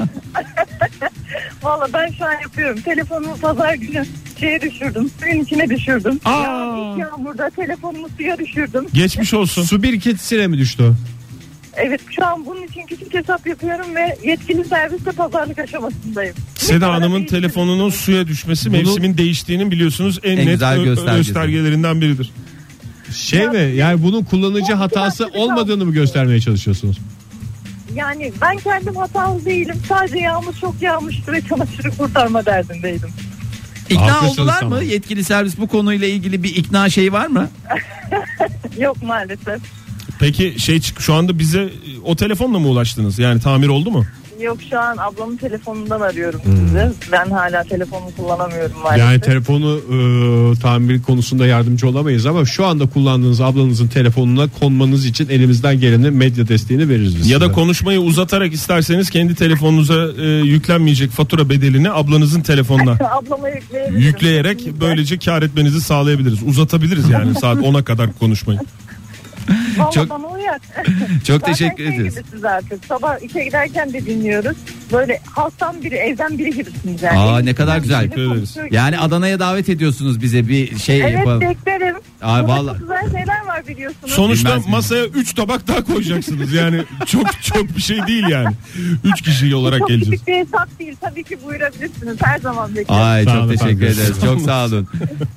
Valla 1.63 1.87
ben 1.93 2.11
şu 2.17 2.25
an 2.25 2.33
yapıyorum. 2.41 2.81
Telefonumu 2.81 3.37
pazar 3.37 3.73
günü 3.73 4.05
şeye 4.39 4.61
düşürdüm. 4.61 5.11
Suyun 5.21 5.43
içine 5.43 5.69
düşürdüm. 5.69 6.19
Aa. 6.25 6.31
Ya, 6.31 6.75
ilk 6.93 6.99
yağmurda 6.99 7.49
telefonumu 7.49 8.07
suya 8.17 8.37
düşürdüm. 8.37 8.87
Geçmiş 8.93 9.33
olsun. 9.33 9.63
Su 9.63 9.83
birikintisine 9.83 10.47
mi 10.47 10.57
düştü? 10.57 10.93
Evet 11.79 12.01
şu 12.15 12.25
an 12.25 12.45
bunun 12.45 12.63
için 12.63 12.85
küçük 12.87 13.13
hesap 13.13 13.47
yapıyorum 13.47 13.95
ve 13.95 14.17
yetkili 14.23 14.65
serviste 14.65 15.11
pazarlık 15.11 15.59
aşamasındayım. 15.59 16.35
Seda 16.55 16.93
Hanım'ın 16.93 17.25
telefonunun 17.25 17.89
suya 17.89 18.27
düşmesi 18.27 18.69
Bunu- 18.73 18.77
mevsimin 18.77 19.17
değiştiğinin 19.17 19.71
biliyorsunuz 19.71 20.19
en, 20.23 20.31
En 20.37 20.45
net 20.45 20.53
güzel 20.53 20.79
ö- 20.79 20.83
göstergesi. 20.83 21.17
göstergelerinden 21.27 22.01
biridir. 22.01 22.31
Şey 23.15 23.39
Ya- 23.39 23.51
mi 23.51 23.71
yani 23.75 24.03
bunun 24.03 24.23
kullanıcı 24.23 24.73
hatası 24.73 25.27
olmadığını 25.27 25.85
mı 25.85 25.93
göstermeye 25.93 26.39
çalışıyorsunuz? 26.41 26.97
Yani 27.95 28.33
ben 28.41 28.57
kendim 28.57 28.95
hatalı 28.95 29.45
değilim. 29.45 29.75
Sadece 29.89 30.17
yağmur 30.19 30.53
çok 30.61 30.81
yağmıştı 30.81 31.31
ve 31.31 31.41
çamaşırı 31.41 31.89
kurtarma 31.97 32.45
derdindeydim. 32.45 33.09
İkna 33.89 34.01
Haklısınız 34.13 34.39
oldular 34.39 34.59
tamam. 34.59 34.77
mı 34.79 34.83
yetkili 34.85 35.23
servis 35.23 35.57
bu 35.57 35.67
konuyla 35.67 36.07
ilgili 36.07 36.43
bir 36.43 36.55
ikna 36.55 36.89
şeyi 36.89 37.13
var 37.13 37.27
mı? 37.27 37.49
Yok 38.77 39.03
maalesef. 39.03 39.59
Peki 40.19 40.55
şey 40.59 40.79
çık 40.79 41.01
şu 41.01 41.13
anda 41.13 41.39
bize 41.39 41.69
o 42.05 42.15
telefonla 42.15 42.59
mı 42.59 42.67
ulaştınız? 42.67 43.19
Yani 43.19 43.41
tamir 43.41 43.67
oldu 43.67 43.91
mu? 43.91 44.05
Yok 44.41 44.57
şu 44.69 44.79
an 44.79 44.97
ablamın 44.97 45.37
telefonundan 45.37 46.01
arıyorum 46.01 46.41
sizi. 46.45 46.91
Ben 47.11 47.29
hala 47.29 47.63
telefonumu 47.63 48.11
kullanamıyorum 48.17 48.75
maalesef. 48.83 49.05
Yani 49.05 49.21
telefonu 49.21 49.77
e, 49.77 50.59
tamir 50.59 51.01
konusunda 51.01 51.47
yardımcı 51.47 51.87
olamayız 51.87 52.25
ama 52.25 52.45
şu 52.45 52.65
anda 52.65 52.85
kullandığınız 52.89 53.41
ablanızın 53.41 53.87
telefonuna 53.87 54.47
konmanız 54.59 55.05
için 55.05 55.29
elimizden 55.29 55.79
geleni 55.79 56.11
medya 56.11 56.47
desteğini 56.47 56.89
veririz 56.89 57.17
biz. 57.17 57.29
Ya 57.29 57.41
da 57.41 57.45
size. 57.45 57.55
konuşmayı 57.55 57.99
uzatarak 57.99 58.53
isterseniz 58.53 59.09
kendi 59.09 59.35
telefonunuza 59.35 60.07
e, 60.21 60.25
yüklenmeyecek 60.25 61.11
fatura 61.11 61.49
bedelini 61.49 61.91
ablanızın 61.91 62.41
telefonuna 62.41 62.97
yükleyerek 63.89 64.67
böylece 64.81 65.17
kar 65.17 65.41
etmenizi 65.41 65.81
sağlayabiliriz. 65.81 66.43
Uzatabiliriz 66.43 67.09
yani 67.09 67.35
saat 67.35 67.57
10'a 67.63 67.83
kadar 67.83 68.13
konuşmayı. 68.13 68.59
Vallahi 69.77 69.93
Çok- 69.93 70.09
bana 70.09 70.27
uyar. 70.27 70.59
Çok 71.27 71.39
Zaten 71.39 71.53
teşekkür 71.53 71.87
şey 71.87 71.95
ederiz. 71.95 72.43
artık. 72.43 72.85
Sabah 72.85 73.21
işe 73.23 73.43
giderken 73.43 73.93
de 73.93 74.05
dinliyoruz. 74.05 74.57
Böyle 74.91 75.19
halktan 75.31 75.83
biri, 75.83 75.95
evden 75.95 76.37
biri 76.37 76.49
gibisiniz 76.51 77.03
yani. 77.03 77.19
Aa, 77.19 77.39
ne 77.39 77.53
kadar 77.55 77.77
güzel. 77.77 78.01
Teşekkür 78.01 78.31
ederiz. 78.31 78.55
Yani 78.71 78.99
Adana'ya 78.99 79.39
davet 79.39 79.69
ediyorsunuz 79.69 80.21
bize 80.21 80.47
bir 80.47 80.77
şey 80.79 81.01
Evet 81.01 81.13
yapalım. 81.13 81.41
beklerim. 81.41 81.95
Ay, 82.21 82.41
Burada 82.43 82.53
vallahi. 82.57 82.79
çok 82.79 82.89
güzel 82.89 83.11
şeyler 83.19 83.45
var 83.45 83.67
biliyorsunuz. 83.67 84.13
Sonuçta 84.13 84.49
Bilmez 84.49 84.65
miyim? 84.65 84.71
masaya 84.71 85.05
3 85.05 85.33
tabak 85.33 85.67
daha 85.67 85.83
koyacaksınız. 85.83 86.53
Yani 86.53 86.81
çok 87.05 87.41
çok 87.43 87.77
bir 87.77 87.81
şey 87.81 88.07
değil 88.07 88.23
yani. 88.29 88.55
3 89.03 89.21
kişi 89.21 89.55
olarak 89.55 89.79
çok 89.79 89.87
geleceğiz. 89.87 90.11
küçük 90.11 90.27
bir 90.27 90.33
hesap 90.45 90.79
değil. 90.79 90.95
Tabii 91.01 91.23
ki 91.23 91.37
buyurabilirsiniz. 91.45 92.17
Her 92.23 92.39
zaman 92.39 92.75
beklerim. 92.75 93.01
Ay 93.01 93.23
Sağ 93.23 93.31
çok 93.33 93.41
olun 93.43 93.49
teşekkür 93.49 93.65
efendim. 93.83 94.03
ederiz. 94.03 94.21
Çok 94.25 94.41
sağ 94.41 94.65
olun. 94.65 94.87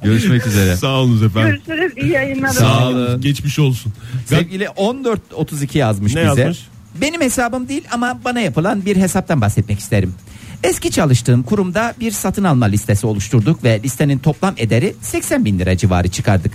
Görüşmek 0.05 0.47
üzere. 0.47 0.77
Sağ 0.77 0.89
olunuz 0.89 1.23
efendim. 1.23 1.61
Görüşürüz. 1.67 1.93
iyi 2.05 2.13
yayınlar. 2.13 2.49
Sağ 2.49 2.89
olun. 2.89 3.21
Geçmiş 3.21 3.59
olsun. 3.59 3.93
Sevgili 4.27 4.67
1432 4.79 5.79
yazmış 5.79 6.15
Ne 6.15 6.31
bize. 6.31 6.41
yazmış? 6.41 6.59
Benim 7.01 7.21
hesabım 7.21 7.69
değil 7.69 7.85
ama 7.93 8.21
bana 8.25 8.41
yapılan 8.41 8.85
bir 8.85 8.97
hesaptan 8.97 9.41
bahsetmek 9.41 9.79
isterim. 9.79 10.15
Eski 10.63 10.91
çalıştığım 10.91 11.43
kurumda 11.43 11.95
bir 12.01 12.11
satın 12.11 12.45
alma 12.45 12.67
listesi 12.67 13.07
oluşturduk 13.07 13.65
ve 13.65 13.81
listenin 13.83 14.19
toplam 14.19 14.55
ederi 14.57 14.95
80 15.01 15.45
bin 15.45 15.59
lira 15.59 15.77
civarı 15.77 16.09
çıkardık. 16.09 16.53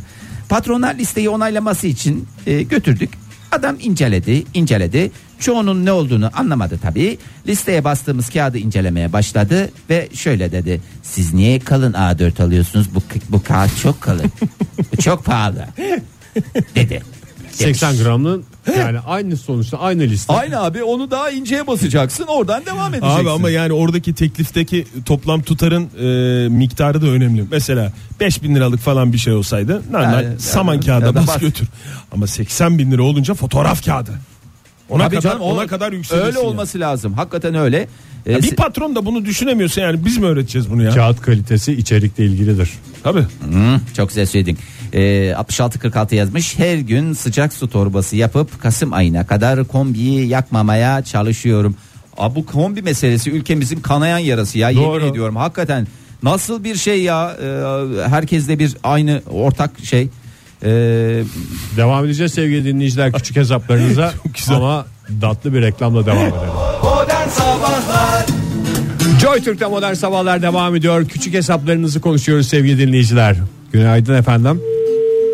Patronlar 0.49 0.95
listeyi 0.95 1.29
onaylaması 1.29 1.87
için 1.87 2.27
e, 2.47 2.63
götürdük. 2.63 3.09
Adam 3.51 3.75
inceledi, 3.79 4.43
inceledi. 4.53 5.11
Çoğunun 5.39 5.85
ne 5.85 5.91
olduğunu 5.91 6.31
anlamadı 6.33 6.79
tabii. 6.81 7.17
Listeye 7.47 7.83
bastığımız 7.83 8.29
kağıdı 8.29 8.57
incelemeye 8.57 9.13
başladı 9.13 9.71
ve 9.89 10.09
şöyle 10.13 10.51
dedi. 10.51 10.81
Siz 11.03 11.33
niye 11.33 11.59
kalın 11.59 11.93
A4 11.93 12.43
alıyorsunuz? 12.43 12.95
Bu, 12.95 13.01
bu 13.29 13.43
kağıt 13.43 13.81
çok 13.81 14.01
kalın. 14.01 14.31
bu 14.93 14.97
çok 15.01 15.25
pahalı. 15.25 15.67
Dedi. 16.75 17.16
80 17.57 17.97
gramın 17.97 18.43
yani 18.77 18.99
aynı 18.99 19.37
sonuçta 19.37 19.77
aynı 19.79 20.03
liste. 20.03 20.33
Aynı 20.33 20.61
abi 20.63 20.83
onu 20.83 21.11
daha 21.11 21.31
inceye 21.31 21.67
basacaksın 21.67 22.23
oradan 22.27 22.65
devam 22.65 22.93
edeceksin. 22.93 23.19
Abi 23.19 23.29
ama 23.29 23.49
yani 23.49 23.73
oradaki 23.73 24.13
teklifteki 24.13 24.87
toplam 25.05 25.41
tutarın 25.41 25.83
e, 26.45 26.49
miktarı 26.49 27.01
da 27.01 27.05
önemli. 27.07 27.45
Mesela 27.51 27.91
5000 28.19 28.55
liralık 28.55 28.79
falan 28.79 29.13
bir 29.13 29.17
şey 29.17 29.33
olsaydı 29.33 29.81
normal 29.91 30.23
Yani- 30.23 30.39
saman 30.39 30.73
yani- 30.73 30.85
kağıda 30.85 31.15
bas 31.15 31.27
bas. 31.27 31.39
götür. 31.39 31.67
Ama 32.11 32.27
80 32.27 32.79
bin 32.79 32.91
lira 32.91 33.03
olunca 33.03 33.33
fotoğraf 33.33 33.85
kağıdı. 33.85 34.11
Ona 34.89 35.03
Tabii 35.03 35.15
kadar 35.15 35.29
canım, 35.29 35.41
o- 35.41 35.53
ona 35.53 35.67
kadar 35.67 35.91
yükselirsin. 35.91 36.25
Öyle 36.27 36.39
yani. 36.39 36.47
olması 36.47 36.79
lazım. 36.79 37.13
Hakikaten 37.13 37.55
öyle. 37.55 37.87
Ee, 38.25 38.31
Ya 38.31 38.37
bir 38.37 38.51
se- 38.51 38.55
patron 38.55 38.95
da 38.95 39.05
bunu 39.05 39.25
düşünemiyorsa 39.25 39.81
yani 39.81 40.05
biz 40.05 40.17
mi 40.17 40.25
öğreteceğiz 40.25 40.69
bunu 40.71 40.83
ya? 40.83 40.89
Kağıt 40.91 41.21
kalitesi 41.21 41.73
içerikle 41.73 42.25
ilgilidir. 42.25 42.69
Tabii. 43.03 43.19
Hı, 43.21 43.79
çok 43.97 44.09
güzel 44.09 44.25
söyledin. 44.25 44.57
Ee, 44.93 45.33
6646 45.37 46.15
yazmış. 46.15 46.59
Her 46.59 46.77
gün 46.77 47.13
sıcak 47.13 47.53
su 47.53 47.69
torbası 47.69 48.15
yapıp 48.15 48.61
Kasım 48.61 48.93
ayına 48.93 49.27
kadar 49.27 49.63
kombiyi 49.63 50.27
yakmamaya 50.27 51.03
çalışıyorum. 51.03 51.75
Aa, 52.17 52.35
bu 52.35 52.45
kombi 52.45 52.81
meselesi 52.81 53.31
ülkemizin 53.31 53.79
kanayan 53.79 54.17
yarası 54.17 54.57
ya. 54.57 54.75
Doğru. 54.75 54.93
Yemin 54.93 55.11
ediyorum 55.11 55.35
hakikaten. 55.35 55.87
Nasıl 56.23 56.63
bir 56.63 56.75
şey 56.75 57.01
ya? 57.03 57.37
Ee, 57.43 58.07
herkeste 58.09 58.59
bir 58.59 58.77
aynı 58.83 59.21
ortak 59.31 59.71
şey. 59.83 60.09
Ee, 60.63 60.69
Devam 61.77 62.05
edeceğiz 62.05 62.33
sevgili 62.33 62.65
dinleyiciler 62.65 63.11
küçük 63.11 63.35
hesaplarınıza 63.35 64.13
ama 64.55 64.85
tatlı 65.21 65.53
bir 65.53 65.61
reklamla 65.61 66.05
devam 66.05 66.17
edelim. 66.17 66.33
Joy 69.21 69.39
Türk'te 69.41 69.65
modern 69.65 69.93
sabahlar 69.93 70.41
devam 70.41 70.75
ediyor. 70.75 71.07
Küçük 71.07 71.33
hesaplarınızı 71.33 72.01
konuşuyoruz 72.01 72.47
sevgili 72.47 72.87
dinleyiciler. 72.87 73.35
Günaydın 73.71 74.15
efendim. 74.15 74.61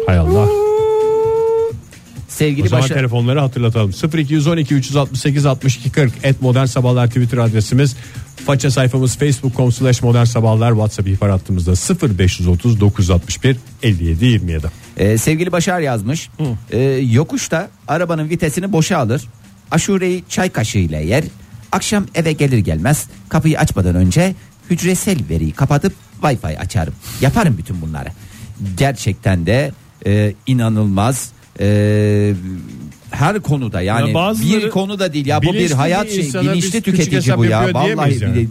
Hay 0.07 0.17
Allah. 0.17 0.47
O 0.47 0.63
sevgili 2.27 2.67
zaman 2.69 2.83
Başar. 2.83 2.95
telefonları 2.95 3.39
hatırlatalım. 3.39 3.91
0212 4.13 4.75
368 4.75 5.45
62 5.45 5.91
40 5.91 6.13
et 6.23 6.41
modern 6.41 6.65
sabahlar 6.65 7.07
Twitter 7.07 7.37
adresimiz. 7.37 7.95
Faça 8.45 8.71
sayfamız 8.71 9.17
facebook.com 9.17 9.71
slash 9.71 10.01
modern 10.01 10.23
sabahlar 10.23 10.71
WhatsApp 10.71 11.09
ihbar 11.09 11.29
hattımızda 11.29 11.71
0530 12.17 12.79
961 12.79 13.57
57 13.83 14.25
27. 14.25 14.67
Ee, 14.97 15.17
sevgili 15.17 15.51
Başar 15.51 15.79
yazmış. 15.79 16.29
Ee, 16.71 16.79
yokuşta 17.11 17.69
arabanın 17.87 18.29
vitesini 18.29 18.71
boşa 18.71 18.97
alır. 18.97 19.21
Aşureyi 19.71 20.23
çay 20.29 20.49
kaşığıyla 20.49 20.99
yer. 20.99 21.23
Akşam 21.71 22.05
eve 22.15 22.31
gelir 22.33 22.57
gelmez 22.57 23.07
kapıyı 23.29 23.59
açmadan 23.59 23.95
önce 23.95 24.35
hücresel 24.69 25.17
veriyi 25.29 25.51
kapatıp 25.51 25.93
Wi-Fi 26.21 26.57
açarım. 26.57 26.93
Yaparım 27.21 27.57
bütün 27.57 27.81
bunları. 27.81 28.09
Gerçekten 28.77 29.45
de 29.45 29.71
e, 30.05 30.33
inanılmaz. 30.47 31.31
e, 31.59 32.33
her 33.11 33.39
konuda 33.41 33.81
yani 33.81 34.07
Ya 34.09 34.13
bazıları 34.15 34.61
bir 34.65 34.69
konuda 34.69 35.13
değil 35.13 35.25
ya 35.25 35.39
bu 35.43 35.53
bir 35.53 35.53
bilinçli 35.57 35.75
hayat 35.75 36.05
bir 36.05 36.09
şey 36.11 36.25
insana 36.25 36.41
bilinçli 36.43 36.69
küçük 36.69 36.85
tüketici 36.85 37.17
hesap 37.21 37.37
bu 37.37 37.45
ya 37.45 37.49
yapıyor 37.51 37.73
vallahi 37.75 37.85
diyemeyiz 37.85 38.21
yani. 38.21 38.35
bile- 38.35 38.47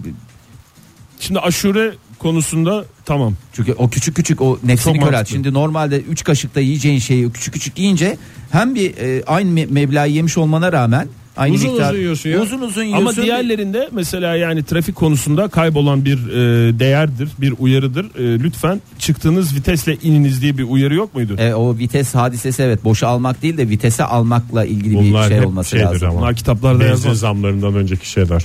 Şimdi 1.20 1.38
aşure 1.40 1.94
konusunda 2.18 2.84
tamam. 3.04 3.34
Çünkü 3.52 3.72
o 3.72 3.90
küçük 3.90 4.16
küçük 4.16 4.40
o 4.40 4.58
nefsini 4.64 4.92
Çok 4.94 5.02
körelt. 5.02 5.12
mantıklı. 5.12 5.34
Şimdi 5.34 5.52
normalde 5.54 6.00
3 6.00 6.24
kaşıkta 6.24 6.60
yiyeceğin 6.60 6.98
şeyi 6.98 7.32
küçük 7.32 7.54
küçük 7.54 7.78
yiyince 7.78 8.16
hem 8.50 8.74
bir 8.74 8.96
e, 8.96 9.22
aynı 9.26 9.50
me- 9.60 9.72
meblağı 9.72 10.08
yemiş 10.08 10.38
olmana 10.38 10.72
rağmen 10.72 11.08
aynı 11.36 11.54
Uzun 11.54 11.70
miktar 11.70 11.90
uzun 11.90 11.98
yiyorsun 12.00 12.30
ya. 12.30 12.40
uzun 12.40 12.60
uzun 12.60 12.82
yiyorsun. 12.84 13.06
Ama 13.06 13.16
diğerlerinde 13.16 13.88
mesela 13.92 14.36
yani 14.36 14.64
trafik 14.64 14.94
konusunda 14.94 15.48
kaybolan 15.48 16.04
bir 16.04 16.18
e, 16.28 16.78
değerdir, 16.78 17.28
bir 17.38 17.54
uyarıdır. 17.58 18.04
E, 18.04 18.38
lütfen 18.42 18.80
çıktığınız 18.98 19.54
vitesle 19.56 19.96
ininiz 20.02 20.42
diye 20.42 20.58
bir 20.58 20.62
uyarı 20.64 20.94
yok 20.94 21.14
muydu? 21.14 21.36
E, 21.38 21.54
o 21.54 21.78
vites 21.78 22.14
hadisesi 22.14 22.62
evet 22.62 22.84
boşa 22.84 23.08
almak 23.08 23.42
değil 23.42 23.56
de 23.56 23.68
vitese 23.68 24.04
almakla 24.04 24.64
ilgili 24.64 24.94
Bunlar 24.94 25.24
bir 25.24 25.28
şey 25.28 25.38
hep 25.38 25.46
olması 25.46 25.70
şeydir 25.70 25.84
lazım. 25.84 26.08
ama. 26.08 26.18
Bunlar 26.20 26.34
kitaplarda 26.34 26.80
Benzin 26.80 26.90
yazmaz. 26.92 27.18
zamlarından 27.18 27.74
önceki 27.74 28.08
şeyler. 28.10 28.44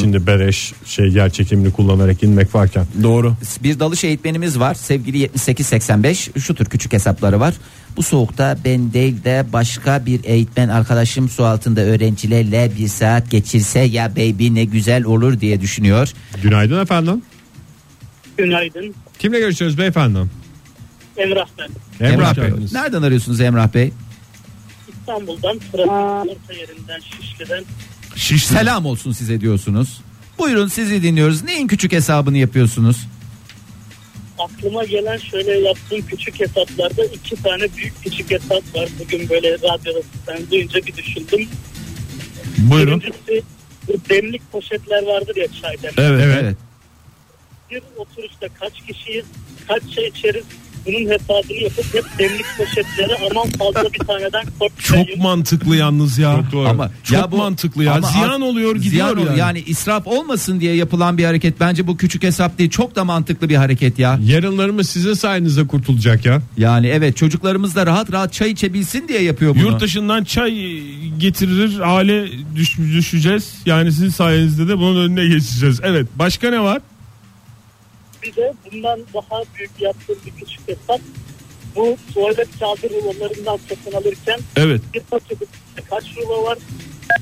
Şimdi 0.00 0.26
beleş 0.26 0.72
şey 0.84 1.08
yer 1.08 1.30
çekimini 1.30 1.72
kullanarak 1.72 2.22
inmek 2.22 2.54
varken. 2.54 2.86
Doğru. 3.02 3.34
Bir 3.62 3.80
dalış 3.80 4.04
eğitmenimiz 4.04 4.58
var 4.60 4.74
sevgili 4.74 5.18
7885 5.18 6.30
şu 6.38 6.54
tür 6.54 6.64
küçük 6.66 6.92
hesapları 6.92 7.40
var. 7.40 7.54
Bu 7.96 8.02
soğukta 8.02 8.56
ben 8.64 8.92
değil 8.92 9.24
de 9.24 9.46
başka 9.52 10.06
bir 10.06 10.20
eğitmen 10.24 10.68
arkadaşım 10.68 11.28
su 11.28 11.44
altında 11.44 11.80
öğrencilerle 12.16 12.70
bir 12.78 12.88
saat 12.88 13.30
geçirse 13.30 13.80
ya 13.80 14.10
baby 14.16 14.54
ne 14.54 14.64
güzel 14.64 15.04
olur 15.04 15.40
diye 15.40 15.60
düşünüyor. 15.60 16.12
Günaydın 16.42 16.82
efendim. 16.82 17.22
Günaydın. 18.36 18.94
Kimle 19.18 19.38
görüşüyoruz 19.38 19.78
beyefendi? 19.78 20.18
Emrah 21.16 21.46
ben. 21.58 22.06
Emrah, 22.06 22.36
Bey. 22.36 22.44
Bey. 22.44 22.66
Nereden 22.72 23.02
arıyorsunuz 23.02 23.40
Emrah 23.40 23.74
Bey? 23.74 23.92
İstanbul'dan 24.88 25.58
trafik 25.58 25.90
orta 26.36 26.52
yerinden 26.52 27.00
Şişli'den 27.00 27.64
Şiş 28.16 28.46
Selam 28.46 28.86
olsun 28.86 29.12
size 29.12 29.40
diyorsunuz. 29.40 30.00
Buyurun 30.38 30.68
sizi 30.68 31.02
dinliyoruz. 31.02 31.44
Neyin 31.44 31.66
küçük 31.66 31.92
hesabını 31.92 32.38
yapıyorsunuz? 32.38 33.06
aklıma 34.38 34.84
gelen 34.84 35.16
şöyle 35.16 35.58
yaptığım 35.58 36.06
küçük 36.06 36.40
hesaplarda 36.40 37.04
iki 37.04 37.42
tane 37.42 37.64
büyük 37.76 38.02
küçük 38.04 38.30
hesap 38.30 38.74
var. 38.74 38.88
Bugün 39.00 39.28
böyle 39.28 39.52
radyoda 39.54 39.98
sen 40.26 40.38
duyunca 40.50 40.86
bir 40.86 40.96
düşündüm. 40.96 41.48
Buyurun. 42.58 43.00
Birincisi 43.00 43.42
bu 43.88 43.92
demlik 44.08 44.52
poşetler 44.52 45.02
vardır 45.02 45.36
ya 45.36 45.46
çay 45.62 45.82
demlik. 45.82 45.98
Evet. 45.98 46.24
Evet. 46.24 46.56
Bir 47.70 47.82
oturuşta 47.96 48.48
kaç 48.60 48.72
kişiyiz, 48.80 49.24
kaç 49.68 49.82
çay 49.94 50.06
içeriz 50.06 50.44
bunun 50.86 51.10
hesabını 51.10 51.62
yapıp 51.62 51.94
hep 51.94 52.04
demlik 52.18 52.46
poşetleri 52.58 53.16
aman 53.30 53.48
fazla 53.50 53.92
bir 53.92 53.98
taneden 53.98 54.44
korkmayın. 54.58 55.06
Çok 55.06 55.16
mantıklı 55.22 55.76
yalnız 55.76 56.18
ya. 56.18 56.36
Çok 56.42 56.52
doğru. 56.52 56.68
Ama 56.68 56.90
Çok 57.04 57.32
mantıklı 57.32 57.84
ya. 57.84 57.94
ama 57.94 58.08
Ziyan 58.08 58.40
oluyor, 58.40 58.76
gidiyor 58.76 58.90
ziyan 58.92 59.12
oluyor. 59.12 59.26
yani. 59.30 59.38
Yani 59.38 59.58
israf 59.66 60.06
olmasın 60.06 60.60
diye 60.60 60.74
yapılan 60.74 61.18
bir 61.18 61.24
hareket. 61.24 61.60
Bence 61.60 61.86
bu 61.86 61.96
küçük 61.96 62.22
hesap 62.22 62.58
değil. 62.58 62.70
Çok 62.70 62.96
da 62.96 63.04
mantıklı 63.04 63.48
bir 63.48 63.56
hareket 63.56 63.98
ya. 63.98 64.18
Yarınlarımız 64.24 64.88
sizin 64.88 65.14
sayenizde 65.14 65.66
kurtulacak 65.66 66.26
ya. 66.26 66.42
Yani 66.58 66.86
evet 66.86 67.16
çocuklarımız 67.16 67.76
da 67.76 67.86
rahat 67.86 68.12
rahat 68.12 68.32
çay 68.32 68.50
içebilsin 68.50 69.08
diye 69.08 69.22
yapıyor 69.22 69.54
bunu. 69.54 69.62
Yurt 69.62 69.80
dışından 69.80 70.24
çay 70.24 70.50
getirir 71.18 71.80
hale 71.80 72.24
düş, 72.56 72.78
düşeceğiz. 72.78 73.54
Yani 73.66 73.92
sizin 73.92 74.08
sayenizde 74.08 74.68
de 74.68 74.78
bunun 74.78 75.04
önüne 75.08 75.26
geçeceğiz. 75.34 75.80
Evet. 75.82 76.06
Başka 76.16 76.50
ne 76.50 76.60
var? 76.60 76.82
Bir 78.26 78.36
de 78.36 78.52
bundan 78.72 79.00
daha 79.14 79.42
büyük 79.58 79.70
yaptığım 79.80 80.16
bir 80.26 80.44
küçük 80.44 80.68
hesap. 80.68 81.00
Bu 81.76 81.96
tuvalet 82.14 82.48
kağıdı 82.60 82.90
rulolarından 82.94 83.58
satın 83.68 83.96
alırken 83.96 84.40
Evet. 84.56 84.80
bir 84.94 85.00
pakette 85.00 85.44
kaç 85.90 86.04
rulo 86.16 86.42
var? 86.44 86.58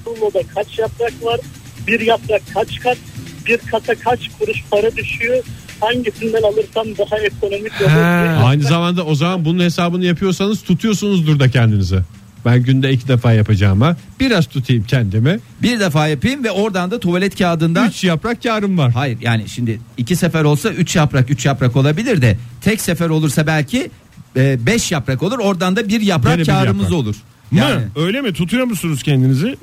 Ruloda 0.07 0.43
kaç 0.55 0.79
yaprak 0.79 1.25
var? 1.25 1.41
Bir 1.87 2.01
yaprak 2.01 2.43
kaç 2.55 2.81
kat? 2.81 2.99
Bir 3.47 3.59
kata 3.59 3.95
kaç 3.95 4.21
kuruş 4.39 4.65
para 4.71 4.97
düşüyor? 4.97 5.45
Hangisinden 5.81 6.43
alırsam 6.43 6.87
daha 6.99 7.19
ekonomik 7.19 7.73
olur? 7.81 8.45
Aynı 8.45 8.63
zamanda 8.63 9.05
o 9.05 9.15
zaman 9.15 9.45
bunun 9.45 9.65
hesabını 9.65 10.05
yapıyorsanız 10.05 10.63
tutuyorsunuzdur 10.63 11.39
da 11.41 11.51
kendinizi. 11.51 11.99
Ben 12.45 12.63
günde 12.63 12.93
iki 12.93 13.09
defa 13.09 13.33
yapacağıma 13.33 13.97
biraz 14.21 14.47
tutayım 14.47 14.85
kendimi. 14.85 15.39
Bir 15.63 15.81
defa 15.81 16.09
yapayım 16.09 16.45
ve 16.45 16.51
oradan 16.51 16.91
da 16.91 17.01
tuvalet 17.01 17.39
kağıdından 17.39 17.89
Üç 17.89 18.05
yaprak 18.05 18.43
karım 18.43 18.79
var. 18.79 18.93
Hayır 18.93 19.19
yani 19.21 19.49
şimdi 19.49 19.81
iki 19.97 20.17
sefer 20.17 20.45
olsa 20.45 20.69
üç 20.71 20.97
yaprak 20.97 21.31
üç 21.31 21.47
yaprak 21.47 21.77
olabilir 21.77 22.23
de 22.23 22.37
tek 22.61 22.81
sefer 22.81 23.09
olursa 23.09 23.47
belki 23.47 23.91
e, 24.37 24.67
beş 24.67 24.93
yaprak 24.93 25.23
olur 25.23 25.39
oradan 25.39 25.77
da 25.77 25.89
bir 25.89 26.01
yaprak 26.01 26.33
Gene 26.33 26.41
bir 26.43 26.47
karımız 26.47 26.83
yaprak. 26.85 26.99
olur. 26.99 27.15
Mı? 27.51 27.59
Yani 27.59 27.83
Öyle 27.97 28.21
mi? 28.21 28.33
Tutuyor 28.33 28.65
musunuz 28.67 29.03
kendinizi? 29.03 29.57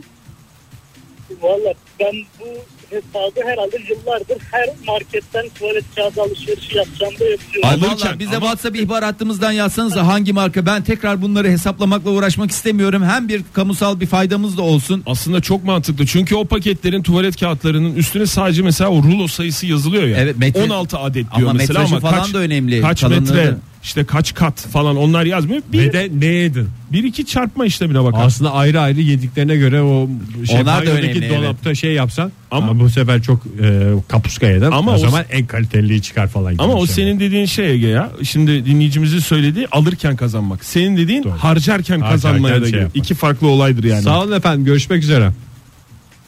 Valla 1.41 1.73
ben 1.99 2.13
bu 2.39 2.45
hesabı 2.89 3.49
herhalde 3.49 3.77
yıllardır 3.89 4.37
her 4.51 4.69
marketten 4.87 5.45
tuvalet 5.59 5.83
kağıdı 5.95 6.21
alışverişi 6.21 6.77
yapacağımda 6.77 7.23
yapıyorum. 7.23 7.69
Ay 7.69 7.81
vallahi 7.81 8.19
bize 8.19 8.35
ama- 8.37 8.39
WhatsApp 8.45 8.75
ihbar 8.75 9.03
hattımızdan 9.03 9.51
yazsanız 9.51 9.95
hangi 9.95 10.33
marka 10.33 10.65
ben 10.65 10.83
tekrar 10.83 11.21
bunları 11.21 11.47
hesaplamakla 11.49 12.09
uğraşmak 12.09 12.51
istemiyorum. 12.51 13.03
Hem 13.03 13.27
bir 13.29 13.41
kamusal 13.53 13.99
bir 13.99 14.07
faydamız 14.07 14.57
da 14.57 14.61
olsun. 14.61 15.03
Aslında 15.05 15.41
çok 15.41 15.63
mantıklı. 15.63 16.05
Çünkü 16.05 16.35
o 16.35 16.45
paketlerin 16.45 17.03
tuvalet 17.03 17.39
kağıtlarının 17.39 17.95
üstüne 17.95 18.25
sadece 18.25 18.61
mesela 18.61 18.89
o 18.89 19.03
rulo 19.03 19.27
sayısı 19.27 19.65
yazılıyor 19.67 20.03
ya. 20.03 20.17
Evet, 20.17 20.35
metre- 20.37 20.63
16 20.65 20.97
adet 20.97 21.35
diyor 21.37 21.49
Ama 21.49 21.53
mesela 21.53 21.79
ama 21.85 21.99
falan 21.99 22.23
kaç, 22.23 22.33
da 22.33 22.37
önemli. 22.37 22.81
Kaç 22.81 23.01
Kalınlığı 23.01 23.21
metre 23.21 23.47
da- 23.47 23.57
işte 23.83 24.03
kaç 24.03 24.33
kat 24.33 24.59
falan 24.61 24.97
onlar 24.97 25.25
yazmıyor. 25.25 25.61
Bir, 25.73 25.79
Ve 25.79 25.93
de 25.93 26.09
ne 26.19 26.25
yedin? 26.25 26.67
bir 26.91 27.03
iki 27.03 27.25
çarpma 27.25 27.65
işlemine 27.65 28.03
bakar. 28.03 28.25
Aslında 28.25 28.53
ayrı 28.53 28.81
ayrı 28.81 29.01
yediklerine 29.01 29.55
göre 29.55 29.81
o 29.81 30.09
şey 30.47 30.61
Onlar 30.61 30.85
da 30.87 30.91
önemli, 30.91 31.29
dolapta 31.29 31.75
şey 31.75 31.93
yapsan 31.93 32.31
ama, 32.51 32.67
Ama- 32.69 32.79
bu 32.79 32.89
sefer 32.89 33.21
çok 33.21 33.45
e, 33.63 33.91
kapuska 34.07 34.47
yedin. 34.47 34.71
Ama 34.71 34.91
o, 34.91 34.93
o- 34.93 34.97
zaman 34.97 35.23
en 35.31 35.45
kaliteliyi 35.45 36.01
çıkar 36.01 36.27
falan. 36.27 36.55
Ama 36.57 36.73
o 36.73 36.85
şey 36.85 36.95
senin 36.95 37.19
dediğin 37.19 37.45
şey 37.45 37.71
Ege 37.71 37.87
ya. 37.87 38.11
Şimdi 38.23 38.65
dinleyicimizin 38.65 39.19
söylediği 39.19 39.67
alırken 39.71 40.15
kazanmak. 40.15 40.65
Senin 40.65 40.97
dediğin 40.97 41.23
Doğru. 41.23 41.31
harcarken 41.31 41.99
Harcarken 41.99 42.11
kazanmaya 42.11 42.61
da 42.61 42.69
şey. 42.69 42.83
İki 42.93 43.15
farklı 43.15 43.47
olaydır 43.47 43.83
yani. 43.83 44.01
Sağ 44.01 44.21
olun 44.21 44.31
efendim 44.31 44.65
görüşmek 44.65 45.03
üzere. 45.03 45.31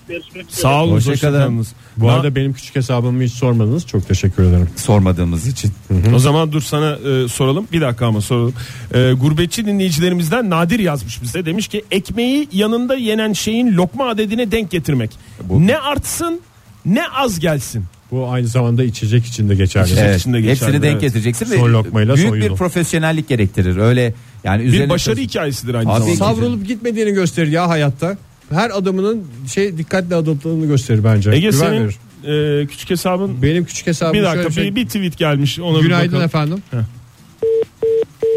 Görüşmek 0.07 0.49
üzere. 0.49 0.61
Sağ 0.61 0.83
olun. 0.83 0.95
Hoşça 0.95 1.11
hoşça 1.11 1.27
kalın. 1.27 1.39
kalınız. 1.39 1.67
Bu 1.97 2.07
Na- 2.07 2.11
arada 2.13 2.35
benim 2.35 2.53
küçük 2.53 2.75
hesabımı 2.75 3.23
hiç 3.23 3.33
sormadınız. 3.33 3.87
Çok 3.87 4.07
teşekkür 4.07 4.43
ederim. 4.43 4.69
Sormadığımız 4.75 5.47
için. 5.47 5.71
O 6.15 6.19
zaman 6.19 6.51
dur 6.51 6.61
sana 6.61 6.91
e, 6.91 7.27
soralım. 7.27 7.67
Bir 7.71 7.81
dakika 7.81 8.05
ama 8.05 8.21
soralım. 8.21 8.53
E, 8.93 9.11
gurbetçi 9.11 9.65
dinleyicilerimizden 9.65 10.49
Nadir 10.49 10.79
yazmış 10.79 11.21
bize. 11.21 11.45
Demiş 11.45 11.67
ki 11.67 11.83
ekmeği 11.91 12.47
yanında 12.51 12.95
yenen 12.95 13.33
şeyin 13.33 13.73
lokma 13.73 14.07
adedine 14.09 14.51
denk 14.51 14.71
getirmek. 14.71 15.11
Ne 15.59 15.77
artsın 15.77 16.41
ne 16.85 17.07
az 17.07 17.39
gelsin. 17.39 17.83
Bu 18.11 18.29
aynı 18.29 18.47
zamanda 18.47 18.83
içecek 18.83 19.25
için 19.25 19.49
de 19.49 19.55
geçerli. 19.55 19.93
Evet, 19.99 20.19
içinde 20.19 20.41
geçerli, 20.41 20.51
hepsini 20.67 20.81
denk 20.81 20.91
evet. 20.91 21.01
getireceksin 21.01 21.51
ve 21.51 21.57
Son 21.57 21.73
lokmayla 21.73 22.15
büyük 22.15 22.29
son 22.29 22.37
bir 22.37 22.43
yudum. 22.43 22.57
profesyonellik 22.57 23.29
gerektirir. 23.29 23.77
Öyle 23.77 24.13
yani 24.43 24.63
Bir 24.63 24.67
üzerine 24.67 24.89
başarı 24.89 25.19
hikayesidir 25.19 25.73
aynı 25.73 25.91
Abi, 25.91 25.99
zamanda. 25.99 26.15
Savrulup 26.17 26.67
gitmediğini 26.67 27.11
gösterir 27.11 27.51
ya 27.51 27.69
hayatta. 27.69 28.17
Her 28.53 28.69
adımının 28.69 29.27
şey 29.53 29.77
dikkatli 29.77 30.15
adımlarını 30.15 30.65
gösterir 30.65 31.03
bence. 31.03 31.31
Ege 31.31 31.49
Güven 31.49 31.51
senin 31.59 31.93
verir. 32.23 32.61
e, 32.63 32.67
küçük 32.67 32.89
hesabın 32.89 33.41
Benim 33.41 33.65
küçük 33.65 33.87
hesabım 33.87 34.13
bir 34.13 34.23
dakika 34.23 34.51
şey- 34.51 34.63
bir, 34.63 34.75
bir 34.75 34.85
tweet 34.85 35.17
gelmiş 35.17 35.59
ona 35.59 35.77
bir 35.77 35.83
Günaydın 35.83 36.07
bakalım. 36.19 36.25
efendim. 36.25 36.63
Heh. 36.71 36.77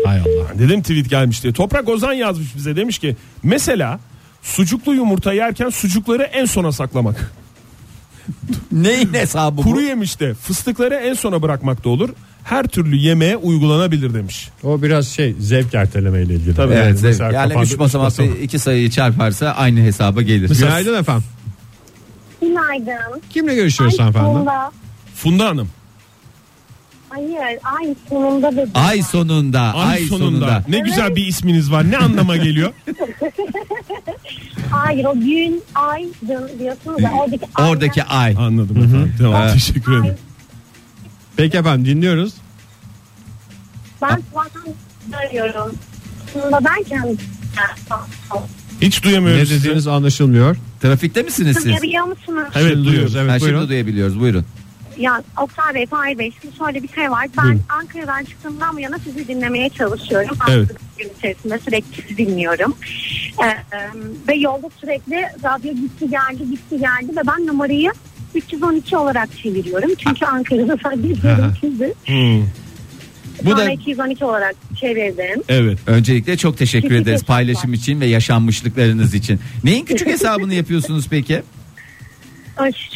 Hay 0.07 0.19
Allah. 0.21 0.59
Dedim 0.59 0.83
tweet 0.83 1.11
gelmiş 1.11 1.43
diye. 1.43 1.53
Toprak 1.53 1.89
Ozan 1.89 2.13
yazmış 2.13 2.57
bize 2.57 2.77
demiş 2.77 2.99
ki 2.99 3.17
mesela 3.43 4.01
sucuklu 4.43 4.95
yumurta 4.95 5.33
yerken 5.33 5.69
sucukları 5.71 6.23
en 6.23 6.45
sona 6.45 6.73
saklamak. 6.73 7.33
Neyin 8.73 9.15
hesabı 9.15 9.63
Kuru 9.63 9.77
bu? 9.77 9.81
yemişte 9.81 10.35
fıstıkları 10.35 10.95
en 10.95 11.15
sona 11.15 11.43
bırakmak 11.43 11.85
da 11.85 11.89
olur. 11.89 12.09
Her 12.47 12.63
türlü 12.67 12.97
yemeğe 12.97 13.37
uygulanabilir 13.37 14.15
demiş. 14.15 14.49
O 14.63 14.83
biraz 14.83 15.09
şey 15.09 15.35
zevk 15.41 15.75
ertelemeyle 15.75 16.35
ilgili. 16.35 16.55
Tabii. 16.55 16.73
Evet, 16.75 16.87
Yani 16.87 16.97
zevk. 16.97 17.05
mesela 17.13 17.33
yani 17.33 17.53
üç 17.63 17.79
basamaklı 17.79 18.07
basamak. 18.25 18.43
iki 18.43 18.59
sayıyı 18.59 18.91
çarparsa 18.91 19.47
aynı 19.51 19.81
hesaba 19.81 20.23
gelir. 20.23 20.49
Günaydın 20.59 21.01
efendim. 21.01 21.25
Günaydın. 22.41 23.23
Kimle 23.31 23.55
görüşüyoruz 23.55 24.01
Ay 24.01 24.05
hanımefendi? 24.05 24.33
sonunda. 24.35 24.73
Funda 25.15 25.47
Hanım. 25.49 25.69
Hayır 27.09 27.59
ay 27.81 27.95
sonunda 28.09 28.53
dedim. 28.53 28.71
Ay 28.75 29.03
sonunda, 29.03 29.61
Ay, 29.61 29.91
ay, 29.93 30.05
sonunda. 30.05 30.25
sonunda. 30.29 30.63
Ne 30.69 30.79
güzel 30.79 31.17
bir 31.17 31.27
isminiz 31.27 31.73
var. 31.73 31.91
Ne 31.91 31.97
anlama 31.99 32.37
geliyor? 32.37 32.73
Hayır 34.71 35.05
o 35.05 35.15
gün 35.21 35.63
aydın 35.75 36.59
diyorsunuz 36.59 37.03
da 37.03 37.11
oradaki 37.21 37.47
ay. 37.55 37.71
Oradaki 37.71 38.05
ay. 38.05 38.35
Anladım 38.39 38.77
efendim. 38.77 39.15
Tamam 39.19 39.53
teşekkür 39.53 39.93
Ay, 39.93 39.99
ederim. 40.01 40.17
Peki 41.37 41.57
efendim 41.59 41.85
dinliyoruz. 41.87 42.35
Ben 44.03 44.23
zaten 44.35 44.75
arıyorum. 45.27 45.75
Sonunda 46.33 46.61
derken 46.65 47.17
Hiç 48.81 48.99
Ne 48.99 49.03
duyamıyoruz 49.11 49.49
sizi. 49.49 49.61
dediğiniz 49.61 49.87
anlaşılmıyor. 49.87 50.57
Trafikte 50.83 51.23
misiniz 51.23 51.57
siz? 51.57 51.65
Duyabiliyor 51.65 52.05
musunuz? 52.05 52.45
Evet 52.55 52.73
Şimdi 52.73 52.85
duyuyoruz. 52.89 53.17
Evet 53.17 53.31
Ha, 53.31 53.39
şimdi 53.39 53.53
buyurun. 53.53 53.69
duyabiliyoruz. 53.69 54.21
Buyurun. 54.21 54.45
Ya 54.99 55.23
Oktay 55.43 55.75
Bey, 55.75 55.87
Fahir 55.87 56.19
Bey 56.19 56.33
şimdi 56.43 56.57
şöyle 56.57 56.83
bir 56.83 56.89
şey 56.89 57.11
var. 57.11 57.27
Ben 57.39 57.45
Buyurun. 57.45 57.63
Ankara'dan 57.69 58.25
çıktığımdan 58.25 58.77
bu 58.77 58.81
yana 58.81 58.99
sizi 58.99 59.29
dinlemeye 59.29 59.69
çalışıyorum. 59.71 60.37
Evet. 60.51 60.71
Hafta 60.71 60.85
gün 60.99 61.11
içerisinde 61.19 61.59
sürekli 61.59 62.03
sizi 62.03 62.17
dinliyorum. 62.17 62.77
Ee, 63.43 63.47
e, 63.47 63.91
ve 64.29 64.35
yolda 64.35 64.71
sürekli 64.81 65.15
radyo 65.45 65.73
gitti 65.75 66.11
geldi 66.11 66.51
gitti 66.51 66.79
geldi 66.79 67.17
ve 67.17 67.21
ben 67.27 67.47
numarayı 67.47 67.93
312 68.37 68.97
olarak 68.97 69.29
çeviriyorum. 69.43 69.91
Çünkü 69.99 70.27
Ankara'da 70.27 70.77
zannediyorum 70.83 71.55
sizi. 71.61 71.95
Hmm, 72.07 72.43
Bu 73.45 73.51
Sonra 73.51 73.57
da 73.67 73.71
212 73.71 74.25
olarak 74.25 74.55
çevirdim. 74.81 75.43
Evet. 75.49 75.79
öncelikle 75.87 76.37
çok 76.37 76.59
teşekkür 76.59 76.89
Teşekkür 76.89 77.03
ederiz 77.03 77.25
paylaşım 77.25 77.73
için 77.75 78.01
ve 78.01 78.07
yaşanmışlıklarınız 78.07 79.15
için. 79.15 79.41
Neyin 79.65 79.85
küçük 79.85 80.09
hesabını 80.13 80.55
yapıyorsunuz 80.55 81.07
peki? 81.11 81.43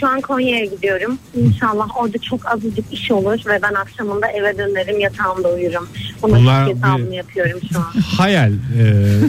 Şu 0.01 0.07
an 0.09 0.21
Konya'ya 0.21 0.65
gidiyorum. 0.65 1.19
İnşallah 1.35 1.87
orada 1.97 2.19
çok 2.19 2.47
azıcık 2.53 2.93
iş 2.93 3.11
olur 3.11 3.39
ve 3.47 3.59
ben 3.63 3.75
akşamında 3.75 4.27
eve 4.29 4.59
dönerim 4.59 5.01
yatağımda 5.01 5.49
uyurum. 5.49 5.89
Bunun 6.23 6.37
Bunlar 6.37 6.69
hesabını 6.69 7.11
bir- 7.11 7.17
yapıyorum 7.17 7.61
şu 7.73 7.79
an. 7.79 7.85
Hayal 8.17 8.53
e, 8.53 8.83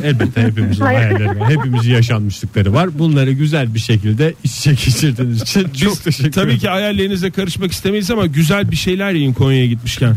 elbette 0.03 0.41
hepimizin 0.41 0.81
Hayal. 0.85 1.01
hayalleri 1.01 1.39
var. 1.39 1.49
Hepimizin 1.49 1.91
yaşanmışlıkları 1.91 2.73
var. 2.73 2.99
Bunları 2.99 3.31
güzel 3.31 3.73
bir 3.73 3.79
şekilde 3.79 4.33
iç 4.43 4.57
içe 4.57 4.71
geçirdiğiniz 4.71 5.41
için 5.41 5.69
çok 5.69 6.03
teşekkür 6.03 6.31
Tabii 6.31 6.45
ederim. 6.45 6.59
ki 6.59 6.67
hayallerinizle 6.69 7.31
karışmak 7.31 7.71
istemeyiz 7.71 8.11
ama 8.11 8.25
güzel 8.25 8.71
bir 8.71 8.75
şeyler 8.75 9.11
yiyin 9.11 9.33
Konya'ya 9.33 9.65
gitmişken. 9.65 10.15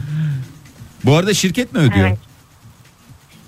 Bu 1.05 1.15
arada 1.17 1.35
şirket 1.35 1.73
mi 1.73 1.79
ödüyor? 1.79 2.09
Evet. 2.09 2.19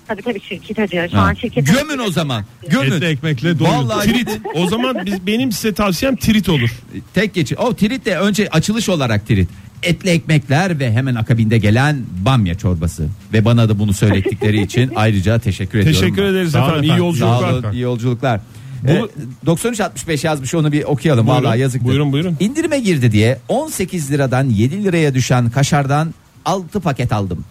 Tabii 0.07 0.21
tabii 0.21 0.41
şirket 0.41 0.79
ödüyor. 0.79 1.09
Şu 1.09 1.17
Ha. 1.17 1.21
an 1.21 1.33
şirket 1.33 1.67
Gömün 1.67 1.97
o 2.07 2.11
zaman. 2.11 2.45
Gömün. 2.69 2.91
Etli 2.91 3.05
ekmekle 3.05 3.59
doyun. 3.59 3.71
Vallahi 3.73 4.11
Trit. 4.13 4.29
O 4.55 4.67
zaman 4.67 5.05
biz, 5.05 5.27
benim 5.27 5.51
size 5.51 5.73
tavsiyem 5.73 6.15
trit 6.15 6.49
olur. 6.49 6.69
Tek 7.13 7.33
geçi. 7.33 7.55
O 7.55 7.73
trit 7.75 8.05
de 8.05 8.17
önce 8.17 8.49
açılış 8.49 8.89
olarak 8.89 9.27
trit. 9.27 9.49
Etli 9.83 10.09
ekmekler 10.09 10.79
ve 10.79 10.91
hemen 10.91 11.15
akabinde 11.15 11.57
gelen 11.57 12.03
bamya 12.25 12.55
çorbası. 12.55 13.07
Ve 13.33 13.45
bana 13.45 13.69
da 13.69 13.79
bunu 13.79 13.93
söylettikleri 13.93 14.61
için 14.61 14.91
ayrıca 14.95 15.39
teşekkür 15.39 15.79
ediyorum. 15.79 16.01
Teşekkür 16.01 16.23
ederiz 16.23 16.51
Sağ 16.51 16.59
olun 16.59 16.69
efendim. 16.69 16.83
İyi 16.89 16.93
efendim. 16.93 17.15
Sağ 17.19 17.25
yolculuklar. 17.25 17.53
olun, 17.63 17.73
iyi 17.73 17.81
yolculuklar. 17.81 18.39
Bu- 18.83 18.89
Ee, 18.91 19.45
9365 19.45 20.23
yazmış 20.23 20.55
onu 20.55 20.71
bir 20.71 20.83
okuyalım. 20.83 21.27
Buyurun, 21.27 21.43
Vallahi 21.43 21.59
yazık. 21.59 21.83
buyurun, 21.83 22.11
buyurun. 22.11 22.37
İndirime 22.39 22.79
girdi 22.79 23.11
diye 23.11 23.39
18 23.47 24.11
liradan 24.11 24.49
7 24.49 24.83
liraya 24.83 25.13
düşen 25.13 25.49
kaşardan 25.49 26.13
6 26.45 26.79
paket 26.79 27.11
aldım. 27.11 27.43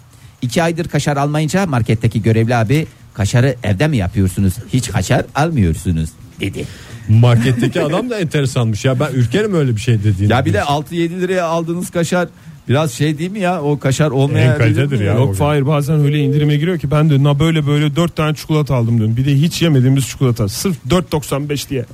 2 0.43 0.63
aydır 0.63 0.89
kaşar 0.89 1.17
almayınca 1.17 1.67
marketteki 1.67 2.23
görevli 2.23 2.57
abi 2.57 2.87
kaşarı 3.15 3.57
evde 3.63 3.89
mi 3.89 3.97
yapıyorsunuz? 3.97 4.55
Hiç 4.73 4.91
kaşar 4.91 5.25
almıyorsunuz 5.35 6.11
dedi. 6.41 6.65
Marketteki 7.09 7.83
adam 7.83 8.11
da 8.11 8.19
enteresanmış 8.19 8.85
ya. 8.85 9.01
Ben 9.01 9.13
ürkerim 9.13 9.55
öyle 9.55 9.77
bir 9.77 9.81
şey 9.81 9.99
dediğinde. 10.05 10.35
Ya 10.35 10.45
bir 10.45 10.53
de 10.53 10.59
6-7 10.59 11.21
liraya 11.21 11.45
aldığınız 11.45 11.91
kaşar 11.91 12.29
biraz 12.69 12.93
şey 12.93 13.19
değil 13.19 13.31
mi 13.31 13.41
ya? 13.41 13.63
O 13.63 13.79
kaşar 13.79 14.11
olmayan 14.11 14.53
En 14.53 14.59
kalitedir 14.59 15.01
ya. 15.01 15.15
Yok 15.15 15.37
Fahir 15.37 15.67
bazen 15.67 16.01
öyle 16.01 16.19
indirime 16.19 16.57
giriyor 16.57 16.79
ki 16.79 16.91
ben 16.91 17.11
de 17.11 17.25
na 17.25 17.39
böyle 17.39 17.67
böyle 17.67 17.97
4 17.97 18.17
tane 18.17 18.35
çikolata 18.35 18.75
aldım 18.75 18.99
diyorum. 18.99 19.17
Bir 19.17 19.25
de 19.25 19.35
hiç 19.35 19.63
yemediğimiz 19.63 20.09
çikolata. 20.09 20.49
Sırf 20.49 20.77
4.95 20.91 21.69
diye. 21.69 21.85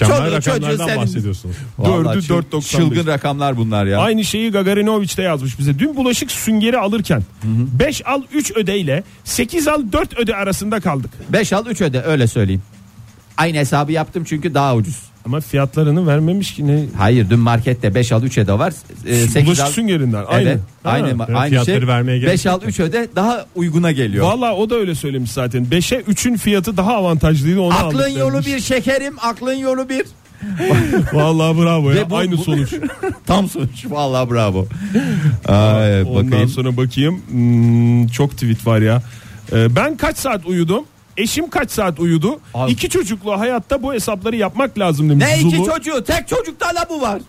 Mükemmel 0.00 0.40
Çocuğu- 0.40 0.50
rakamlardan 0.52 0.86
çocuğu 0.86 1.00
bahsediyorsunuz. 1.00 1.56
Vallahi 1.78 2.04
Dördü 2.04 2.18
çıl- 2.26 2.28
4.95. 2.28 2.70
Çılgın 2.70 3.06
rakamlar 3.06 3.56
bunlar 3.56 3.86
ya. 3.86 3.98
Aynı 3.98 4.24
şeyi 4.24 4.50
Gagarinovic 4.50 5.16
de 5.16 5.22
yazmış 5.22 5.58
bize. 5.58 5.78
Dün 5.78 5.96
bulaşık 5.96 6.30
süngeri 6.32 6.78
alırken 6.78 7.22
5 7.44 8.06
al 8.06 8.22
3 8.32 8.50
ödeyle 8.56 9.04
8 9.24 9.68
al 9.68 9.82
4 9.92 10.18
öde 10.18 10.36
arasında 10.36 10.80
kaldık. 10.80 11.10
5 11.28 11.52
al 11.52 11.66
3 11.66 11.80
öde 11.80 12.02
öyle 12.02 12.26
söyleyeyim. 12.26 12.62
Aynı 13.36 13.56
hesabı 13.58 13.92
yaptım 13.92 14.24
çünkü 14.24 14.54
daha 14.54 14.76
ucuz. 14.76 15.11
Ama 15.26 15.40
fiyatlarını 15.40 16.06
vermemiş 16.06 16.54
ki 16.54 16.66
ne? 16.66 16.84
Hayır 16.98 17.30
dün 17.30 17.38
markette 17.38 17.94
5 17.94 18.12
al 18.12 18.22
3 18.22 18.38
öde 18.38 18.52
var. 18.58 18.72
E, 19.06 19.16
sekiz 19.16 19.46
Bulaşık 19.46 19.64
al- 19.64 19.70
süngerinden. 19.70 20.24
Aynı. 20.28 20.48
Evet, 20.48 20.58
Ha. 20.82 20.90
aynı, 20.90 21.08
evet, 21.08 21.20
aynı 21.34 21.48
fiyatları 21.48 21.78
şey. 21.78 21.88
vermeye 21.88 22.18
gerek 22.18 22.32
5 22.32 22.46
al 22.46 22.52
yok. 22.52 22.68
3 22.68 22.80
öde 22.80 23.08
daha 23.16 23.46
uyguna 23.54 23.92
geliyor. 23.92 24.26
Valla 24.26 24.54
o 24.56 24.70
da 24.70 24.74
öyle 24.74 24.94
söylemiş 24.94 25.30
zaten. 25.30 25.66
5'e 25.70 26.00
3'ün 26.00 26.36
fiyatı 26.36 26.76
daha 26.76 26.94
avantajlıydı 26.96 27.60
onu 27.60 27.74
Aklın 27.74 28.08
yolu 28.08 28.32
demiş. 28.32 28.46
bir 28.46 28.60
şekerim, 28.60 29.14
aklın 29.20 29.54
yolu 29.54 29.88
bir. 29.88 30.04
Vallahi 31.12 31.58
bravo 31.62 31.90
ya. 31.90 31.96
Ve 31.96 32.10
bu- 32.10 32.16
Aynı 32.16 32.32
bu- 32.38 32.44
sonuç. 32.44 32.74
Tam 33.26 33.48
sonuç. 33.48 33.84
Vallahi 33.90 34.30
bravo. 34.30 34.66
Ay, 35.48 36.02
Ondan 36.02 36.26
bakayım. 36.26 36.48
sonra 36.48 36.76
bakayım. 36.76 37.22
Hmm, 37.30 38.06
çok 38.06 38.30
tweet 38.32 38.66
var 38.66 38.80
ya. 38.80 39.02
Ee, 39.52 39.76
ben 39.76 39.96
kaç 39.96 40.16
saat 40.16 40.46
uyudum? 40.46 40.84
Eşim 41.22 41.50
kaç 41.50 41.70
saat 41.70 42.00
uyudu? 42.00 42.40
Abi- 42.54 42.72
İki 42.72 42.88
çocuklu 42.88 43.38
hayatta 43.40 43.82
bu 43.82 43.94
hesapları 43.94 44.36
yapmak 44.36 44.78
lazım 44.78 45.10
demiş. 45.10 45.26
Ne 45.26 45.40
iki 45.40 45.56
Zulu. 45.56 45.66
çocuğu? 45.66 46.04
Tek 46.04 46.28
çocukta 46.28 46.66
da 46.74 46.86
bu 46.90 47.00
var. 47.00 47.22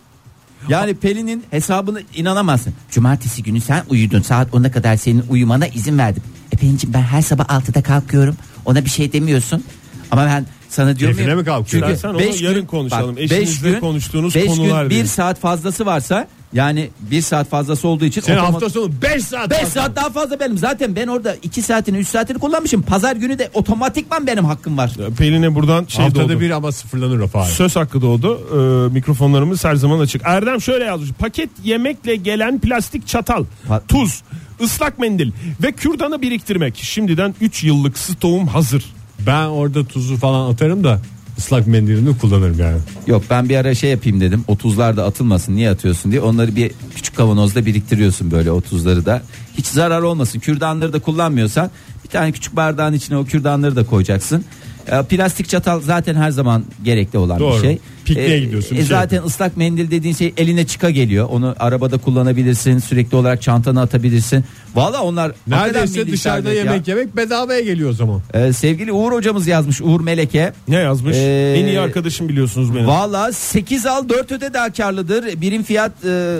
Yani 0.70 0.94
Pelin'in 0.94 1.44
hesabını 1.52 2.02
inanamazsın. 2.16 2.74
Cumartesi 2.92 3.44
günü 3.44 3.62
sen 3.62 3.84
uyudun. 3.90 4.22
Saat 4.22 4.54
10'a 4.54 4.72
kadar 4.72 4.96
senin 4.98 5.24
uyumana 5.30 5.68
izin 5.68 5.98
verdim. 5.98 6.24
E 6.52 6.58
Pelin'ciğim 6.58 6.94
ben 6.94 7.02
her 7.02 7.22
sabah 7.22 7.46
6'da 7.46 7.84
kalkıyorum. 7.84 8.38
Ona 8.66 8.86
bir 8.86 8.90
şey 8.90 9.14
demiyorsun. 9.14 9.64
Ama 10.12 10.26
ben 10.26 10.46
sana 10.74 10.96
diyorum 11.00 11.16
Keyfine 11.18 11.32
ya. 11.32 11.38
mi 11.38 11.46
kalkıyor? 11.46 11.96
Sen 11.96 12.10
onu 12.10 12.20
beş 12.20 12.42
yarın 12.42 12.66
konuşalım. 12.66 13.16
beş 13.18 13.32
Eşinizle 13.32 13.80
konuştuğunuz 13.80 14.36
beş 14.36 14.46
konular 14.48 14.84
gün 14.84 14.90
diye. 14.90 15.02
bir 15.02 15.08
saat 15.08 15.40
fazlası 15.40 15.86
varsa 15.86 16.28
yani 16.54 16.90
bir 17.12 17.22
saat 17.22 17.50
fazlası 17.50 17.88
olduğu 17.88 18.06
için 18.06 18.22
Senin 18.22 18.38
otomat- 18.38 18.54
hafta 18.54 18.70
sonu 18.70 18.92
5 19.02 19.24
saat. 19.24 19.50
5 19.52 19.60
var. 19.62 19.66
saat 19.66 19.96
daha 19.96 20.10
fazla 20.10 20.40
benim. 20.40 20.58
Zaten 20.58 20.96
ben 20.96 21.08
orada 21.08 21.36
2 21.44 21.62
saatini 21.62 21.98
3 21.98 22.08
saatini 22.08 22.40
kullanmışım. 22.40 22.82
Pazar 22.82 23.16
günü 23.16 23.40
de 23.40 23.50
otomatikman 23.54 24.28
benim 24.28 24.46
hakkım 24.46 24.78
var. 24.78 24.92
Pelin'e 25.18 25.56
buradan 25.56 25.86
şey 25.88 26.04
Haftada 26.06 26.30
doğdu. 26.30 26.40
bir 26.40 26.50
ama 26.52 26.72
sıfırlanır 26.72 27.20
o 27.20 27.28
fare. 27.28 27.52
Söz 27.52 27.76
hakkı 27.76 28.02
doğdu. 28.02 28.40
Ee, 28.54 28.94
mikrofonlarımız 28.94 29.66
her 29.66 29.76
zaman 29.76 30.00
açık. 30.00 30.22
Erdem 30.26 30.62
şöyle 30.62 30.84
yazmış. 30.86 31.10
Paket 31.12 31.50
yemekle 31.64 32.16
gelen 32.16 32.60
plastik 32.60 33.08
çatal, 33.08 33.46
Pa- 33.70 33.82
tuz, 33.88 34.22
ıslak 34.62 35.00
mendil 35.00 35.32
ve 35.64 35.72
kürdanı 35.72 36.22
biriktirmek. 36.22 36.76
Şimdiden 36.78 37.36
3 37.42 37.64
yıllık 37.64 37.98
stoğum 37.98 38.48
hazır. 38.48 38.86
Ben 39.28 39.46
orada 39.46 39.84
tuzu 39.84 40.18
falan 40.18 40.52
atarım 40.52 40.84
da 40.84 41.00
ıslak 41.38 41.68
mendilini 41.68 42.18
kullanırım 42.18 42.60
yani. 42.60 42.78
Yok 43.08 43.24
ben 43.30 43.50
bir 43.50 43.56
ara 43.56 43.76
şey 43.76 43.92
yapayım 43.92 44.22
dedim. 44.22 44.44
O 44.48 44.58
tuzlar 44.58 44.98
da 44.98 45.06
atılmasın. 45.06 45.56
Niye 45.56 45.70
atıyorsun 45.70 46.12
diye. 46.12 46.22
Onları 46.22 46.56
bir 46.56 46.72
küçük 46.96 47.16
kavanozda 47.16 47.66
biriktiriyorsun 47.66 48.32
böyle 48.32 48.52
o 48.52 48.62
tuzları 48.62 49.06
da. 49.06 49.22
Hiç 49.58 49.66
zarar 49.66 50.02
olmasın. 50.02 50.40
Kürdanları 50.40 50.94
da 50.94 51.00
kullanmıyorsan 51.00 51.72
bir 52.04 52.10
tane 52.10 52.32
küçük 52.32 52.56
bardağın 52.56 52.94
içine 52.94 53.18
o 53.18 53.26
kürdanları 53.26 53.76
da 53.76 53.86
koyacaksın. 53.86 54.46
E, 54.92 55.04
Plastik 55.04 55.50
çatal 55.50 55.82
zaten 55.82 56.16
her 56.16 56.32
zaman 56.32 56.64
gerekli 56.84 57.18
olan 57.20 57.40
Doğru. 57.40 57.56
bir 57.56 57.62
şey. 57.62 57.80
Pikniğe 58.06 58.40
gidiyorsun, 58.40 58.76
şey 58.76 58.86
zaten 58.86 59.02
yapıyorsun. 59.02 59.28
ıslak 59.28 59.58
mendil 59.58 59.92
dediğin 59.92 60.16
şey 60.16 60.34
eline 60.38 60.68
çıka 60.68 60.90
geliyor. 60.90 61.28
Onu 61.32 61.56
arabada 61.60 61.98
kullanabilirsin. 61.98 62.80
Sürekli 62.80 63.18
olarak 63.18 63.42
çantana 63.42 63.82
atabilirsin. 63.82 64.46
Valla 64.76 65.02
onlar 65.02 65.32
Neredeyse 65.48 66.08
dışarıda 66.08 66.18
servet 66.18 66.66
ya. 66.66 66.72
yemek 66.72 66.88
yemek 66.88 67.18
bedavaya 67.18 67.60
geliyor 67.62 67.90
o 67.90 67.94
zaman. 67.94 68.22
E, 68.34 68.54
sevgili 68.54 68.92
Uğur 68.92 69.12
hocamız 69.12 69.48
yazmış. 69.48 69.82
Uğur 69.82 70.02
Meleke. 70.02 70.54
Ne 70.68 70.76
yazmış? 70.76 71.18
Ee, 71.18 71.56
en 71.58 71.66
iyi 71.66 71.80
arkadaşım 71.80 72.30
biliyorsunuz 72.30 72.76
benim. 72.76 72.88
Valla 72.88 73.32
8 73.32 73.86
al 73.86 74.10
4 74.10 74.32
öde 74.32 74.54
daha 74.54 74.74
karlıdır. 74.74 75.42
Birim 75.42 75.64
fiyat 75.64 75.92
e, 76.06 76.38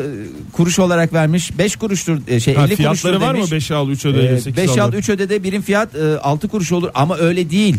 kuruş 0.54 0.80
olarak 0.80 1.14
vermiş. 1.14 1.58
5 1.58 1.76
kuruştur 1.76 2.18
e, 2.28 2.40
şey 2.40 2.56
Ha, 2.56 2.62
50 2.66 2.76
kuruştur 2.76 2.78
fiyatları 2.78 3.22
var 3.22 3.32
mı 3.32 3.38
demiş. 3.38 3.52
5 3.52 3.72
al 3.72 3.90
3 3.90 4.06
öde 4.06 4.40
8 4.42 4.58
5 4.58 4.70
al 4.70 4.78
al 4.78 4.94
3 4.94 5.10
ödede 5.10 5.44
birim 5.44 5.62
fiyat 5.62 5.96
e, 5.96 6.18
6 6.20 6.48
kuruş 6.48 6.72
olur 6.72 6.90
ama 6.94 7.18
öyle 7.18 7.50
değil. 7.50 7.76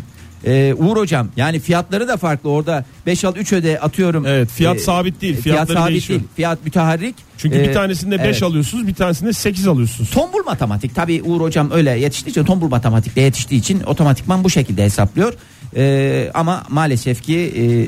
E, 0.46 0.74
Uğur 0.74 0.96
hocam 0.96 1.28
yani 1.36 1.60
fiyatları 1.60 2.08
da 2.08 2.16
farklı 2.16 2.50
orada 2.50 2.84
5 3.06 3.24
al 3.24 3.36
3 3.36 3.52
öde 3.52 3.80
atıyorum. 3.80 4.26
Evet, 4.26 4.48
fiyat 4.50 4.80
sabit 4.80 5.20
değil, 5.20 5.32
Fiyat 5.32 5.42
fiyatları 5.42 5.78
sabit 5.78 5.90
değişiyor. 5.90 6.20
değil. 6.20 6.28
Fiyat 6.36 6.64
müteharrik. 6.64 7.14
Çünkü 7.38 7.56
E, 7.58 7.68
bir 7.68 7.74
tanesinde 7.74 8.18
5 8.18 8.24
evet. 8.26 8.42
alıyorsunuz, 8.42 8.86
bir 8.86 8.94
tanesinde 8.94 9.32
8 9.32 9.66
alıyorsunuz. 9.66 10.10
Tombul 10.10 10.44
matematik 10.46 10.94
tabii 10.94 11.22
Uğur 11.22 11.40
hocam 11.40 11.70
öyle 11.70 11.90
yetiştiği 11.90 12.30
için 12.30 12.44
tombul 12.44 12.68
matematikle 12.68 13.22
yetiştiği 13.22 13.60
için 13.60 13.82
otomatikman 13.82 14.44
bu 14.44 14.50
şekilde 14.50 14.84
hesaplıyor. 14.84 15.32
E, 15.76 16.30
ama 16.34 16.62
maalesef 16.68 17.22
ki 17.22 17.36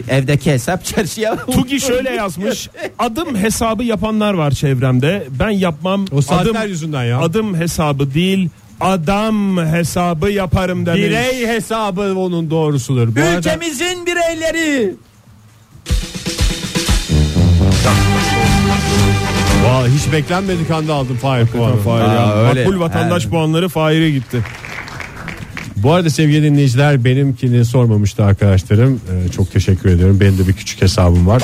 e, 0.08 0.14
evdeki 0.16 0.52
hesap 0.52 0.84
çarşıya 0.94 1.36
Tugi 1.36 1.80
şöyle 1.80 2.10
yazmış. 2.10 2.68
Adım 2.98 3.36
hesabı 3.36 3.84
yapanlar 3.84 4.34
var 4.34 4.50
çevremde. 4.50 5.26
Ben 5.40 5.50
yapmam. 5.50 6.04
O 6.12 6.22
saatler 6.22 6.60
adım, 6.60 6.68
yüzünden 6.70 7.04
ya. 7.04 7.18
Adım 7.20 7.56
hesabı 7.56 8.14
değil. 8.14 8.48
Adam 8.80 9.66
hesabı 9.66 10.30
yaparım 10.30 10.86
demiş. 10.86 11.00
Birey 11.02 11.46
hesabı 11.46 12.00
onun 12.18 12.50
doğrusudur. 12.50 13.16
Bu 13.16 13.20
arada 13.20 13.38
Ülkemizin 13.38 14.06
bireyleri. 14.06 14.94
Vallahi 19.64 19.90
hiç 19.92 20.12
beklenmedik 20.12 20.70
anda 20.70 20.94
aldım 20.94 21.16
Fahir 21.16 21.46
puanı. 21.46 21.76
Fahir 21.76 22.14
ya. 22.14 22.54
Makbul 22.54 22.80
vatandaş 22.80 23.24
Ha. 23.26 23.30
puanları 23.30 23.68
Fahir'e 23.68 24.10
gitti. 24.10 24.42
Bu 25.76 25.92
arada 25.92 26.10
sevgili 26.10 26.42
dinleyiciler 26.42 27.04
benimkini 27.04 27.64
sormamıştı 27.64 28.24
arkadaşlarım. 28.24 29.00
Ee, 29.12 29.32
çok 29.32 29.52
teşekkür 29.52 29.90
ediyorum. 29.90 30.20
Benim 30.20 30.38
de 30.38 30.48
bir 30.48 30.52
küçük 30.52 30.82
hesabım 30.82 31.26
var. 31.26 31.42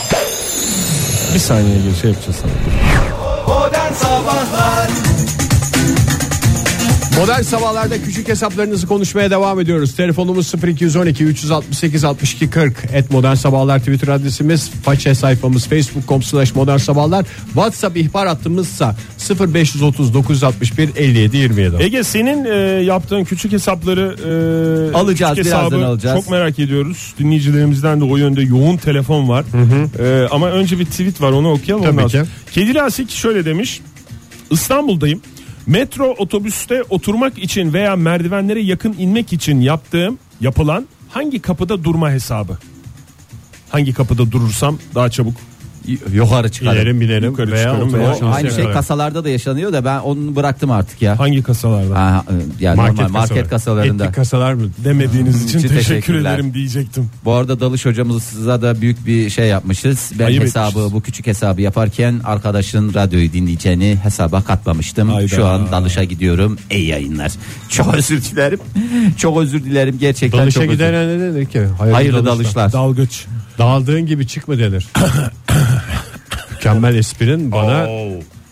Bir 1.35 1.39
saniye 1.39 1.77
bir 1.91 2.01
şey 2.01 2.11
yapacağız 2.11 2.37
sana. 2.43 2.82
Modern 7.19 7.43
sabahlarda 7.43 8.03
küçük 8.03 8.29
hesaplarınızı 8.29 8.87
konuşmaya 8.87 9.31
devam 9.31 9.61
ediyoruz. 9.61 9.97
Telefonumuz 9.97 10.53
0212 10.67 11.25
368 11.25 12.05
62 12.05 12.51
40. 12.51 12.77
Et 12.93 13.11
modern 13.11 13.35
sabahlar 13.35 13.79
Twitter 13.79 14.09
adresimiz. 14.09 14.71
Faça 14.83 15.15
sayfamız 15.15 15.67
facebook.com 15.67 16.23
slash 16.23 16.55
modern 16.55 16.77
sabahlar. 16.77 17.27
WhatsApp 17.47 17.97
ihbar 17.97 18.29
hattımızsa 18.29 18.97
0530 19.55 20.15
961 20.15 20.91
57 20.97 21.37
27. 21.37 21.77
Ege 21.83 22.05
senin 22.05 22.45
e, 22.45 22.57
yaptığın 22.83 23.25
küçük 23.25 23.53
hesapları 23.53 24.17
e, 24.93 24.97
Alacağız, 24.97 25.39
küçük 25.39 25.53
birazdan 25.53 25.83
alacağız. 25.83 26.21
Çok 26.21 26.31
merak 26.31 26.59
ediyoruz. 26.59 27.15
Dinleyicilerimizden 27.19 28.01
de 28.01 28.05
o 28.05 28.17
yönde 28.17 28.43
yoğun 28.43 28.77
telefon 28.77 29.29
var. 29.29 29.45
E, 29.99 30.29
ama 30.31 30.51
önce 30.51 30.79
bir 30.79 30.85
tweet 30.85 31.21
var 31.21 31.33
onu 31.33 31.53
okuyalım. 31.53 31.85
Tabii 31.85 31.93
ondan 31.95 32.07
ki. 32.07 32.13
sonra. 32.13 32.27
Kedili 32.53 32.83
Asik 32.83 33.11
şöyle 33.11 33.45
demiş. 33.45 33.81
İstanbul'dayım. 34.51 35.21
Metro 35.67 36.15
otobüste 36.19 36.83
oturmak 36.91 37.39
için 37.39 37.73
veya 37.73 37.97
merdivenlere 37.97 38.61
yakın 38.61 38.95
inmek 38.99 39.33
için 39.33 39.61
yaptığım 39.61 40.19
yapılan 40.41 40.87
hangi 41.09 41.43
kapıda 41.43 41.85
durma 41.85 42.11
hesabı? 42.11 42.59
Hangi 43.69 43.95
kapıda 43.95 44.33
durursam 44.33 44.79
daha 44.95 45.11
çabuk 45.11 45.35
yukarı 46.13 46.49
çıkarım. 46.49 46.77
İnerim 46.79 47.01
binerim 47.01 47.25
Yukarı 47.31 47.53
veya 47.53 47.65
çıkarım 47.71 47.95
veya- 47.95 48.09
Aynı 48.09 48.41
şey 48.41 48.51
yakalarım. 48.51 48.73
kasalarda 48.73 49.25
da 49.25 49.29
yaşanıyor 49.29 49.73
da 49.73 49.85
ben 49.85 49.99
onu 49.99 50.37
bıraktım 50.37 50.71
artık 50.71 51.03
ya. 51.03 51.19
Hangi 51.19 51.43
kasalarda? 51.43 51.95
Ha, 51.99 52.25
yani 52.61 52.77
Market, 52.77 52.97
normal 52.99 53.11
market 53.13 53.29
kasaları. 53.29 53.49
kasalarında. 53.49 54.05
Etli 54.05 54.15
kasalar 54.15 54.53
mı? 54.55 54.63
Demediğiniz 54.85 55.45
için 55.45 55.59
için 55.59 55.69
teşekkür 55.69 56.15
ederim 56.15 56.55
diyecektim. 56.55 57.11
Bu 57.25 57.33
arada 57.33 57.61
dalış 57.61 57.87
hocamıza 57.87 58.63
da 58.63 58.81
büyük 58.81 59.07
bir 59.07 59.31
şey 59.31 59.49
yapmışız. 59.49 60.13
Ben 60.19 60.25
Ayıp 60.27 60.43
hesabı 60.43 60.69
etmişiz. 60.69 60.93
bu 60.93 61.01
küçük 61.01 61.27
hesabı 61.27 61.61
yaparken 61.63 62.21
arkadaşın 62.25 62.95
radyoyu 62.95 63.33
dinleyeceğini 63.33 63.99
hesaba 64.03 64.43
katmamıştım. 64.43 65.09
Hayda. 65.11 65.29
Şu 65.29 65.47
an 65.47 65.73
dalışa 65.73 66.05
gidiyorum. 66.05 66.59
İyi 66.71 66.87
yayınlar. 66.87 67.33
Çok 67.69 67.95
özür 67.95 68.23
dilerim. 68.23 68.59
Çok 69.17 69.39
özür 69.41 69.65
dilerim 69.65 69.99
gerçekten 70.01 70.41
Dalışa 70.41 70.61
çok 70.61 70.63
özür 70.71 70.73
gidene 70.73 71.09
ne 71.09 71.21
denir 71.21 71.47
ki? 71.47 71.59
Hayırlı, 71.79 71.95
Hayırlı 71.95 72.27
dalışlar. 72.27 72.45
dalışlar. 72.45 72.73
Dalgıç. 72.73 73.25
Dağıldığın 73.59 74.07
gibi 74.07 74.27
çıkma 74.27 74.59
denir. 74.59 74.87
Mükemmel 76.63 76.95
esprin 76.95 77.53
bana 77.53 77.89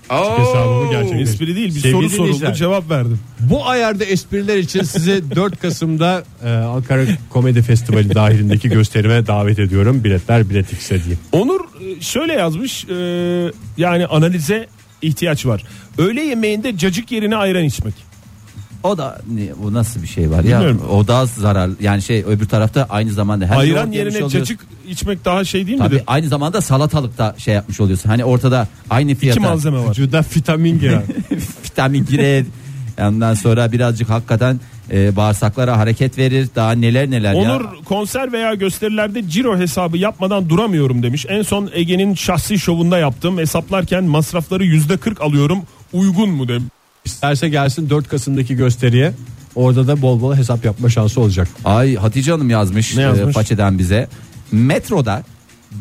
küçük 0.03 0.39
hesabımı 0.39 0.91
gerçekleştirdi. 0.91 1.31
Espri 1.31 1.57
değil 1.57 1.75
bir 1.75 1.81
Sevgili 1.81 1.93
soru 1.93 2.09
soruldu 2.09 2.25
dinleyiciler, 2.25 2.55
cevap 2.55 2.91
verdim. 2.91 3.19
Bu 3.41 3.67
ayarda 3.67 4.05
espriler 4.05 4.59
için 4.59 4.83
sizi 4.83 5.31
4 5.37 5.61
Kasım'da 5.63 6.25
e, 6.45 6.49
Ankara 6.51 7.03
Komedi 7.31 7.63
Festivali 7.63 8.15
dahilindeki 8.15 8.69
gösterime 8.69 9.27
davet 9.27 9.59
ediyorum. 9.59 10.05
Biletler 10.05 10.51
Bilet 10.51 10.73
X'e 10.73 11.05
diye. 11.05 11.17
Onur 11.33 11.61
e, 11.61 12.01
şöyle 12.01 12.33
yazmış 12.33 12.85
e, 12.85 12.95
yani 13.77 14.07
analize 14.07 14.67
ihtiyaç 15.03 15.47
var. 15.47 15.65
Öğle 15.99 16.23
yemeğinde 16.23 16.79
cacık 16.79 17.13
yerine 17.13 17.37
ayran 17.37 17.65
içmek. 17.65 17.95
O 18.83 18.99
da 18.99 19.21
ne, 19.35 19.49
bu 19.63 19.73
nasıl 19.75 20.03
bir 20.03 20.07
şey 20.07 20.31
var 20.31 20.45
ya? 20.45 20.59
Bilmiyorum. 20.61 20.83
O 20.91 21.09
da 21.09 21.27
zarar. 21.27 21.71
Yani 21.81 22.03
şey 22.03 22.25
öbür 22.29 22.49
tarafta 22.49 22.87
aynı 22.91 23.13
zamanda 23.13 23.47
hem 23.47 23.59
ayran 23.59 23.93
yerine 23.93 24.09
oluyorsun. 24.17 24.39
cacık 24.39 24.61
içmek 24.89 25.25
daha 25.25 25.45
şey 25.45 25.67
değil 25.67 25.79
Tabii 25.79 25.95
midir? 25.95 26.05
aynı 26.07 26.29
zamanda 26.29 26.61
salatalıkta 26.61 27.35
şey 27.39 27.55
yapmış 27.55 27.81
oluyorsun. 27.81 28.09
Hani 28.09 28.25
ortada 28.25 28.69
aynı 28.91 29.11
İki 29.11 29.21
fiyata 29.21 29.41
malzeme 29.41 29.79
var. 29.79 29.91
Vücuda 29.91 30.25
vitamin 30.37 30.79
girer. 30.79 31.03
vitamin 31.65 32.07
girer. 32.07 32.45
Ondan 33.01 33.35
sonra 33.35 33.73
birazcık 33.73 34.11
hakikaten 34.11 34.61
e, 34.93 35.17
bağırsaklara 35.17 35.79
hareket 35.79 36.19
verir. 36.19 36.49
Daha 36.57 36.73
neler 36.73 37.11
neler 37.11 37.35
Onur 37.35 37.61
ya. 37.65 37.71
konser 37.85 38.33
veya 38.33 38.55
gösterilerde 38.55 39.29
ciro 39.29 39.59
hesabı 39.59 39.99
yapmadan 39.99 40.49
duramıyorum 40.49 41.03
demiş. 41.03 41.27
En 41.29 41.43
son 41.43 41.71
Ege'nin 41.75 42.15
şahsi 42.15 42.59
şovunda 42.59 42.99
yaptım. 42.99 43.39
Hesaplarken 43.39 44.05
masrafları 44.05 44.65
yüzde 44.65 44.97
40 44.97 45.21
alıyorum. 45.21 45.59
Uygun 45.93 46.31
mu 46.31 46.49
demiş. 46.49 46.69
İsterse 47.05 47.49
gelsin 47.49 47.91
4 47.91 48.09
Kasım'daki 48.09 48.57
gösteriye. 48.57 49.13
Orada 49.55 49.87
da 49.87 50.03
bol 50.03 50.21
bol 50.21 50.35
hesap 50.35 50.65
yapma 50.65 50.89
şansı 50.89 51.21
olacak. 51.21 51.49
Ay 51.65 51.97
Hatice 51.97 52.31
Hanım 52.33 52.51
yazmış, 52.51 52.97
Ne 52.97 53.03
yazmış? 53.03 53.29
e, 53.29 53.33
façeden 53.33 53.79
bize. 53.79 54.09
Metroda 54.53 55.23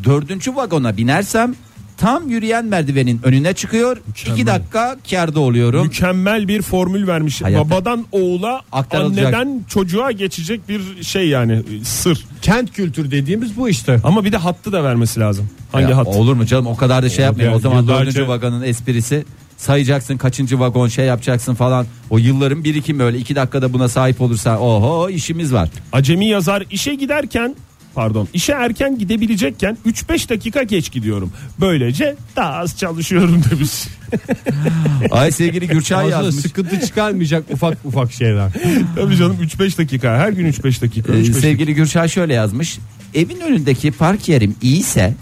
dördüncü 0.03 0.55
vagona 0.55 0.97
binersem 0.97 1.55
tam 1.97 2.29
yürüyen 2.29 2.65
merdivenin 2.65 3.19
önüne 3.23 3.53
çıkıyor. 3.53 3.97
iki 4.33 4.47
dakika 4.47 4.97
kârda 5.09 5.39
oluyorum. 5.39 5.83
Mükemmel 5.83 6.47
bir 6.47 6.61
formül 6.61 7.07
vermiş. 7.07 7.41
Hayatta- 7.41 7.69
Babadan 7.69 8.05
oğula, 8.11 8.61
Aktarılacak. 8.71 9.25
anneden 9.33 9.63
çocuğa 9.67 10.11
geçecek 10.11 10.69
bir 10.69 11.03
şey 11.03 11.27
yani 11.29 11.53
e, 11.53 11.85
sır. 11.85 12.25
Kent 12.41 12.73
kültür 12.73 13.11
dediğimiz 13.11 13.57
bu 13.57 13.69
işte. 13.69 13.99
Ama 14.03 14.25
bir 14.25 14.31
de 14.31 14.37
hattı 14.37 14.71
da 14.71 14.83
vermesi 14.83 15.19
lazım. 15.19 15.49
Hangi 15.71 15.91
Ya, 15.91 15.97
hat? 15.97 16.07
Olur 16.07 16.33
mu 16.35 16.45
canım 16.45 16.67
o 16.67 16.75
kadar 16.75 17.03
da 17.03 17.09
şey 17.09 17.25
yapmayın. 17.25 17.53
O 17.53 17.59
zaman 17.59 17.83
yıllarca- 17.83 17.99
dördüncü 18.01 18.27
vagonun 18.27 18.61
esprisi 18.61 19.25
sayacaksın 19.59 20.17
kaçıncı 20.17 20.59
vagon 20.59 20.87
şey 20.87 21.05
yapacaksın 21.05 21.53
falan. 21.53 21.85
O 22.09 22.17
yılların 22.17 22.63
birikimi 22.63 23.03
öyle 23.03 23.17
iki 23.17 23.35
dakikada 23.35 23.73
buna 23.73 23.87
sahip 23.87 24.21
olursan 24.21 24.61
oho 24.61 25.09
işimiz 25.09 25.53
var. 25.53 25.69
Acemi 25.91 26.27
yazar 26.27 26.63
işe 26.71 26.95
giderken 26.95 27.55
pardon 27.95 28.27
işe 28.33 28.53
erken 28.53 28.97
gidebilecekken 28.99 29.77
3-5 29.85 30.29
dakika 30.29 30.63
geç 30.63 30.91
gidiyorum. 30.91 31.31
Böylece 31.59 32.15
daha 32.35 32.53
az 32.53 32.77
çalışıyorum 32.77 33.41
demiş. 33.51 33.71
Ay 35.11 35.31
sevgili 35.31 35.67
Gürçay 35.67 36.09
yazmış. 36.09 36.35
sıkıntı 36.35 36.79
çıkarmayacak 36.85 37.43
ufak 37.51 37.77
ufak 37.85 38.11
şeyler. 38.11 38.51
Tabii 38.95 39.17
canım 39.17 39.37
3-5 39.43 39.77
dakika 39.77 40.17
her 40.17 40.29
gün 40.29 40.51
3-5 40.51 40.81
dakika. 40.81 41.13
Ee, 41.13 41.15
3-5 41.15 41.19
dakika. 41.19 41.39
sevgili 41.39 41.73
Gürçay 41.75 42.09
şöyle 42.09 42.33
yazmış. 42.33 42.79
Evin 43.13 43.39
önündeki 43.39 43.91
park 43.91 44.29
yerim 44.29 44.55
iyiyse 44.61 45.13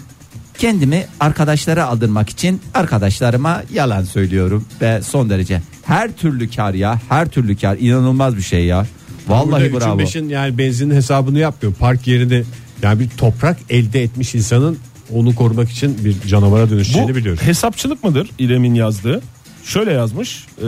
kendimi 0.58 1.06
arkadaşlara 1.20 1.86
aldırmak 1.86 2.30
için 2.30 2.62
arkadaşlarıma 2.74 3.63
yalan 3.74 4.04
söylüyorum 4.04 4.65
ve 4.82 5.02
son 5.02 5.30
derece 5.30 5.62
her 5.86 6.12
türlü 6.12 6.50
kar 6.50 6.74
ya 6.74 7.00
her 7.10 7.28
türlü 7.28 7.58
kar 7.58 7.78
inanılmaz 7.80 8.38
bir 8.38 8.41
şey 8.41 8.65
ya. 8.65 8.86
Vallahi 9.28 9.74
Burada 9.74 9.86
bravo. 9.86 10.00
beşin 10.00 10.30
yani 10.30 10.58
benzinin 10.58 10.96
hesabını 10.96 11.39
yapmıyor. 11.39 11.76
Park 11.76 12.08
yerini 12.08 12.43
yani 12.82 13.00
bir 13.00 13.10
toprak 13.10 13.58
elde 13.70 14.04
etmiş 14.04 14.36
insanın 14.36 14.78
onu 15.13 15.36
korumak 15.36 15.70
için 15.72 15.98
bir 16.06 16.22
canavara 16.28 16.70
dönüşeceğini 16.70 17.12
Bu 17.12 17.15
biliyoruz. 17.15 17.41
hesapçılık 17.43 18.04
mıdır 18.04 18.30
İrem'in 18.39 18.74
yazdığı? 18.74 19.22
Şöyle 19.63 19.91
yazmış. 19.93 20.46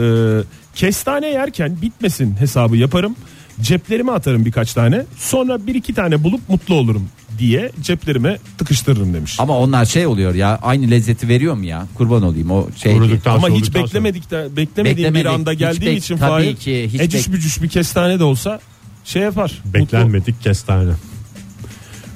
kestane 0.74 1.26
yerken 1.26 1.82
bitmesin 1.82 2.36
hesabı 2.40 2.76
yaparım. 2.76 3.16
Ceplerime 3.60 4.12
atarım 4.12 4.44
birkaç 4.44 4.72
tane. 4.74 5.04
Sonra 5.18 5.66
bir 5.66 5.74
iki 5.74 5.94
tane 5.94 6.24
bulup 6.24 6.48
mutlu 6.48 6.74
olurum 6.74 7.08
diye 7.38 7.70
ceplerime 7.80 8.38
tıkıştırırım 8.58 9.14
demiş. 9.14 9.36
Ama 9.38 9.58
onlar 9.58 9.84
şey 9.84 10.06
oluyor 10.06 10.34
ya 10.34 10.58
aynı 10.62 10.90
lezzeti 10.90 11.28
veriyor 11.28 11.54
mu 11.54 11.64
ya 11.64 11.86
kurban 11.94 12.22
olayım 12.22 12.50
o 12.50 12.68
şey. 12.76 12.92
Kuruduktan 12.96 13.34
Ama 13.36 13.48
hiç 13.48 13.54
soğuduktan 13.54 13.84
beklemedik 13.84 14.30
de 14.30 14.48
beklemediğim 14.56 15.14
bir 15.14 15.24
anda 15.24 15.52
hiç 15.52 15.58
geldiği 15.58 15.86
bek- 15.86 15.96
için 15.96 16.16
tabii 16.16 16.30
Fahir, 16.30 16.56
ki, 16.56 16.88
hiç 16.92 17.00
ecüş 17.00 17.26
bek- 17.28 17.32
bücüş 17.32 17.62
bir 17.62 17.68
kestane 17.68 18.18
de 18.18 18.24
olsa 18.24 18.60
şey 19.04 19.22
yapar. 19.22 19.52
Mutlu. 19.64 19.74
Beklenmedik 19.80 20.42
kestane. 20.42 20.92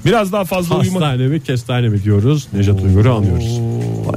Biraz 0.05 0.33
daha 0.33 0.45
fazla 0.45 0.79
uyumak. 0.79 1.03
Hastane 1.03 1.27
mi 1.29 1.43
kestane 1.43 1.89
mi 1.89 2.05
diyoruz. 2.05 2.49
Nejat 2.53 2.81
Uygur'u 2.81 3.15
anlıyoruz. 3.15 3.61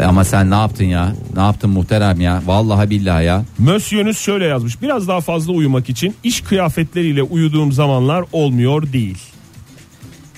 Ama 0.05 0.23
sen 0.23 0.51
ne 0.51 0.55
yaptın 0.55 0.85
ya? 0.85 1.15
Ne 1.35 1.41
yaptın 1.41 1.69
muhterem 1.69 2.21
ya? 2.21 2.41
Vallahi 2.45 2.89
billahi 2.89 3.25
ya. 3.25 3.45
Mösyönüz 3.59 4.17
şöyle 4.17 4.45
yazmış. 4.45 4.81
Biraz 4.81 5.07
daha 5.07 5.21
fazla 5.21 5.51
uyumak 5.53 5.89
için 5.89 6.15
iş 6.23 6.41
kıyafetleriyle 6.41 7.23
uyuduğum 7.23 7.71
zamanlar 7.71 8.25
olmuyor 8.31 8.93
değil. 8.93 9.17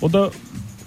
O 0.02 0.14
da 0.14 0.30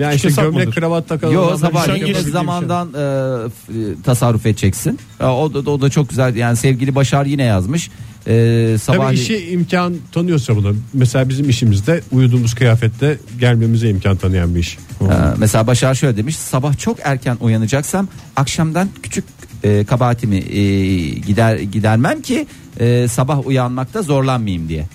Yani 0.03 0.15
işte 0.15 0.29
gömlek 0.29 0.67
mıdır? 0.67 0.81
kravat 0.81 1.09
takalım. 1.09 1.35
Yo 1.35 1.43
adamlar 1.43 1.59
sabah 1.85 1.95
bir 1.97 2.15
şey 2.15 2.23
zamandan 2.23 2.89
e, 2.89 2.93
f- 2.93 3.73
e, 3.73 4.03
tasarruf 4.05 4.47
edeceksin. 4.47 4.99
E, 5.21 5.25
o, 5.25 5.55
da, 5.55 5.71
o 5.71 5.81
da 5.81 5.91
çok 5.91 6.09
güzel. 6.09 6.37
Yani 6.37 6.57
sevgili 6.57 6.95
Başar 6.95 7.27
yine 7.27 7.43
yazmış. 7.43 7.91
E, 8.27 8.77
sabah 8.83 9.07
Tabii 9.07 9.15
işi 9.15 9.51
imkan 9.51 9.95
tanıyorsa 10.13 10.57
buna. 10.57 10.69
Mesela 10.93 11.29
bizim 11.29 11.49
işimizde 11.51 12.01
uyuduğumuz 12.13 12.55
kıyafette 12.55 13.19
gelmemize 13.41 13.89
imkan 13.91 14.17
tanıyan 14.17 14.55
bir 14.55 14.61
iş. 14.61 14.79
e, 15.01 15.05
mesela 15.39 15.67
Başar 15.67 15.95
şöyle 15.95 16.17
demiş. 16.17 16.37
Sabah 16.37 16.79
çok 16.79 16.99
erken 17.03 17.37
uyanacaksam 17.41 18.09
akşamdan 18.37 18.89
küçük 19.03 19.25
e, 19.65 19.85
kabahatimi 19.85 20.37
e, 20.37 20.63
gider 21.09 21.57
gidermem 21.59 22.23
ki 22.23 22.47
e, 22.81 23.09
sabah 23.09 23.47
uyanmakta 23.47 24.03
zorlanmayayım 24.03 24.69
diye. 24.69 24.87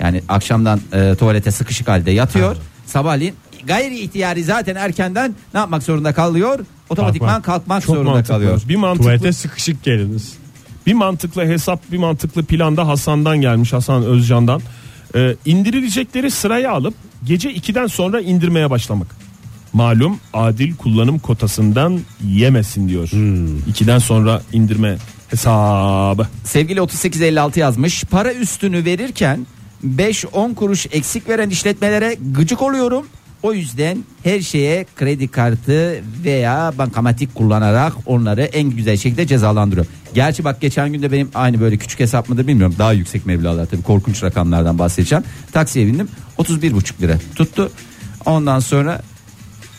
Yani 0.00 0.22
akşamdan 0.28 0.80
e, 0.92 1.14
tuvalete 1.14 1.50
sıkışık 1.50 1.88
halde 1.88 2.10
yatıyor. 2.10 2.56
Sabahleyin 2.86 3.34
gayri 3.66 3.98
ihtiyari 3.98 4.44
zaten 4.44 4.76
erkenden 4.76 5.34
ne 5.54 5.60
yapmak 5.60 5.82
zorunda 5.82 6.12
kalıyor? 6.12 6.58
Otomatikman 6.88 7.28
Kalkmak. 7.28 7.44
kalkmak 7.44 7.82
çok 7.82 7.94
zorunda 7.94 8.10
mantıklı. 8.10 8.34
kalıyor. 8.34 8.62
Bir 8.68 8.76
mantıklı, 8.76 9.02
Tuvalete 9.04 9.32
sıkışık 9.32 9.82
geliniz. 9.82 10.32
bir 10.86 10.94
mantıklı 10.94 11.42
hesap, 11.46 11.92
bir 11.92 11.98
mantıklı 11.98 12.44
planda 12.44 12.88
Hasan'dan 12.88 13.40
gelmiş 13.40 13.72
Hasan 13.72 14.04
Özcan'dan. 14.04 14.62
Ee, 15.14 15.36
indirilecekleri 15.46 16.30
sıraya 16.30 16.72
alıp 16.72 16.94
gece 17.24 17.50
2'den 17.52 17.86
sonra 17.86 18.20
indirmeye 18.20 18.70
başlamak. 18.70 19.06
Malum 19.72 20.20
adil 20.34 20.76
kullanım 20.76 21.18
kotasından 21.18 22.00
yemesin 22.26 22.88
diyor. 22.88 23.08
2'den 23.08 23.98
sonra 23.98 24.42
indirme 24.52 24.96
hesabı. 25.28 26.26
Sevgili 26.44 26.80
3856 26.80 27.60
yazmış. 27.60 28.04
Para 28.04 28.32
üstünü 28.34 28.84
verirken 28.84 29.46
5-10 29.86 30.54
kuruş 30.54 30.86
eksik 30.92 31.28
veren 31.28 31.50
işletmelere 31.50 32.16
gıcık 32.32 32.62
oluyorum. 32.62 33.06
O 33.42 33.52
yüzden 33.52 34.04
her 34.22 34.40
şeye 34.40 34.86
kredi 34.96 35.28
kartı 35.28 36.02
veya 36.24 36.72
bankamatik 36.78 37.34
kullanarak 37.34 37.92
onları 38.06 38.42
en 38.42 38.70
güzel 38.70 38.96
şekilde 38.96 39.26
cezalandırıyorum. 39.26 39.92
Gerçi 40.14 40.44
bak 40.44 40.60
geçen 40.60 40.92
günde 40.92 41.12
benim 41.12 41.30
aynı 41.34 41.60
böyle 41.60 41.76
küçük 41.76 42.00
hesap 42.00 42.28
mıdır 42.28 42.46
bilmiyorum. 42.46 42.74
Daha 42.78 42.92
yüksek 42.92 43.26
meblalar 43.26 43.66
tabii 43.66 43.82
korkunç 43.82 44.22
rakamlardan 44.22 44.78
bahsedeceğim. 44.78 45.24
Taksiye 45.52 45.86
bindim 45.86 46.08
31,5 46.38 47.00
lira 47.02 47.18
tuttu. 47.34 47.72
Ondan 48.26 48.60
sonra 48.60 49.02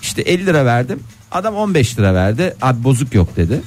işte 0.02 0.21
50 0.21 0.45
lira 0.45 0.65
verdim. 0.65 1.00
Adam 1.32 1.56
15 1.56 2.00
lira 2.00 2.13
verdi. 2.13 2.56
Abi 2.62 2.84
bozuk 2.84 3.13
yok 3.13 3.36
dedi. 3.38 3.62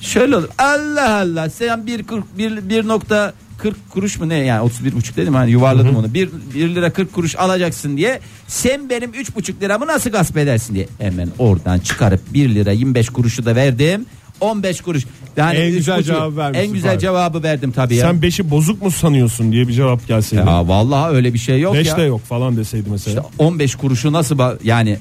Şöyle 0.00 0.36
olur. 0.36 0.48
Allah 0.58 1.20
Allah 1.20 1.50
sen 1.50 1.86
1 1.86 2.04
bir, 2.38 2.68
bir 2.68 2.88
nokta 2.88 3.32
40 3.62 3.90
kuruş 3.90 4.18
mu 4.20 4.28
ne 4.28 4.34
yani 4.34 4.60
31 4.60 4.92
buçuk 4.92 5.16
dedim 5.16 5.34
hani 5.34 5.50
yuvarladım 5.50 5.96
onu 5.96 6.14
1, 6.14 6.28
1 6.54 6.74
lira 6.74 6.92
40 6.92 7.12
kuruş 7.12 7.36
alacaksın 7.36 7.96
diye 7.96 8.20
sen 8.46 8.90
benim 8.90 9.10
3,5 9.10 9.60
liramı 9.60 9.86
nasıl 9.86 10.10
gasp 10.10 10.36
edersin 10.36 10.74
diye 10.74 10.86
hemen 10.98 11.28
oradan 11.38 11.78
çıkarıp 11.78 12.20
1 12.34 12.54
lira 12.54 12.72
25 12.72 13.08
kuruşu 13.08 13.44
da 13.44 13.56
verdim 13.56 14.06
15 14.40 14.80
kuruş 14.80 15.04
yani 15.36 15.56
En 15.56 15.70
güzel 15.70 15.98
buçuk- 15.98 16.06
cevabı 16.06 16.36
vermişsin 16.36 16.66
en 16.68 16.72
güzel 16.72 16.88
Fahir. 16.90 17.00
cevabı 17.00 17.42
verdim 17.42 17.72
tabii 17.72 17.94
ya. 17.96 18.06
Sen 18.10 18.20
5'i 18.20 18.50
bozuk 18.50 18.82
mu 18.82 18.90
sanıyorsun 18.90 19.52
diye 19.52 19.68
bir 19.68 19.72
cevap 19.72 20.08
gelseydi. 20.08 20.48
ya 20.48 20.68
vallahi 20.68 21.14
öyle 21.14 21.34
bir 21.34 21.38
şey 21.38 21.60
yok 21.60 21.74
5 21.74 21.86
ya. 21.86 21.96
de 21.96 22.02
yok 22.02 22.20
falan 22.24 22.56
deseydi 22.56 22.90
mesela. 22.90 23.20
İşte 23.20 23.34
15 23.44 23.74
kuruşu 23.74 24.12
nasıl 24.12 24.38
yani 24.64 24.98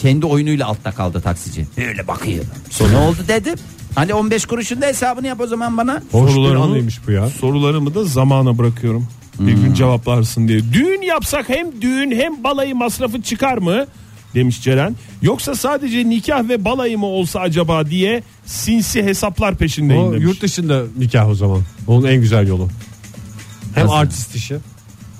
Kendi 0.00 0.26
oyunuyla 0.26 0.66
altta 0.66 0.92
kaldı 0.92 1.20
taksici. 1.20 1.66
Öyle 1.88 2.08
bakıyor. 2.08 2.44
Sonra 2.70 2.90
ne 2.90 2.96
oldu 2.98 3.18
dedim. 3.28 3.54
Hani 3.94 4.14
15 4.14 4.44
kuruşun 4.46 4.82
da 4.82 4.86
hesabını 4.86 5.26
yap 5.26 5.40
o 5.40 5.46
zaman 5.46 5.76
bana. 5.76 6.02
Sorularımı- 6.12 6.88
bu 7.06 7.10
ya. 7.12 7.28
Sorularımı 7.30 7.94
da 7.94 8.04
zamana 8.04 8.58
bırakıyorum. 8.58 9.06
Bir 9.38 9.54
Hmm. 9.54 9.62
gün 9.64 9.74
cevaplarsın 9.74 10.48
diye. 10.48 10.72
Düğün 10.72 11.02
yapsak 11.02 11.48
hem 11.48 11.82
düğün 11.82 12.10
hem 12.10 12.44
balayı 12.44 12.74
masrafı 12.76 13.22
çıkar 13.22 13.58
mı? 13.58 13.86
Demiş 14.34 14.62
Ceren. 14.62 14.96
Yoksa 15.22 15.54
sadece 15.54 16.08
nikah 16.08 16.48
ve 16.48 16.64
balayı 16.64 16.98
mı 16.98 17.06
olsa 17.06 17.40
acaba 17.40 17.86
diye 17.90 18.22
sinsi 18.46 19.02
hesaplar 19.02 19.56
peşindeyim 19.56 20.02
O 20.02 20.12
demiş. 20.12 20.24
yurt 20.24 20.42
dışında 20.42 20.82
nikah 20.98 21.28
o 21.28 21.34
zaman. 21.34 21.62
Onun 21.86 22.06
en 22.08 22.20
güzel 22.20 22.48
yolu. 22.48 22.68
Hem 23.74 23.84
Nasıl? 23.86 23.96
artist 23.96 24.34
işi. 24.36 24.56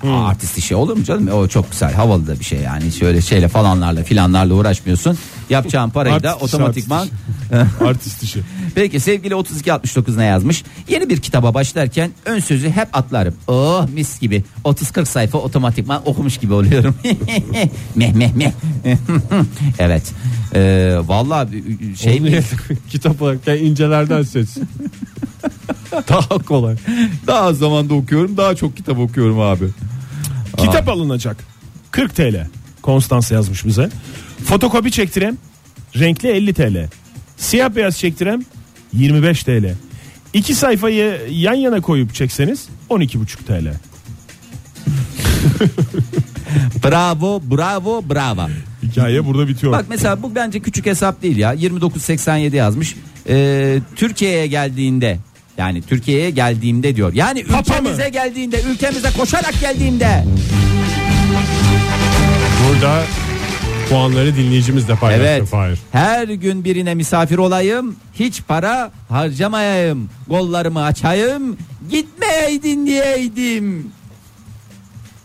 Aa, 0.03 0.27
artist 0.27 0.57
işi 0.57 0.75
olur 0.75 0.97
mu 0.97 1.03
canım? 1.03 1.27
O 1.27 1.47
çok 1.47 1.71
güzel 1.71 1.93
havalı 1.93 2.27
da 2.27 2.39
bir 2.39 2.45
şey 2.45 2.59
yani. 2.59 2.91
Şöyle 2.91 3.21
şeyle 3.21 3.47
falanlarla 3.47 4.03
filanlarla 4.03 4.53
uğraşmıyorsun. 4.53 5.17
Yapacağın 5.49 5.89
parayı 5.89 6.23
da 6.23 6.29
Artist 6.29 6.45
işi, 6.47 6.55
otomatikman. 6.55 7.07
Artist 7.81 8.23
işi. 8.23 8.41
Peki 8.75 8.99
sevgili 8.99 9.35
3269 9.35 10.17
ne 10.17 10.25
yazmış? 10.25 10.63
Yeni 10.89 11.09
bir 11.09 11.17
kitaba 11.17 11.53
başlarken 11.53 12.11
ön 12.25 12.39
sözü 12.39 12.69
hep 12.69 12.87
atlarım. 12.93 13.33
Oh 13.47 13.87
mis 13.93 14.19
gibi. 14.19 14.43
30-40 14.65 15.05
sayfa 15.05 15.37
otomatikman 15.37 16.01
okumuş 16.05 16.37
gibi 16.37 16.53
oluyorum. 16.53 16.95
meh 17.95 18.13
meh 18.13 18.33
meh. 18.33 18.51
evet. 19.79 20.03
Ee, 20.55 20.97
vallahi 21.07 21.47
şey 21.97 22.17
Onu 22.17 22.21
mi? 22.21 22.43
kitap 22.89 23.21
okurken 23.21 23.57
incelerden 23.57 24.23
seç. 24.23 24.49
Daha 26.09 26.37
kolay. 26.39 26.75
Daha 27.27 27.39
az 27.39 27.57
zamanda 27.57 27.93
okuyorum 27.93 28.37
daha 28.37 28.55
çok 28.55 28.77
kitap 28.77 28.99
okuyorum 28.99 29.39
abi. 29.39 29.65
Kitap 30.57 30.89
alınacak. 30.89 31.37
40 31.91 32.15
TL. 32.15 32.47
Konstans 32.81 33.31
yazmış 33.31 33.65
bize. 33.65 33.89
Fotokopi 34.45 34.91
çektirem. 34.91 35.37
Renkli 35.99 36.29
50 36.29 36.53
TL. 36.53 36.87
Siyah 37.37 37.75
beyaz 37.75 37.97
çektirem. 37.97 38.41
25 38.93 39.43
TL. 39.43 39.73
İki 40.33 40.55
sayfayı 40.55 41.21
yan 41.29 41.53
yana 41.53 41.81
koyup 41.81 42.13
çekseniz 42.13 42.67
12,5 42.89 43.25
TL. 43.27 43.71
Bravo 46.83 47.41
bravo 47.51 48.03
bravo. 48.09 48.49
Hikaye 48.83 49.25
burada 49.25 49.47
bitiyor. 49.47 49.73
Bak 49.73 49.85
mesela 49.89 50.23
bu 50.23 50.35
bence 50.35 50.59
küçük 50.59 50.85
hesap 50.85 51.21
değil 51.21 51.37
ya. 51.37 51.53
2987 51.53 52.55
yazmış. 52.55 52.95
Ee, 53.29 53.79
Türkiye'ye 53.95 54.47
geldiğinde 54.47 55.17
yani 55.57 55.81
Türkiye'ye 55.81 56.29
geldiğimde 56.29 56.95
diyor. 56.95 57.13
Yani 57.13 57.43
Papa 57.43 57.59
ülkemize 57.59 58.03
mı? 58.03 58.09
geldiğinde, 58.09 58.61
ülkemize 58.61 59.09
koşarak 59.17 59.59
geldiğimde. 59.61 60.25
Burada 62.69 63.03
puanları 63.89 64.35
dinleyicimiz 64.35 64.87
de 64.87 64.95
paylaştı 64.95 65.25
Evet. 65.27 65.47
Fahir. 65.47 65.79
Her 65.91 66.27
gün 66.27 66.63
birine 66.65 66.95
misafir 66.95 67.37
olayım, 67.37 67.95
hiç 68.19 68.41
para 68.47 68.91
harcamayayım, 69.09 70.09
kollarımı 70.29 70.83
açayım, 70.83 71.57
gitmeyeydin 71.89 72.85
diyeydim. 72.85 73.87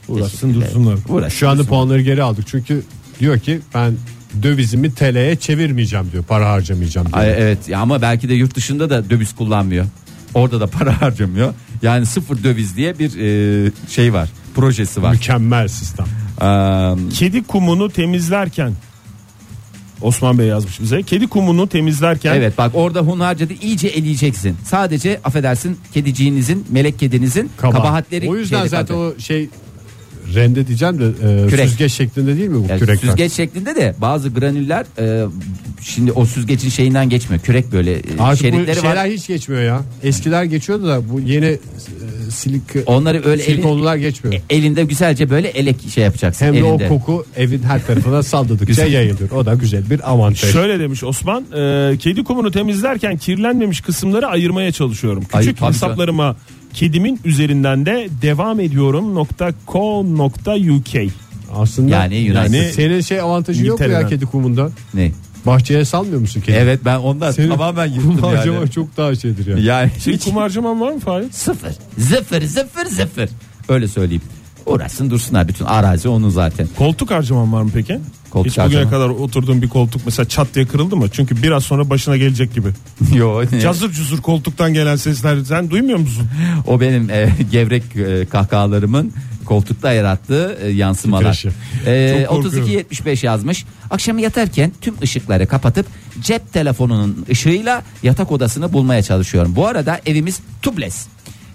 Uğraşsın 0.09 0.55
dursunlar. 0.55 1.31
Şu 1.31 1.49
anda 1.49 1.64
puanları 1.64 2.03
geri 2.03 2.22
aldık. 2.22 2.47
Çünkü 2.49 2.83
diyor 3.20 3.39
ki 3.39 3.61
ben 3.74 3.95
dövizimi 4.43 4.95
TL'ye 4.95 5.37
çevirmeyeceğim 5.37 6.12
diyor. 6.12 6.24
Para 6.24 6.51
harcamayacağım 6.51 7.07
diyor. 7.07 7.18
Ay, 7.18 7.31
evet 7.39 7.68
ya 7.68 7.81
ama 7.81 8.03
belki 8.03 8.29
de 8.29 8.35
yurt 8.35 8.55
dışında 8.55 8.91
da 8.91 9.11
döviz 9.11 9.35
kullanmıyor. 9.35 9.87
Orada 10.37 10.61
da 10.61 10.66
para 10.66 11.03
harcamıyor. 11.03 11.55
Yani 11.82 12.07
sıfır 12.07 12.45
döviz 12.45 12.76
diye 12.76 12.99
bir 12.99 13.11
e, 13.66 13.70
şey 13.89 14.12
var. 14.12 14.28
Projesi 14.55 15.03
var. 15.03 15.12
Mükemmel 15.12 15.68
sistem. 15.68 16.07
Ee, 16.43 16.95
Kedi 17.14 17.43
kumunu 17.43 17.91
temizlerken 17.91 18.72
Osman 20.03 20.39
Bey 20.39 20.47
yazmış 20.47 20.80
bize. 20.80 21.03
Kedi 21.03 21.26
kumunu 21.26 21.68
temizlerken 21.68 22.34
evet 22.34 22.59
bak 22.59 22.70
orada 22.74 23.01
hunharca 23.01 23.49
da 23.49 23.53
iyice 23.62 23.89
eleyeceksin. 23.89 24.57
Sadece 24.64 25.20
affedersin 25.24 25.78
kediciğinizin, 25.95 26.66
melek 26.70 26.99
kedinizin 26.99 27.51
Kaba. 27.57 27.72
kabahatleri. 27.72 28.30
O 28.30 28.37
yüzden 28.37 28.57
şeyde 28.57 28.68
zaten 28.68 28.97
kaldı. 28.97 29.14
o 29.18 29.20
şey 29.20 29.49
rende 30.35 30.66
diyeceğim 30.66 30.99
de 30.99 31.05
e, 31.07 31.49
Kürek. 31.49 31.68
süzgeç 31.68 31.93
şeklinde 31.93 32.37
değil 32.37 32.49
mi 32.49 32.55
bu 32.64 32.66
Yani 32.68 32.79
kürekler? 32.81 33.09
süzgeç 33.09 33.33
şeklinde 33.33 33.77
de 33.77 33.95
bazı 33.99 34.29
granüller 34.29 34.87
e, 34.99 35.27
şimdi 35.83 36.12
o 36.12 36.27
süzgecin 36.27 36.68
şeyinden 36.68 37.09
geçmiyor. 37.09 37.43
Kürek 37.43 37.72
böyle 37.72 37.93
e, 37.93 38.03
Artık 38.18 38.45
bu 38.45 38.57
şeritleri 38.57 38.81
şeyler 38.81 38.97
var. 38.97 39.07
hiç 39.11 39.27
geçmiyor 39.27 39.62
ya. 39.62 39.83
Eskiler 40.03 40.45
geçiyordu 40.45 40.87
da 40.87 41.01
bu 41.12 41.20
yeni 41.20 41.47
e, 41.47 41.59
silik 42.31 42.62
Onları 42.87 43.22
öyle 43.24 43.43
elin, 43.43 43.53
silikonlular 43.53 43.97
geçmiyor. 43.97 44.43
e, 44.51 44.55
elinde 44.57 44.85
güzelce 44.85 45.31
böyle 45.31 45.49
elek 45.49 45.77
şey 45.95 46.05
yapacaksın. 46.05 46.47
Hem 46.47 46.55
de 46.55 46.59
elinde. 46.59 46.85
o 46.87 46.89
koku 46.89 47.24
evin 47.37 47.62
her 47.62 47.87
tarafına 47.87 48.22
salladıkça 48.22 48.85
yayılır. 48.87 49.31
O 49.31 49.47
da 49.47 49.55
güzel 49.55 49.91
bir 49.91 50.11
avantaj. 50.11 50.53
Şöyle 50.53 50.81
demiş 50.81 51.05
Osman, 51.05 51.45
e, 51.57 51.97
kedi 51.99 52.24
kumunu 52.24 52.51
temizlerken 52.51 53.16
kirlenmemiş 53.16 53.81
kısımları 53.81 54.27
ayırmaya 54.27 54.72
çalışıyorum. 54.72 55.24
Küçük 55.39 55.59
tabii 55.59 55.68
hesaplarıma 55.72 56.37
kedimin 56.81 57.20
üzerinden 57.24 57.87
de 57.87 58.09
devam 58.22 58.61
ediyorum. 58.61 59.27
Aslında 61.55 61.91
Yani 61.91 62.16
Yunanistan. 62.16 62.59
Yani- 62.59 62.72
senin 62.72 63.01
şey 63.01 63.20
avantajı 63.20 63.66
yok 63.66 63.79
mu 63.81 63.85
ya 63.85 63.89
İngiltere'den. 63.91 64.11
kedi 64.16 64.27
kumunda? 64.27 64.70
Ne? 64.95 65.12
Bahçeye 65.47 65.85
salmıyor 65.85 66.20
musun 66.20 66.41
kedi? 66.41 66.57
Evet 66.57 66.81
ben 66.85 66.97
ondan 66.97 67.31
Senin 67.33 67.49
tamamen 67.49 67.89
harcama 68.22 68.59
yani. 68.59 68.70
çok 68.70 68.97
daha 68.97 69.14
şeydir 69.14 69.47
yani. 69.47 69.62
Yani 69.62 69.91
Senin 69.99 70.16
hiç 70.16 70.24
kum 70.24 70.37
harcaman 70.37 70.81
var 70.81 70.93
mı 70.93 71.01
Fahir? 71.01 71.31
sıfır. 71.31 71.72
Zıfır 71.99 72.43
zıfır 72.43 72.87
zıfır. 72.87 73.29
Öyle 73.68 73.89
söyleyeyim. 73.89 74.22
Uğraşsın 74.66 75.11
dursunlar 75.11 75.49
bütün 75.49 75.64
arazi 75.64 76.09
onun 76.09 76.29
zaten. 76.29 76.68
Koltuk 76.79 77.11
harcaman 77.11 77.53
var 77.53 77.62
mı 77.62 77.70
peki? 77.74 77.99
Koltuk 78.37 78.53
Hiç 78.53 78.59
bugüne 78.59 78.91
kadar 78.91 79.09
oturduğun 79.09 79.62
bir 79.62 79.68
koltuk 79.68 80.03
mesela 80.05 80.28
çat 80.28 80.55
diye 80.55 80.66
kırıldı 80.66 80.97
mı? 80.97 81.09
Çünkü 81.12 81.43
biraz 81.43 81.64
sonra 81.64 81.91
başına 81.91 82.16
gelecek 82.16 82.55
gibi. 82.55 82.68
Yo, 83.14 83.45
Cazır 83.62 83.91
cuzur 83.91 84.22
koltuktan 84.22 84.74
gelen 84.74 84.97
sesler 84.97 85.45
sen 85.45 85.70
duymuyor 85.70 85.99
musun? 85.99 86.28
o 86.66 86.80
benim 86.80 87.11
e, 87.11 87.28
gevrek 87.51 87.82
e, 87.97 88.26
kahkahalarımın 88.26 89.12
koltukta 89.45 89.93
yarattığı 89.93 90.59
e, 90.62 90.68
yansımalar. 90.68 91.32
Titreşim. 91.32 91.55
E, 91.87 92.26
Çok 92.28 92.28
korkuyorum. 92.28 92.70
32-75 92.70 93.26
yazmış. 93.26 93.64
Akşam 93.91 94.18
yatarken 94.18 94.72
tüm 94.80 94.95
ışıkları 95.03 95.47
kapatıp 95.47 95.87
cep 96.20 96.53
telefonunun 96.53 97.26
ışığıyla 97.30 97.82
yatak 98.03 98.32
odasını 98.32 98.72
bulmaya 98.72 99.03
çalışıyorum. 99.03 99.57
Bu 99.57 99.66
arada 99.66 100.01
evimiz 100.07 100.41
tubeless. 100.62 101.07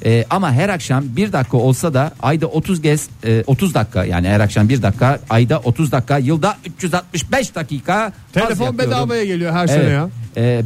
E, 0.05 0.25
ama 0.29 0.51
her 0.51 0.69
akşam 0.69 1.03
bir 1.15 1.33
dakika 1.33 1.57
olsa 1.57 1.93
da 1.93 2.11
ayda 2.19 2.47
30 2.47 2.81
kez 2.81 3.09
e, 3.25 3.43
30 3.47 3.73
dakika 3.73 4.05
yani 4.05 4.27
her 4.27 4.39
akşam 4.39 4.69
bir 4.69 4.81
dakika 4.81 5.19
ayda 5.29 5.59
30 5.59 5.91
dakika 5.91 6.17
yılda 6.17 6.57
365 6.65 7.55
dakika 7.55 7.95
az 7.95 8.11
Telefon 8.33 8.77
bedavaya 8.77 9.25
geliyor 9.25 9.53
her 9.53 9.67
sene 9.67 9.89
ya. 9.89 10.09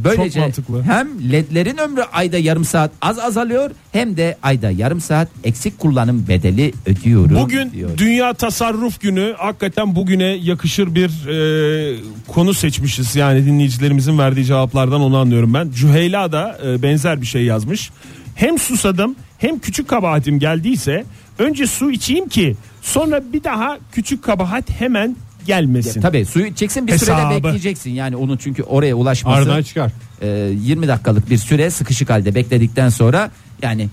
Böylece 0.04 0.30
Çok 0.30 0.42
mantıklı. 0.42 0.82
hem 0.82 1.32
ledlerin 1.32 1.76
ömrü 1.78 2.02
ayda 2.12 2.38
yarım 2.38 2.64
saat 2.64 2.90
az 3.02 3.18
azalıyor 3.18 3.70
hem 3.92 4.16
de 4.16 4.36
ayda 4.42 4.70
yarım 4.70 5.00
saat 5.00 5.28
eksik 5.44 5.78
kullanım 5.78 6.28
bedeli 6.28 6.72
ödüyorum. 6.86 7.36
Bugün 7.36 7.70
diyor. 7.70 7.90
Dünya 7.98 8.34
Tasarruf 8.34 9.00
Günü 9.00 9.34
hakikaten 9.38 9.94
bugüne 9.96 10.24
yakışır 10.24 10.94
bir 10.94 11.28
e, 11.28 11.98
konu 12.28 12.54
seçmişiz. 12.54 13.16
Yani 13.16 13.46
dinleyicilerimizin 13.46 14.18
verdiği 14.18 14.44
cevaplardan 14.44 15.00
onu 15.00 15.16
anlıyorum 15.16 15.54
ben. 15.54 15.70
Cüheyla 15.70 16.32
da 16.32 16.58
e, 16.66 16.82
benzer 16.82 17.20
bir 17.20 17.26
şey 17.26 17.44
yazmış. 17.44 17.90
Hem 18.34 18.58
susadım 18.58 19.16
hem 19.38 19.58
küçük 19.58 19.88
kabahatim 19.88 20.38
geldiyse 20.38 21.04
önce 21.38 21.66
su 21.66 21.90
içeyim 21.90 22.28
ki 22.28 22.56
sonra 22.82 23.32
bir 23.32 23.44
daha 23.44 23.78
küçük 23.92 24.24
kabahat 24.24 24.70
hemen 24.70 25.16
gelmesin. 25.46 26.00
Tabii 26.00 26.24
suyu 26.24 26.46
içeceksin 26.46 26.86
bir 26.86 26.92
Hesabı. 26.92 27.20
sürede 27.20 27.36
bekleyeceksin 27.44 27.90
yani 27.90 28.16
onun 28.16 28.36
çünkü 28.36 28.62
oraya 28.62 28.94
ulaşması 28.94 29.36
Aradan 29.38 29.62
çıkar. 29.62 29.92
e, 30.22 30.28
20 30.62 30.88
dakikalık 30.88 31.30
bir 31.30 31.38
süre 31.38 31.70
sıkışık 31.70 32.10
halde 32.10 32.34
bekledikten 32.34 32.88
sonra 32.88 33.30
yani 33.62 33.88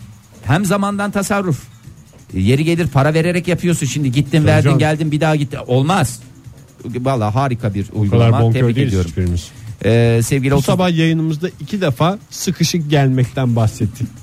hem 0.45 0.65
zamandan 0.65 1.11
tasarruf 1.11 1.63
e, 2.33 2.39
yeri 2.39 2.63
gelir 2.63 2.87
para 2.87 3.13
vererek 3.13 3.47
yapıyorsun 3.47 3.85
şimdi 3.87 4.11
gittin 4.11 4.45
verdin 4.45 4.63
canım. 4.63 4.79
geldin 4.79 5.11
bir 5.11 5.21
daha 5.21 5.35
gittin 5.35 5.59
olmaz. 5.67 6.19
Valla 6.85 7.35
harika 7.35 7.73
bir 7.73 7.85
uygulama 7.93 8.51
tebrik 8.51 8.77
ediyorum. 8.77 9.09
hiçbirimiz. 9.09 9.51
Ee, 9.85 10.19
sevgili 10.23 10.51
Bu 10.51 10.55
30 10.55 10.65
sabah 10.65 10.97
yayınımızda 10.97 11.49
iki 11.59 11.81
defa 11.81 12.17
sıkışık 12.29 12.89
gelmekten 12.89 13.55
bahsettik. 13.55 14.07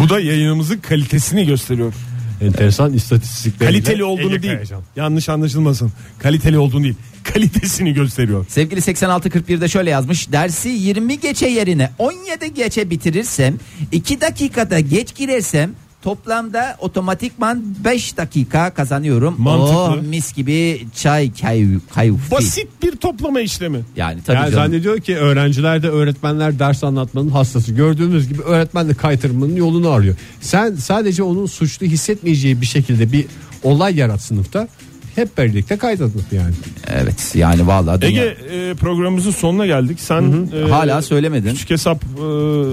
Bu 0.00 0.08
da 0.08 0.20
yayınımızın 0.20 0.78
kalitesini 0.78 1.46
gösteriyor. 1.46 1.92
Enteresan 2.40 2.92
istatistikler. 2.92 3.68
Kaliteli 3.68 4.04
olduğunu 4.04 4.42
değil. 4.42 4.58
Yanlış 4.96 5.28
anlaşılmasın. 5.28 5.92
Kaliteli 6.18 6.58
olduğunu 6.58 6.82
değil. 6.82 6.94
Kalitesini 7.24 7.94
gösteriyor. 7.94 8.46
Sevgili 8.48 8.80
8641'de 8.80 9.68
şöyle 9.68 9.90
yazmış. 9.90 10.32
Dersi 10.32 10.68
20 10.68 11.20
geçe 11.20 11.46
yerine 11.46 11.90
17 11.98 12.54
geçe 12.54 12.90
bitirirsem 12.90 13.54
2 13.92 14.20
dakikada 14.20 14.80
geç 14.80 15.14
girersem 15.14 15.70
toplamda 16.02 16.76
otomatikman 16.80 17.64
5 17.84 18.16
dakika 18.16 18.70
kazanıyorum. 18.74 19.34
Mantıklı. 19.38 19.76
Oh, 19.78 20.02
mis 20.02 20.32
gibi 20.34 20.86
çay 20.94 21.32
kay 21.40 21.66
kayufi. 21.94 22.30
Basit 22.30 22.68
bir 22.82 22.96
toplama 22.96 23.40
işlemi. 23.40 23.80
Yani 23.96 24.20
tabii 24.26 24.36
Yani 24.36 24.50
canım. 24.50 24.64
zannediyor 24.64 24.98
ki 25.00 25.16
öğrenciler 25.16 25.82
de 25.82 25.88
öğretmenler 25.88 26.58
ders 26.58 26.84
anlatmanın 26.84 27.28
hastası. 27.30 27.72
Gördüğümüz 27.72 28.28
gibi 28.28 28.42
öğretmen 28.42 28.88
de 28.88 28.94
kaytırmanın 28.94 29.56
yolunu 29.56 29.90
arıyor. 29.90 30.16
Sen 30.40 30.74
sadece 30.74 31.22
onun 31.22 31.46
suçlu 31.46 31.86
hissetmeyeceği 31.86 32.60
bir 32.60 32.66
şekilde 32.66 33.12
bir 33.12 33.26
olay 33.62 33.96
yarat 33.96 34.22
sınıfta. 34.22 34.68
Hep 35.16 35.38
birlikte 35.38 35.76
kaydatıp 35.76 36.32
yani. 36.32 36.54
Evet 36.88 37.32
yani 37.34 37.66
vallahi 37.66 38.00
dünya- 38.02 38.24
Ege 38.24 38.36
e, 38.70 38.74
programımızın 38.74 39.30
sonuna 39.30 39.66
geldik. 39.66 40.00
Sen 40.00 40.48
e, 40.66 40.70
hala 40.70 41.02
söylemedin. 41.02 41.50
küçük 41.52 41.70
hesap 41.70 42.02
e, 42.04 42.22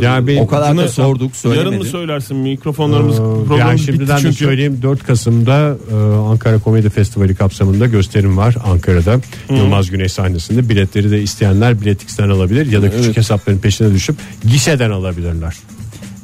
Yani 0.06 0.28
benim- 0.28 0.44
O 0.44 0.48
kadar 0.48 0.78
da 0.78 0.88
sorduk 0.88 1.36
söylemedin. 1.36 1.66
Yarın 1.72 1.80
mı 1.84 1.86
söylersin 1.90 2.38
mikrofonlarımız 2.38 3.16
Ee, 3.16 3.18
programımız 3.18 3.60
yani 3.60 3.78
bitti 3.78 3.86
şimdiden 3.86 4.18
de 4.18 4.22
çünkü. 4.22 4.36
söyleyeyim 4.36 4.80
4 4.82 5.04
Kasım'da 5.04 5.78
e, 5.92 5.96
Ankara 6.32 6.60
Komedi 6.60 6.90
Festivali 6.90 7.36
kapsamında 7.36 7.86
gösterim 7.88 8.38
var 8.38 8.56
Ankara'da. 8.66 9.20
Yılmaz 9.50 9.90
Güney 9.92 10.10
sahnesinde 10.10 10.70
biletleri 10.70 11.12
de 11.12 11.22
isteyenler 11.22 11.82
Biletix'ten 11.82 12.30
alabilir 12.30 12.72
ya 12.72 12.82
da 12.82 12.92
küçük 12.92 13.18
hesapların 13.18 13.58
peşine 13.58 13.94
düşüp 13.94 14.16
gişeden 14.52 14.92
alabilirler. 14.92 15.56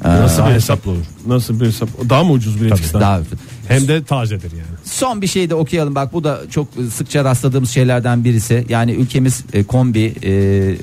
Nasıl 0.04 0.36
bir 0.42 0.46
Daha 0.46 0.54
hesap 0.54 0.86
olur? 0.86 1.04
Nasıl 1.26 1.60
bir 1.60 1.66
hesap? 1.66 1.88
Daha 2.08 2.24
mı 2.24 2.32
ucuz 2.32 2.60
biletiksten? 2.60 3.00
Daha 3.00 3.20
Hem 3.70 3.88
de 3.88 4.04
tazedir 4.04 4.52
yani. 4.52 4.78
Son 4.84 5.22
bir 5.22 5.26
şey 5.26 5.50
de 5.50 5.54
okuyalım 5.54 5.94
bak 5.94 6.12
bu 6.12 6.24
da 6.24 6.40
çok 6.50 6.68
sıkça 6.94 7.24
rastladığımız 7.24 7.70
şeylerden 7.70 8.24
birisi. 8.24 8.64
Yani 8.68 8.92
ülkemiz 8.92 9.44
e, 9.52 9.62
kombi 9.64 10.14
e, 10.22 10.30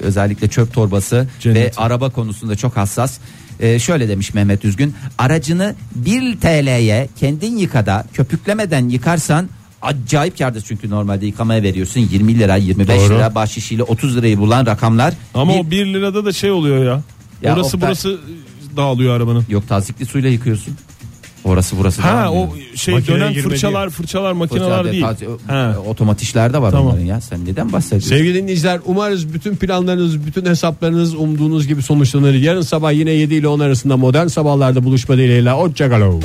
özellikle 0.01 0.47
çöp 0.47 0.73
torbası 0.73 1.27
Cenneti. 1.39 1.59
ve 1.61 1.71
araba 1.77 2.09
konusunda 2.09 2.55
çok 2.55 2.77
hassas. 2.77 3.17
E, 3.59 3.79
şöyle 3.79 4.09
demiş 4.09 4.33
Mehmet 4.33 4.65
Üzgün 4.65 4.93
aracını 5.17 5.75
1 5.95 6.37
TL'ye 6.39 7.09
kendin 7.19 7.57
yıkada 7.57 8.05
köpüklemeden 8.13 8.89
yıkarsan 8.89 9.47
acayip 9.81 10.37
kardır 10.37 10.61
çünkü 10.67 10.89
normalde 10.89 11.25
yıkamaya 11.25 11.63
veriyorsun 11.63 11.99
20 12.11 12.39
lira 12.39 12.55
25 12.55 12.87
Doğru. 12.99 13.13
lira 13.15 13.35
bahşişiyle 13.35 13.83
30 13.83 14.17
lirayı 14.17 14.37
bulan 14.37 14.65
rakamlar. 14.65 15.13
Ama 15.33 15.53
Bir- 15.53 15.59
o 15.59 15.71
1 15.71 15.85
lirada 15.85 16.25
da 16.25 16.33
şey 16.33 16.51
oluyor 16.51 16.85
ya. 16.85 17.01
Ya 17.41 17.55
orası 17.55 17.77
Oktay- 17.77 17.81
burası 17.81 18.17
dağılıyor 18.77 19.15
arabanın. 19.17 19.45
Yok 19.49 19.67
tazikli 19.67 20.05
suyla 20.05 20.29
yıkıyorsun. 20.29 20.75
Orası 21.47 21.77
burası 21.77 22.01
Ha 22.01 22.31
o 22.31 22.49
şey 22.75 22.93
Makineye 22.93 23.19
dönen 23.19 23.33
girme 23.33 23.49
fırçalar 23.49 23.89
fırçalar 23.89 24.31
makineler 24.31 24.83
Fırçalar, 24.83 24.91
değil. 25.19 25.29
Ha. 25.47 25.75
Otomatikler 25.87 26.53
de 26.53 26.61
var 26.61 26.71
Tamam. 26.71 26.87
onların 26.87 27.05
ya. 27.05 27.21
Sen 27.21 27.45
neden 27.45 27.73
bahsediyorsun? 27.73 28.09
Sevgili 28.09 28.33
dinleyiciler 28.41 28.79
umarız 28.85 29.33
bütün 29.33 29.55
planlarınız, 29.55 30.25
bütün 30.25 30.45
hesaplarınız 30.45 31.15
umduğunuz 31.15 31.67
gibi 31.67 31.81
sonuçlanır. 31.81 32.33
Yarın 32.33 32.61
sabah 32.61 32.91
yine 32.93 33.11
7 33.11 33.33
ile 33.35 33.47
10 33.47 33.59
arasında 33.59 33.97
modern 33.97 34.27
sabahlarda 34.27 34.83
buluşma 34.83 35.17
dileğiyle. 35.17 35.51
Hoşçakalın. 35.51 36.23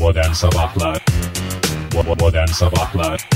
Modern 0.00 0.32
Sabahlar 0.32 1.04
Bo- 1.94 2.20
Modern 2.24 2.46
Sabahlar 2.46 3.28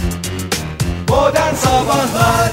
Modern 1.08 1.54
Sabahlar 1.54 2.50